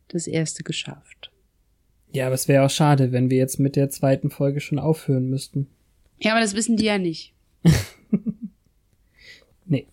das 0.10 0.28
erste 0.28 0.63
geschafft. 0.63 1.32
Ja, 2.12 2.26
aber 2.26 2.36
es 2.36 2.48
wäre 2.48 2.66
auch 2.66 2.70
schade, 2.70 3.12
wenn 3.12 3.30
wir 3.30 3.38
jetzt 3.38 3.60
mit 3.60 3.76
der 3.76 3.90
zweiten 3.90 4.30
Folge 4.30 4.60
schon 4.60 4.80
aufhören 4.80 5.30
müssten. 5.30 5.68
Ja, 6.20 6.32
aber 6.32 6.42
das 6.42 6.56
wissen 6.56 6.78
die 6.78 6.86
ja 6.86 6.98
nicht. 6.98 7.34
nee. 9.66 9.88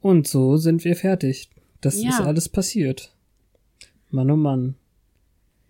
Und 0.00 0.26
so 0.28 0.56
sind 0.56 0.84
wir 0.84 0.96
fertig. 0.96 1.48
Das 1.80 2.02
ja. 2.02 2.10
ist 2.10 2.20
alles 2.20 2.48
passiert. 2.48 3.12
Mann, 4.10 4.30
oh 4.30 4.36
Mann. 4.36 4.74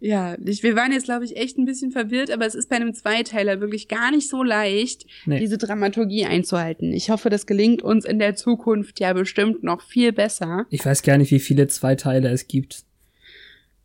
Ja, 0.00 0.36
ich, 0.44 0.62
wir 0.62 0.76
waren 0.76 0.92
jetzt, 0.92 1.04
glaube 1.04 1.24
ich, 1.24 1.36
echt 1.36 1.58
ein 1.58 1.64
bisschen 1.64 1.90
verwirrt, 1.90 2.30
aber 2.30 2.46
es 2.46 2.54
ist 2.54 2.68
bei 2.68 2.76
einem 2.76 2.94
Zweiteiler 2.94 3.60
wirklich 3.60 3.88
gar 3.88 4.10
nicht 4.10 4.28
so 4.28 4.42
leicht, 4.42 5.06
nee. 5.26 5.40
diese 5.40 5.58
Dramaturgie 5.58 6.24
einzuhalten. 6.24 6.92
Ich 6.92 7.10
hoffe, 7.10 7.30
das 7.30 7.46
gelingt 7.46 7.82
uns 7.82 8.04
in 8.04 8.18
der 8.18 8.36
Zukunft 8.36 9.00
ja 9.00 9.12
bestimmt 9.12 9.64
noch 9.64 9.82
viel 9.82 10.12
besser. 10.12 10.66
Ich 10.70 10.86
weiß 10.86 11.02
gar 11.02 11.18
nicht, 11.18 11.32
wie 11.32 11.40
viele 11.40 11.66
Zweiteiler 11.66 12.30
es 12.30 12.46
gibt 12.46 12.84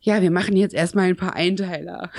ja, 0.04 0.20
wir 0.20 0.30
machen 0.30 0.54
jetzt 0.54 0.74
erstmal 0.74 1.06
ein 1.06 1.16
paar 1.16 1.34
Einteiler. 1.34 2.10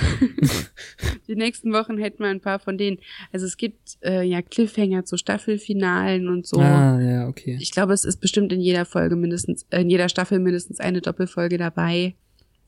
die 1.27 1.35
nächsten 1.35 1.71
Wochen 1.71 1.99
hätten 1.99 2.23
wir 2.23 2.29
ein 2.29 2.41
paar 2.41 2.57
von 2.57 2.79
denen. 2.79 2.97
Also 3.31 3.45
es 3.45 3.57
gibt 3.57 3.97
äh, 4.03 4.23
ja 4.23 4.41
Cliffhanger 4.41 5.05
zu 5.05 5.17
Staffelfinalen 5.17 6.27
und 6.27 6.47
so. 6.47 6.59
Ah, 6.59 6.99
ja, 6.99 7.27
okay. 7.27 7.59
Ich 7.61 7.71
glaube, 7.71 7.93
es 7.93 8.03
ist 8.03 8.17
bestimmt 8.17 8.51
in 8.51 8.59
jeder 8.59 8.85
Folge 8.85 9.15
mindestens, 9.15 9.67
äh, 9.69 9.81
in 9.81 9.91
jeder 9.91 10.09
Staffel 10.09 10.39
mindestens 10.39 10.79
eine 10.79 10.99
Doppelfolge 10.99 11.59
dabei. 11.59 12.15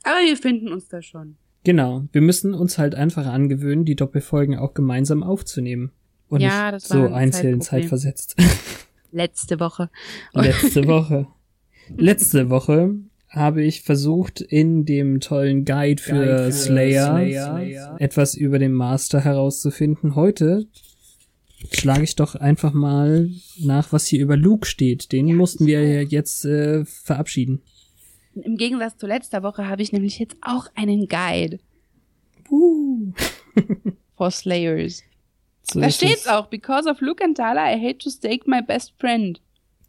Aber 0.07 0.25
wir 0.25 0.37
finden 0.37 0.71
uns 0.71 0.87
da 0.87 1.01
schon. 1.01 1.35
Genau. 1.65 2.05
Wir 2.13 2.21
müssen 2.21 2.53
uns 2.53 2.77
halt 2.77 2.95
einfach 2.95 3.25
angewöhnen, 3.25 3.83
die 3.83 3.97
Doppelfolgen 3.97 4.57
auch 4.57 4.73
gemeinsam 4.73 5.21
aufzunehmen. 5.21 5.91
Und 6.29 6.39
Ja, 6.39 6.71
nicht 6.71 6.85
das 6.85 6.89
war 6.91 6.97
so 6.97 7.05
ein 7.07 7.13
einzeln 7.13 7.59
zeitversetzt. 7.61 8.37
Letzte 9.11 9.59
Woche. 9.59 9.89
Letzte 10.33 10.87
Woche. 10.87 11.27
Letzte 11.97 12.49
Woche 12.49 12.95
habe 13.27 13.63
ich 13.63 13.81
versucht, 13.81 14.39
in 14.39 14.85
dem 14.85 15.19
tollen 15.19 15.65
Guide 15.65 16.01
für, 16.01 16.13
Guide 16.13 16.45
für 16.45 16.51
Slayer, 16.53 17.15
Slayer 17.15 17.95
etwas 17.99 18.35
über 18.35 18.59
den 18.59 18.71
Master 18.71 19.19
herauszufinden. 19.19 20.15
Heute 20.15 20.67
schlage 21.71 22.03
ich 22.03 22.15
doch 22.15 22.35
einfach 22.35 22.71
mal 22.71 23.29
nach, 23.59 23.91
was 23.91 24.05
hier 24.05 24.21
über 24.21 24.37
Luke 24.37 24.65
steht. 24.65 25.11
Den 25.11 25.35
mussten 25.35 25.65
wir 25.65 25.83
ja 25.83 26.01
jetzt 26.01 26.45
äh, 26.45 26.85
verabschieden. 26.85 27.61
Im 28.43 28.57
Gegensatz 28.57 28.97
zu 28.97 29.07
letzter 29.07 29.43
Woche 29.43 29.67
habe 29.67 29.81
ich 29.81 29.91
nämlich 29.91 30.19
jetzt 30.19 30.35
auch 30.41 30.67
einen 30.75 31.07
Guide 31.07 31.59
Uh. 32.49 33.11
for 34.15 34.31
Slayers. 34.31 35.03
So 35.63 35.81
da 35.81 35.89
steht's 35.91 36.21
es. 36.21 36.27
auch. 36.27 36.47
Because 36.47 36.89
of 36.89 37.01
Luke 37.01 37.23
and 37.23 37.35
Tala, 37.35 37.73
I 37.73 37.77
hate 37.77 37.97
to 37.99 38.09
stake 38.09 38.43
my 38.49 38.61
best 38.61 38.93
friend. 38.99 39.41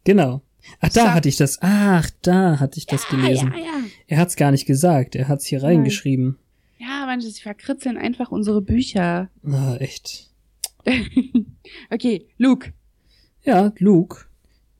Genau. 0.03 0.41
Ach, 0.81 0.89
da 0.89 1.05
Sag- 1.05 1.13
hatte 1.13 1.29
ich 1.29 1.37
das. 1.37 1.57
Ach, 1.61 2.09
da 2.21 2.59
hatte 2.59 2.77
ich 2.79 2.85
das 2.85 3.07
gelesen. 3.07 3.53
Ja, 3.55 3.59
ja, 3.63 3.83
Er 4.07 4.17
hat's 4.17 4.35
gar 4.35 4.51
nicht 4.51 4.65
gesagt. 4.65 5.15
Er 5.15 5.27
hat's 5.29 5.45
hier 5.45 5.59
Nein. 5.59 5.77
reingeschrieben. 5.77 6.37
ja. 6.77 6.87
Ja, 6.87 7.05
manche, 7.05 7.29
sie 7.29 7.41
verkritzeln 7.41 7.97
einfach 7.97 8.31
unsere 8.31 8.61
Bücher. 8.61 9.29
Ah, 9.45 9.75
echt. 9.79 10.29
okay, 11.89 12.25
Luke. 12.37 12.73
Ja, 13.43 13.71
Luke 13.79 14.25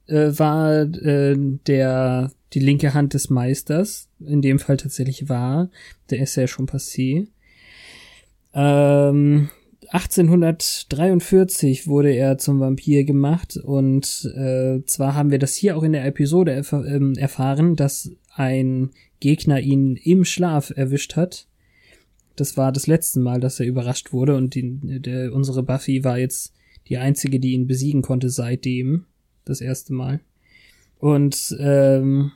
äh, 0.08 0.32
war 0.38 0.82
äh, 0.82 1.36
der 1.68 2.32
die 2.54 2.60
linke 2.60 2.94
Hand 2.94 3.14
des 3.14 3.30
Meisters, 3.30 4.10
in 4.20 4.42
dem 4.42 4.60
Fall 4.60 4.78
tatsächlich 4.78 5.30
war. 5.30 5.70
Der 6.10 6.20
ist 6.20 6.36
ja 6.36 6.48
schon 6.48 6.68
passé. 6.68 7.28
Ähm, 8.54 9.50
1843 9.92 11.88
wurde 11.88 12.12
er 12.12 12.38
zum 12.38 12.60
Vampir 12.60 13.06
gemacht 13.06 13.58
und 13.58 14.32
äh, 14.36 14.84
zwar 14.86 15.16
haben 15.16 15.32
wir 15.32 15.40
das 15.40 15.56
hier 15.56 15.78
auch 15.78 15.84
in 15.84 15.94
der 15.94 16.06
Episode 16.06 16.52
erf 16.52 16.74
ähm, 16.74 17.14
erfahren, 17.16 17.76
dass 17.76 18.12
ein 18.36 18.92
Gegner 19.20 19.60
ihn 19.60 19.96
im 19.96 20.26
Schlaf 20.26 20.72
erwischt 20.76 21.16
hat. 21.16 21.48
Das 22.36 22.56
war 22.56 22.72
das 22.72 22.88
letzte 22.88 23.20
Mal, 23.20 23.40
dass 23.40 23.60
er 23.60 23.66
überrascht 23.66 24.14
wurde 24.14 24.36
und 24.36 24.54
die, 24.56 24.80
der, 25.00 25.34
unsere 25.34 25.64
Buffy 25.64 26.04
war 26.04 26.20
jetzt 26.20 26.54
die 26.88 26.98
einzige, 26.98 27.40
die 27.40 27.54
ihn 27.54 27.68
besiegen 27.68 28.02
konnte 28.02 28.30
seitdem. 28.30 29.06
Das 29.46 29.62
erste 29.62 29.94
Mal. 29.94 30.20
Und 31.00 31.56
ähm, 31.60 32.32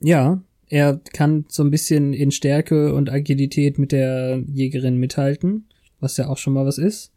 ja, 0.00 0.42
er 0.68 1.00
kann 1.12 1.46
so 1.48 1.62
ein 1.62 1.70
bisschen 1.70 2.12
in 2.12 2.30
Stärke 2.30 2.94
und 2.94 3.10
Agilität 3.10 3.78
mit 3.78 3.92
der 3.92 4.42
Jägerin 4.46 4.96
mithalten, 4.96 5.66
was 6.00 6.16
ja 6.16 6.28
auch 6.28 6.38
schon 6.38 6.52
mal 6.52 6.66
was 6.66 6.78
ist. 6.78 7.12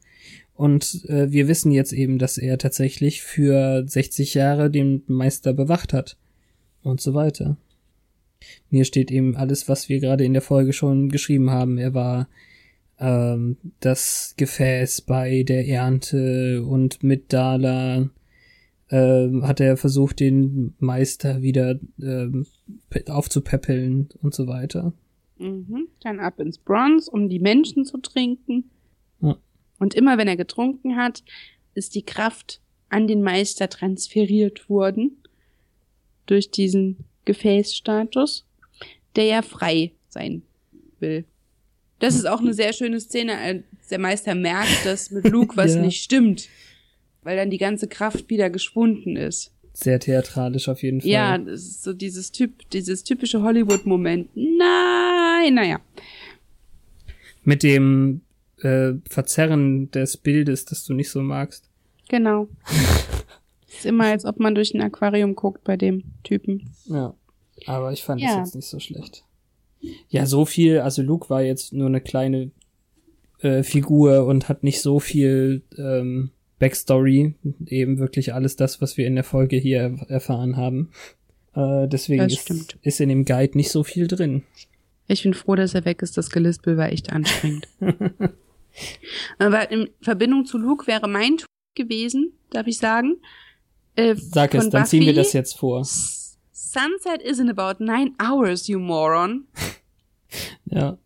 Und 0.54 1.06
äh, 1.10 1.32
wir 1.32 1.48
wissen 1.48 1.72
jetzt 1.72 1.92
eben, 1.92 2.20
dass 2.20 2.38
er 2.38 2.58
tatsächlich 2.58 3.22
für 3.22 3.84
60 3.88 4.36
Jahre 4.36 4.70
den 4.70 5.04
Meister 5.08 5.54
bewacht 5.54 5.94
hat. 5.94 6.18
Und 6.84 7.00
so 7.00 7.14
weiter. 7.14 7.58
Hier 8.70 8.86
steht 8.86 9.12
eben 9.12 9.36
alles, 9.36 9.70
was 9.70 9.88
wir 9.90 10.00
gerade 10.00 10.24
in 10.24 10.34
der 10.34 10.42
Folge 10.42 10.74
schon 10.74 11.10
geschrieben 11.10 11.52
haben. 11.52 11.78
Er 11.78 11.94
war 11.94 12.28
ähm, 13.00 13.58
das 13.80 14.34
Gefäß 14.38 15.02
bei 15.02 15.44
der 15.44 15.68
Ernte 15.68 16.64
und 16.64 17.04
mit 17.04 17.34
Dala 17.34 18.10
ähm, 18.90 19.48
hat 19.48 19.60
er 19.60 19.78
versucht, 19.78 20.20
den 20.20 20.74
Meister 20.80 21.42
wieder 21.42 21.80
ähm, 22.02 22.46
aufzupäppeln 23.08 24.10
und 24.22 24.34
so 24.34 24.48
weiter. 24.48 24.94
Mhm. 25.38 25.88
Dann 26.02 26.20
ab 26.20 26.40
ins 26.40 26.58
Bronze, 26.58 27.10
um 27.10 27.30
die 27.30 27.40
Menschen 27.40 27.86
zu 27.86 27.98
trinken. 27.98 28.70
Ja. 29.22 29.38
Und 29.80 29.96
immer 29.96 30.18
wenn 30.18 30.28
er 30.28 30.38
getrunken 30.38 30.96
hat, 30.96 31.24
ist 31.74 31.96
die 31.96 32.04
Kraft 32.04 32.62
an 32.90 33.08
den 33.08 33.22
Meister 33.24 33.70
transferiert 33.70 34.70
worden. 34.70 35.18
Durch 36.28 36.52
diesen 36.52 36.98
Gefäßstatus, 37.26 38.46
der 39.16 39.26
ja 39.26 39.42
frei 39.42 39.92
sein 40.10 40.44
will. 41.00 41.26
Das 42.00 42.16
ist 42.16 42.26
auch 42.28 42.40
eine 42.40 42.54
sehr 42.54 42.74
schöne 42.74 43.00
Szene, 43.00 43.38
als 43.38 43.64
der 43.90 44.00
Meister 44.00 44.34
merkt, 44.36 44.86
dass 44.86 45.12
mit 45.12 45.28
Luke 45.28 45.56
was 45.58 45.76
Ja. 45.76 45.82
nicht 45.82 46.04
stimmt. 46.04 46.48
Weil 47.24 47.38
dann 47.38 47.50
die 47.50 47.58
ganze 47.58 47.88
Kraft 47.88 48.30
wieder 48.30 48.50
geschwunden 48.50 49.16
ist. 49.16 49.52
Sehr 49.74 50.00
theatralisch 50.00 50.68
auf 50.70 50.84
jeden 50.84 51.02
Fall. 51.02 51.10
Ja, 51.10 51.38
das 51.38 51.62
ist 51.62 51.84
so 51.84 51.94
dieses 51.94 52.32
Typ, 52.32 52.70
dieses 52.72 53.04
typische 53.04 53.42
Hollywood-Moment. 53.42 54.30
Nein, 54.36 55.54
naja. 55.54 55.80
Mit 57.44 57.64
dem 57.64 58.22
äh, 58.62 58.94
Verzerren 59.10 59.90
des 59.92 60.18
Bildes, 60.18 60.66
das 60.66 60.84
du 60.86 60.94
nicht 60.94 61.10
so 61.10 61.22
magst. 61.22 61.70
Genau. 62.10 62.48
ist 63.68 63.86
immer, 63.86 64.06
als 64.06 64.26
ob 64.26 64.40
man 64.40 64.54
durch 64.56 64.74
ein 64.74 64.82
Aquarium 64.82 65.36
guckt 65.36 65.64
bei 65.64 65.78
dem 65.78 66.04
Typen. 66.24 66.70
Ja. 66.86 67.14
Aber 67.66 67.92
ich 67.94 68.04
fand 68.04 68.22
Ja. 68.22 68.38
das 68.40 68.50
jetzt 68.50 68.56
nicht 68.56 68.68
so 68.68 68.80
schlecht. 68.80 69.24
Ja, 70.10 70.26
so 70.26 70.46
viel, 70.46 70.80
also 70.80 71.02
Luke 71.02 71.30
war 71.30 71.42
jetzt 71.42 71.74
nur 71.74 71.88
eine 71.88 72.02
kleine 72.02 72.52
äh, 73.40 73.64
Figur 73.64 74.26
und 74.26 74.50
hat 74.50 74.64
nicht 74.64 74.82
so 74.82 75.00
viel 75.00 75.64
ähm, 75.78 76.30
Backstory. 76.62 77.34
Eben 77.66 77.98
wirklich 77.98 78.34
alles 78.36 78.56
das, 78.56 78.82
was 78.82 78.96
wir 78.96 79.08
in 79.08 79.16
der 79.16 79.24
Folge 79.24 79.58
hier 79.58 79.80
er 79.80 80.10
erfahren 80.10 80.58
haben. 80.58 80.92
Äh, 81.56 81.88
deswegen 81.88 82.24
ist, 82.24 82.78
ist 82.84 83.02
in 83.02 83.10
dem 83.10 83.26
Guide 83.26 83.58
nicht 83.58 83.72
so 83.72 83.84
viel 83.84 84.08
drin. 84.08 84.44
Ich 85.08 85.24
bin 85.24 85.34
froh, 85.34 85.56
dass 85.56 85.74
er 85.74 85.86
weg 85.86 86.04
ist. 86.04 86.18
Das 86.18 86.30
Gelispel 86.30 86.78
war 86.78 86.92
echt 86.92 87.12
anstrengend. 87.12 87.68
Aber 89.40 89.72
in 89.72 89.90
Verbindung 90.02 90.46
zu 90.46 90.60
Luke 90.60 90.86
wäre 90.86 91.10
mein 91.10 91.38
Tweet 91.38 91.48
gewesen, 91.74 92.34
darf 92.52 92.68
ich 92.68 92.78
sagen. 92.78 93.18
Äh, 93.96 94.16
Sag 94.16 94.54
es, 94.54 94.70
dann 94.70 94.86
ziehen 94.86 95.02
wir 95.02 95.14
Buffy. 95.14 95.16
das 95.16 95.34
jetzt 95.34 95.58
vor. 95.58 95.84
Sunset 95.84 97.24
is 97.24 97.40
in 97.40 97.50
about 97.50 97.84
nine 97.84 98.12
hours, 98.22 98.68
you 98.68 98.80
moron. 98.80 99.48
Ja. 100.66 100.98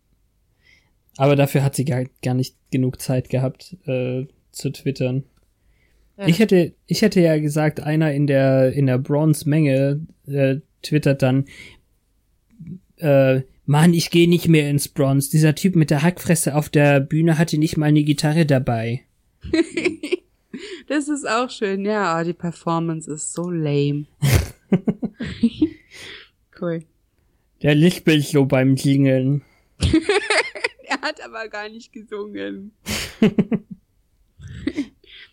Aber 1.16 1.34
dafür 1.34 1.64
hat 1.64 1.74
sie 1.74 1.84
gar, 1.84 2.04
gar 2.22 2.34
nicht 2.34 2.54
genug 2.70 3.00
Zeit 3.00 3.28
gehabt, 3.28 3.76
äh, 3.86 4.28
zu 4.52 4.70
twittern. 4.70 5.24
Ja, 6.16 6.26
Ich 6.26 6.38
hätte, 6.38 6.74
ich 6.86 7.02
hätte 7.02 7.20
ja 7.20 7.38
gesagt, 7.38 7.80
einer 7.80 8.12
in 8.12 8.26
der, 8.26 8.72
in 8.72 8.86
der 8.86 8.98
Bronze-Menge 8.98 10.00
äh, 10.26 10.56
twittert 10.82 11.22
dann, 11.22 11.46
äh, 12.96 13.42
Mann, 13.66 13.94
ich 13.94 14.10
gehe 14.10 14.28
nicht 14.28 14.48
mehr 14.48 14.70
ins 14.70 14.88
Bronze. 14.88 15.30
Dieser 15.30 15.54
Typ 15.54 15.74
mit 15.74 15.90
der 15.90 16.02
Hackfresse 16.02 16.54
auf 16.54 16.68
der 16.68 17.00
Bühne 17.00 17.36
hatte 17.36 17.58
nicht 17.58 17.76
mal 17.76 17.86
eine 17.86 18.04
Gitarre 18.04 18.46
dabei. 18.46 19.02
Das 20.88 21.08
ist 21.08 21.28
auch 21.28 21.50
schön. 21.50 21.84
Ja, 21.84 22.18
oh, 22.18 22.24
die 22.24 22.32
Performance 22.32 23.12
ist 23.12 23.32
so 23.32 23.50
lame. 23.50 24.06
cool. 26.60 26.84
Der 27.62 27.74
lispelt 27.74 28.24
so 28.24 28.44
beim 28.46 28.76
Singen. 28.76 29.42
Er 30.88 31.00
hat 31.00 31.20
aber 31.20 31.48
gar 31.48 31.68
nicht 31.68 31.92
gesungen. 31.92 32.70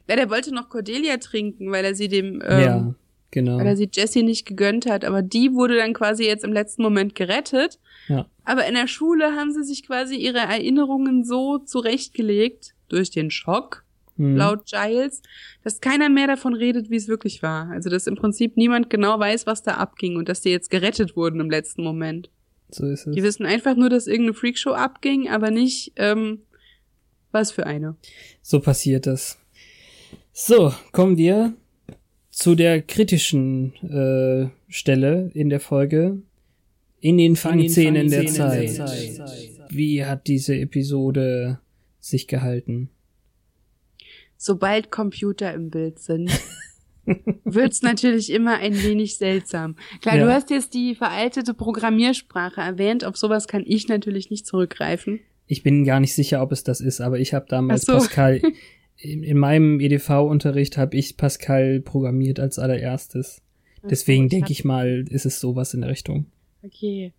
Ja, 0.07 0.15
der 0.15 0.29
wollte 0.29 0.53
noch 0.53 0.69
Cordelia 0.69 1.17
trinken, 1.17 1.71
weil 1.71 1.85
er 1.85 1.95
sie 1.95 2.07
dem, 2.07 2.41
ähm, 2.45 2.61
ja, 2.61 2.95
genau. 3.31 3.57
weil 3.57 3.67
er 3.67 3.77
sie 3.77 3.89
Jessie 3.91 4.23
nicht 4.23 4.45
gegönnt 4.45 4.85
hat. 4.85 5.05
Aber 5.05 5.21
die 5.21 5.53
wurde 5.53 5.77
dann 5.77 5.93
quasi 5.93 6.25
jetzt 6.25 6.43
im 6.43 6.53
letzten 6.53 6.81
Moment 6.81 7.15
gerettet. 7.15 7.79
Ja. 8.07 8.27
Aber 8.43 8.65
in 8.67 8.73
der 8.73 8.87
Schule 8.87 9.35
haben 9.35 9.53
sie 9.53 9.63
sich 9.63 9.85
quasi 9.85 10.15
ihre 10.15 10.39
Erinnerungen 10.39 11.23
so 11.23 11.57
zurechtgelegt, 11.59 12.73
durch 12.89 13.09
den 13.09 13.31
Schock, 13.31 13.83
Hm. 14.17 14.35
laut 14.35 14.65
Giles, 14.65 15.21
dass 15.63 15.81
keiner 15.81 16.07
mehr 16.09 16.27
davon 16.27 16.53
redet, 16.53 16.89
wie 16.91 16.95
es 16.97 17.07
wirklich 17.07 17.41
war. 17.41 17.69
Also, 17.71 17.89
dass 17.89 18.05
im 18.05 18.15
Prinzip 18.15 18.57
niemand 18.57 18.89
genau 18.89 19.19
weiß, 19.19 19.47
was 19.47 19.63
da 19.63 19.75
abging 19.75 20.17
und 20.17 20.29
dass 20.29 20.41
die 20.41 20.49
jetzt 20.49 20.69
gerettet 20.69 21.15
wurden 21.15 21.39
im 21.39 21.49
letzten 21.49 21.83
Moment. 21.83 22.29
So 22.69 22.85
ist 22.85 23.07
es. 23.07 23.15
Die 23.15 23.23
wissen 23.23 23.45
einfach 23.45 23.75
nur, 23.75 23.89
dass 23.89 24.07
irgendeine 24.07 24.35
Freakshow 24.35 24.71
abging, 24.71 25.29
aber 25.29 25.51
nicht, 25.51 25.93
ähm, 25.95 26.41
was 27.31 27.51
für 27.51 27.65
eine. 27.65 27.95
So 28.41 28.59
passiert 28.59 29.07
das. 29.07 29.39
So, 30.35 30.73
kommen 30.91 31.17
wir 31.17 31.53
zu 32.31 32.55
der 32.55 32.81
kritischen 32.81 33.73
äh, 33.83 34.49
Stelle 34.67 35.29
in 35.35 35.49
der 35.49 35.59
Folge. 35.59 36.17
In 36.99 37.17
den 37.17 37.35
Fangszenen 37.35 38.09
der, 38.09 38.23
der 38.23 38.31
Zeit. 38.31 38.81
Wie 39.69 40.03
hat 40.05 40.25
diese 40.25 40.55
Episode 40.55 41.59
sich 41.99 42.27
gehalten? 42.27 42.89
Sobald 44.37 44.89
Computer 44.89 45.53
im 45.53 45.69
Bild 45.69 45.99
sind, 45.99 46.31
wird's 47.43 47.83
natürlich 47.83 48.31
immer 48.31 48.57
ein 48.57 48.81
wenig 48.81 49.17
seltsam. 49.17 49.75
Klar, 50.01 50.17
Ja. 50.17 50.25
du 50.25 50.33
hast 50.33 50.49
jetzt 50.49 50.73
die 50.73 50.95
veraltete 50.95 51.53
Programmiersprache 51.53 52.61
erwähnt, 52.61 53.05
auf 53.05 53.17
sowas 53.17 53.47
kann 53.47 53.63
ich 53.67 53.87
natürlich 53.87 54.31
nicht 54.31 54.47
zurückgreifen. 54.47 55.19
Ich 55.45 55.61
bin 55.61 55.83
gar 55.85 55.99
nicht 55.99 56.15
sicher, 56.15 56.41
ob 56.41 56.51
es 56.53 56.63
das 56.63 56.81
ist, 56.81 57.01
aber 57.01 57.19
ich 57.19 57.33
habe 57.35 57.45
damals 57.49 57.83
so. 57.83 57.93
Pascal 57.93 58.41
in, 59.03 59.21
in 59.23 59.37
meinem 59.37 59.79
EDV-Unterricht 59.79 60.77
habe 60.77 60.95
ich 60.95 61.17
Pascal 61.17 61.81
programmiert 61.81 62.39
als 62.39 62.57
allererstes. 62.57 63.41
Deswegen 63.89 64.29
denke 64.29 64.53
ich 64.53 64.63
mal, 64.63 65.05
ist 65.09 65.25
es 65.25 65.41
sowas 65.41 65.73
in 65.73 65.81
der 65.81 65.89
Richtung. 65.89 66.27
Okay. 66.63 67.11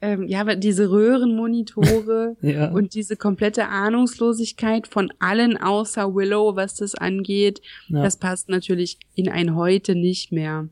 ähm, 0.00 0.26
ja, 0.26 0.40
aber 0.40 0.56
diese 0.56 0.90
Röhrenmonitore 0.90 2.36
Ja. 2.42 2.72
und 2.72 2.94
diese 2.94 3.14
komplette 3.14 3.68
Ahnungslosigkeit 3.68 4.88
von 4.88 5.12
allen 5.20 5.56
außer 5.56 6.12
Willow, 6.12 6.56
was 6.56 6.74
das 6.74 6.96
angeht, 6.96 7.62
ja. 7.88 8.02
das 8.02 8.16
passt 8.16 8.48
natürlich 8.48 8.98
in 9.14 9.28
ein 9.28 9.54
Heute 9.54 9.94
nicht 9.94 10.32
mehr. 10.32 10.68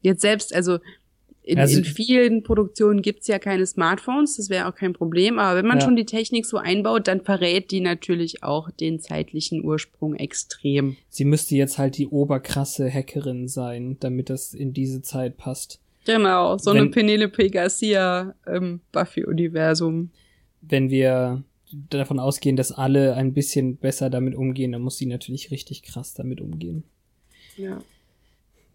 Jetzt 0.00 0.22
selbst, 0.22 0.54
also 0.54 0.78
in, 1.46 1.58
Also- 1.58 1.78
in 1.78 1.84
vielen 1.84 2.42
Produktionen 2.42 3.00
gibt's 3.00 3.28
ja 3.28 3.38
keine 3.38 3.64
Smartphones, 3.66 4.36
das 4.36 4.50
wäre 4.50 4.68
auch 4.68 4.74
kein 4.74 4.92
Problem, 4.92 5.38
aber 5.38 5.56
wenn 5.58 5.66
man 5.66 5.78
Ja. 5.78 5.84
schon 5.84 5.96
die 5.96 6.04
Technik 6.04 6.44
so 6.44 6.58
einbaut, 6.58 7.06
dann 7.08 7.22
verrät 7.22 7.70
die 7.70 7.80
natürlich 7.80 8.42
auch 8.42 8.70
den 8.70 8.98
zeitlichen 9.00 9.64
Ursprung 9.64 10.14
extrem. 10.16 10.96
Sie 11.08 11.24
müsste 11.24 11.54
jetzt 11.54 11.78
halt 11.78 11.96
die 11.98 12.08
oberkrasse 12.08 12.90
Hackerin 12.92 13.48
sein, 13.48 13.96
damit 14.00 14.28
das 14.28 14.52
in 14.54 14.72
diese 14.72 15.00
Zeit 15.02 15.36
passt. 15.38 15.80
Genau, 16.04 16.58
so 16.58 16.72
Wenn- 16.72 16.80
eine 16.82 16.90
Penelope 16.90 17.48
Garcia 17.50 18.34
im 18.46 18.80
Buffy-Universum. 18.92 20.10
Wenn 20.62 20.90
wir 20.90 21.42
davon 21.90 22.18
ausgehen, 22.20 22.56
dass 22.56 22.72
alle 22.72 23.14
ein 23.14 23.32
bisschen 23.32 23.76
besser 23.76 24.10
damit 24.10 24.34
umgehen, 24.34 24.72
dann 24.72 24.82
muss 24.82 24.98
sie 24.98 25.06
natürlich 25.06 25.50
richtig 25.50 25.82
krass 25.82 26.14
damit 26.14 26.40
umgehen. 26.40 26.84
Ja. 27.56 27.80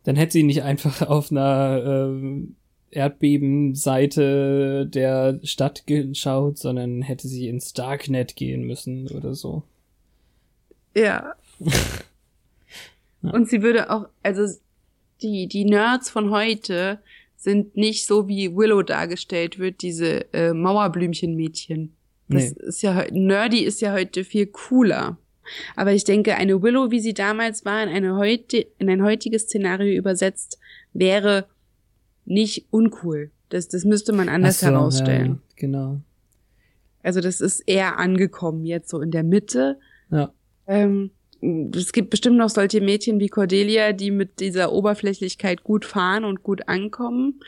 Dann 0.03 0.15
hätte 0.15 0.33
sie 0.33 0.43
nicht 0.43 0.63
einfach 0.63 1.01
auf 1.07 1.31
einer 1.31 1.83
ähm, 2.09 2.55
Erdbebenseite 2.91 4.85
der 4.87 5.39
Stadt 5.43 5.85
geschaut, 5.87 6.57
sondern 6.57 7.01
hätte 7.01 7.27
sie 7.27 7.47
ins 7.47 7.73
Darknet 7.73 8.35
gehen 8.35 8.63
müssen 8.65 9.07
oder 9.09 9.33
so. 9.35 9.63
Ja. 10.95 11.33
Ja. 13.23 13.33
Und 13.33 13.47
sie 13.49 13.61
würde 13.61 13.91
auch, 13.91 14.07
also 14.23 14.47
die, 15.21 15.45
die 15.47 15.65
Nerds 15.65 16.09
von 16.09 16.31
heute 16.31 16.97
sind 17.37 17.77
nicht 17.77 18.07
so 18.07 18.27
wie 18.27 18.55
Willow 18.55 18.81
dargestellt 18.81 19.59
wird, 19.59 19.83
diese 19.83 20.33
äh, 20.33 20.53
Mauerblümchenmädchen. 20.53 21.95
Das 22.29 22.55
Nee. 22.55 22.55
ist 22.67 22.81
ja 22.81 23.05
nerdy 23.11 23.59
ist 23.63 23.79
ja 23.81 23.93
heute 23.93 24.23
viel 24.23 24.47
cooler. 24.47 25.17
Aber 25.75 25.93
ich 25.93 26.03
denke, 26.03 26.35
eine 26.35 26.63
Willow, 26.63 26.89
wie 26.89 26.99
sie 26.99 27.13
damals 27.13 27.63
war, 27.63 27.83
in 27.83 27.89
eine 27.89 28.15
heute, 28.15 28.65
in 28.79 28.89
ein 28.89 29.03
heutiges 29.03 29.43
Szenario 29.43 29.95
übersetzt, 29.95 30.57
wäre 30.93 31.45
nicht 32.31 32.67
uncool. 32.71 33.31
Das, 33.49 33.67
das 33.67 33.83
müsste 33.85 34.13
man 34.13 34.29
anders 34.29 34.59
so, 34.61 34.67
herausstellen. 34.67 35.27
Ja, 35.49 35.53
genau. 35.55 36.01
Also 37.03 37.19
das 37.19 37.41
ist 37.41 37.61
eher 37.61 37.97
angekommen 37.97 38.65
jetzt 38.65 38.89
so 38.89 39.01
in 39.01 39.11
der 39.11 39.23
Mitte. 39.23 39.77
Ja. 40.09 40.31
Ähm, 40.67 41.11
es 41.75 41.91
gibt 41.91 42.11
bestimmt 42.11 42.37
noch 42.37 42.49
solche 42.49 42.81
Mädchen 42.81 43.19
wie 43.19 43.27
Cordelia, 43.27 43.93
die 43.93 44.11
mit 44.11 44.39
dieser 44.39 44.71
Oberflächlichkeit 44.71 45.63
gut 45.63 45.85
fahren 45.85 46.23
und 46.23 46.43
gut 46.43 46.67
ankommen. 46.67 47.39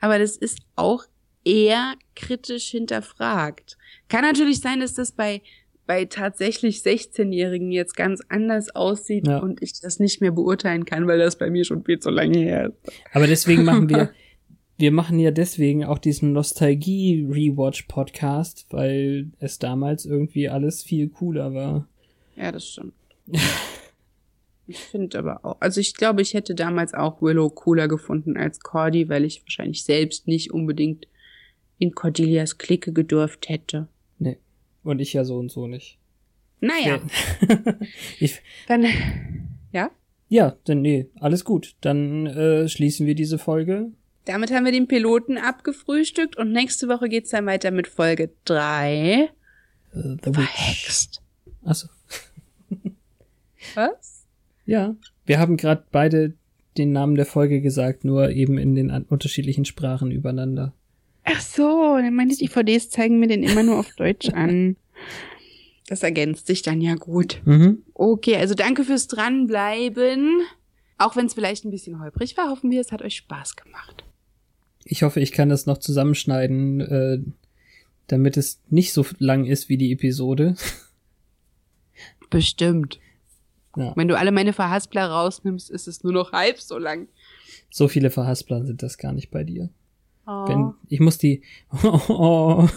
Aber 0.00 0.18
das 0.18 0.36
ist 0.36 0.58
auch 0.74 1.04
eher 1.44 1.94
kritisch 2.16 2.68
hinterfragt. 2.70 3.76
Kann 4.08 4.22
natürlich 4.22 4.60
sein, 4.60 4.80
dass 4.80 4.94
das 4.94 5.12
bei, 5.12 5.42
bei 5.86 6.06
tatsächlich 6.06 6.78
16-Jährigen 6.78 7.70
jetzt 7.70 7.94
ganz 7.96 8.22
anders 8.28 8.74
aussieht 8.74 9.26
Ja. 9.26 9.38
und 9.38 9.62
ich 9.62 9.78
das 9.80 9.98
nicht 10.00 10.20
mehr 10.22 10.30
beurteilen 10.32 10.86
kann, 10.86 11.06
weil 11.06 11.18
das 11.18 11.36
bei 11.36 11.50
mir 11.50 11.64
schon 11.64 11.84
viel 11.84 11.98
zu 11.98 12.10
lange 12.10 12.38
her 12.38 12.68
ist. 12.68 12.92
Aber 13.12 13.26
deswegen 13.26 13.64
machen 13.64 13.88
wir, 13.90 14.10
wir 14.82 14.90
machen 14.90 15.18
ja 15.20 15.30
deswegen 15.30 15.84
auch 15.84 15.98
diesen 15.98 16.32
Nostalgie-Rewatch-Podcast, 16.32 18.66
weil 18.70 19.30
es 19.38 19.60
damals 19.60 20.04
irgendwie 20.04 20.48
alles 20.48 20.82
viel 20.82 21.08
cooler 21.08 21.54
war. 21.54 21.86
Ja, 22.36 22.50
das 22.52 22.68
stimmt. 22.68 22.92
Ich 24.68 24.78
finde 24.78 25.18
aber 25.18 25.44
auch, 25.44 25.56
also 25.60 25.80
ich 25.80 25.94
glaube, 25.94 26.22
ich 26.22 26.34
hätte 26.34 26.54
damals 26.54 26.94
auch 26.94 27.20
Willow 27.20 27.50
cooler 27.50 27.88
gefunden 27.88 28.36
als 28.36 28.60
Cordy, 28.60 29.08
weil 29.08 29.24
ich 29.24 29.42
wahrscheinlich 29.42 29.82
selbst 29.82 30.28
nicht 30.28 30.52
unbedingt 30.52 31.08
in 31.78 31.96
Cordelias 31.96 32.58
Clique 32.58 32.92
gedurft 32.92 33.48
hätte. 33.48 33.88
Nee. 34.20 34.38
Und 34.84 35.00
ich 35.00 35.14
ja 35.14 35.24
so 35.24 35.36
und 35.36 35.50
so 35.50 35.66
nicht. 35.66 35.98
Naja, 36.60 37.00
ich, 38.20 38.40
dann, 38.68 38.86
ja, 39.72 39.90
ja, 40.32 40.56
dann 40.64 40.80
nee, 40.80 41.10
alles 41.20 41.44
gut. 41.44 41.74
Dann 41.82 42.26
äh, 42.26 42.66
schließen 42.66 43.06
wir 43.06 43.14
diese 43.14 43.36
Folge. 43.36 43.90
Damit 44.24 44.52
haben 44.52 44.64
wir 44.64 44.72
den 44.72 44.88
Piloten 44.88 45.38
abgefrühstückt 45.38 46.36
und 46.36 46.52
nächste 46.52 46.88
Woche 46.88 47.08
geht's 47.08 47.30
dann 47.30 47.46
weiter 47.46 47.70
mit 47.70 47.88
Folge 47.88 48.30
drei. 48.44 49.30
Äh, 49.92 50.16
The. 50.22 50.32
Verhext. 50.32 51.22
Achso. 51.64 51.88
Was? 53.74 54.26
Ja. 54.64 54.94
Wir 55.24 55.38
haben 55.38 55.56
gerade 55.56 55.84
beide 55.90 56.34
den 56.76 56.92
Namen 56.92 57.16
der 57.16 57.26
Folge 57.26 57.60
gesagt, 57.60 58.04
nur 58.04 58.30
eben 58.30 58.58
in 58.58 58.74
den 58.74 58.90
unterschiedlichen 58.90 59.64
Sprachen 59.64 60.10
übereinander. 60.10 60.72
Ach 61.24 61.40
so, 61.40 61.96
dann 61.96 62.14
meine 62.14 62.34
DVDs 62.34 62.90
zeigen 62.90 63.18
mir 63.18 63.28
den 63.28 63.42
immer 63.42 63.62
nur 63.62 63.78
auf 63.78 63.94
Deutsch 63.94 64.28
an. 64.32 64.76
Das 65.88 66.02
ergänzt 66.02 66.46
sich 66.46 66.62
dann 66.62 66.80
ja 66.80 66.94
gut. 66.94 67.42
Mhm. 67.44 67.82
Okay, 67.92 68.36
also 68.36 68.54
danke 68.54 68.84
fürs 68.84 69.08
Dranbleiben. 69.08 70.40
Auch 70.98 71.16
wenn 71.16 71.26
es 71.26 71.34
vielleicht 71.34 71.64
ein 71.64 71.70
bisschen 71.70 72.00
holprig 72.00 72.36
war, 72.36 72.48
hoffen 72.48 72.70
wir, 72.70 72.80
es 72.80 72.92
hat 72.92 73.02
euch 73.02 73.16
Spaß 73.16 73.56
gemacht. 73.56 74.04
Ich 74.84 75.02
hoffe, 75.02 75.20
ich 75.20 75.32
kann 75.32 75.48
das 75.48 75.66
noch 75.66 75.78
zusammenschneiden, 75.78 76.80
äh, 76.80 77.18
damit 78.08 78.36
es 78.36 78.60
nicht 78.68 78.92
so 78.92 79.06
lang 79.18 79.44
ist 79.44 79.68
wie 79.68 79.76
die 79.76 79.92
Episode. 79.92 80.56
Bestimmt. 82.30 82.98
Ja. 83.76 83.92
Wenn 83.96 84.08
du 84.08 84.18
alle 84.18 84.32
meine 84.32 84.52
Verhaspler 84.52 85.06
rausnimmst, 85.06 85.70
ist 85.70 85.88
es 85.88 86.02
nur 86.02 86.12
noch 86.12 86.32
halb 86.32 86.60
so 86.60 86.78
lang. 86.78 87.08
So 87.70 87.88
viele 87.88 88.10
Verhaspler 88.10 88.64
sind 88.64 88.82
das 88.82 88.98
gar 88.98 89.12
nicht 89.12 89.30
bei 89.30 89.44
dir. 89.44 89.70
Oh. 90.26 90.46
Wenn, 90.46 90.74
ich 90.88 91.00
muss 91.00 91.18
die, 91.18 91.42
oh, 92.08 92.68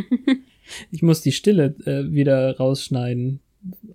ich 0.90 1.02
muss 1.02 1.22
die 1.22 1.32
Stille 1.32 1.74
äh, 1.86 2.12
wieder 2.12 2.56
rausschneiden, 2.56 3.40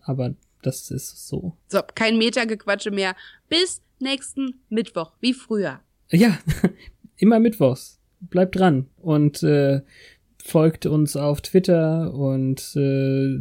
aber 0.02 0.34
das 0.62 0.92
ist 0.92 1.28
so. 1.28 1.56
So, 1.68 1.82
kein 1.96 2.18
Metergequatsche 2.18 2.92
mehr. 2.92 3.16
Bis 3.48 3.82
nächsten 4.00 4.62
Mittwoch, 4.70 5.14
wie 5.22 5.34
früher. 5.34 5.80
Ja, 6.10 6.38
immer 7.20 7.40
mittwochs. 7.40 8.00
Bleibt 8.22 8.58
dran 8.58 8.88
und 8.98 9.44
äh, 9.44 9.82
folgt 10.44 10.86
uns 10.86 11.16
auf 11.16 11.42
Twitter 11.42 12.14
und 12.14 12.74
äh, 12.76 13.38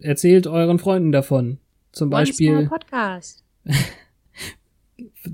erzählt 0.00 0.46
euren 0.46 0.78
Freunden 0.78 1.12
davon. 1.12 1.58
Zum 1.92 2.08
One 2.08 2.20
Beispiel, 2.22 2.66
Podcast. 2.66 3.44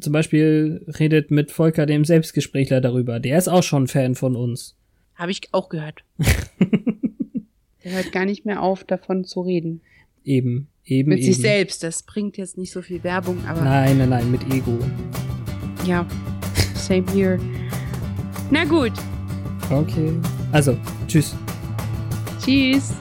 zum 0.01 0.13
Beispiel 0.13 0.85
redet 0.99 1.31
mit 1.31 1.51
Volker, 1.51 1.87
dem 1.87 2.05
Selbstgesprächler, 2.05 2.81
darüber. 2.81 3.21
Der 3.21 3.39
ist 3.39 3.49
auch 3.49 3.63
schon 3.63 3.87
Fan 3.89 4.15
von 4.15 4.35
uns. 4.37 4.77
Habe 5.15 5.31
ich 5.31 5.43
auch 5.53 5.69
gehört. 5.69 6.03
Der 7.85 7.93
hört 7.95 8.13
gar 8.13 8.25
nicht 8.25 8.47
mehr 8.47 8.63
auf, 8.63 8.85
davon 8.85 9.25
zu 9.25 9.41
reden. 9.41 9.81
Eben, 10.25 10.69
eben, 10.85 11.09
Mit 11.09 11.19
eben. 11.19 11.27
sich 11.27 11.39
selbst. 11.39 11.83
Das 11.83 12.05
bringt 12.05 12.37
jetzt 12.37 12.57
nicht 12.57 12.71
so 12.71 12.81
viel 12.81 13.03
Werbung, 13.03 13.45
aber 13.45 13.63
Nein, 13.63 13.99
nein, 13.99 14.09
nein, 14.09 14.31
mit 14.31 14.43
Ego. 14.53 14.79
ja. 15.85 16.07
Same 16.75 17.05
here. 17.13 17.39
Na 18.53 18.65
gut. 18.65 18.93
Okay. 19.71 20.13
Also, 20.53 20.77
tschüss. 21.09 21.35
Tschüss. 22.45 22.93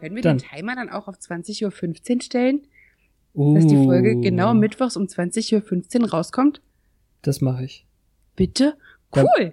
Können 0.00 0.16
wir 0.16 0.22
Dann. 0.22 0.38
den 0.38 0.48
Timer 0.48 0.74
dann 0.74 0.88
auch 0.90 1.06
auf 1.08 1.16
20.15 1.16 2.14
Uhr 2.16 2.22
stellen, 2.22 2.62
Uh, 3.34 3.54
dass 3.54 3.66
die 3.66 3.76
Folge 3.76 4.20
genau 4.20 4.52
mittwochs 4.52 4.94
um 4.96 5.04
20.15 5.04 6.02
Uhr 6.02 6.10
rauskommt? 6.10 6.60
Das 7.22 7.40
mache 7.40 7.64
ich. 7.64 7.86
Bitte? 8.36 8.76
Dann- 9.12 9.26
Cool. 9.38 9.50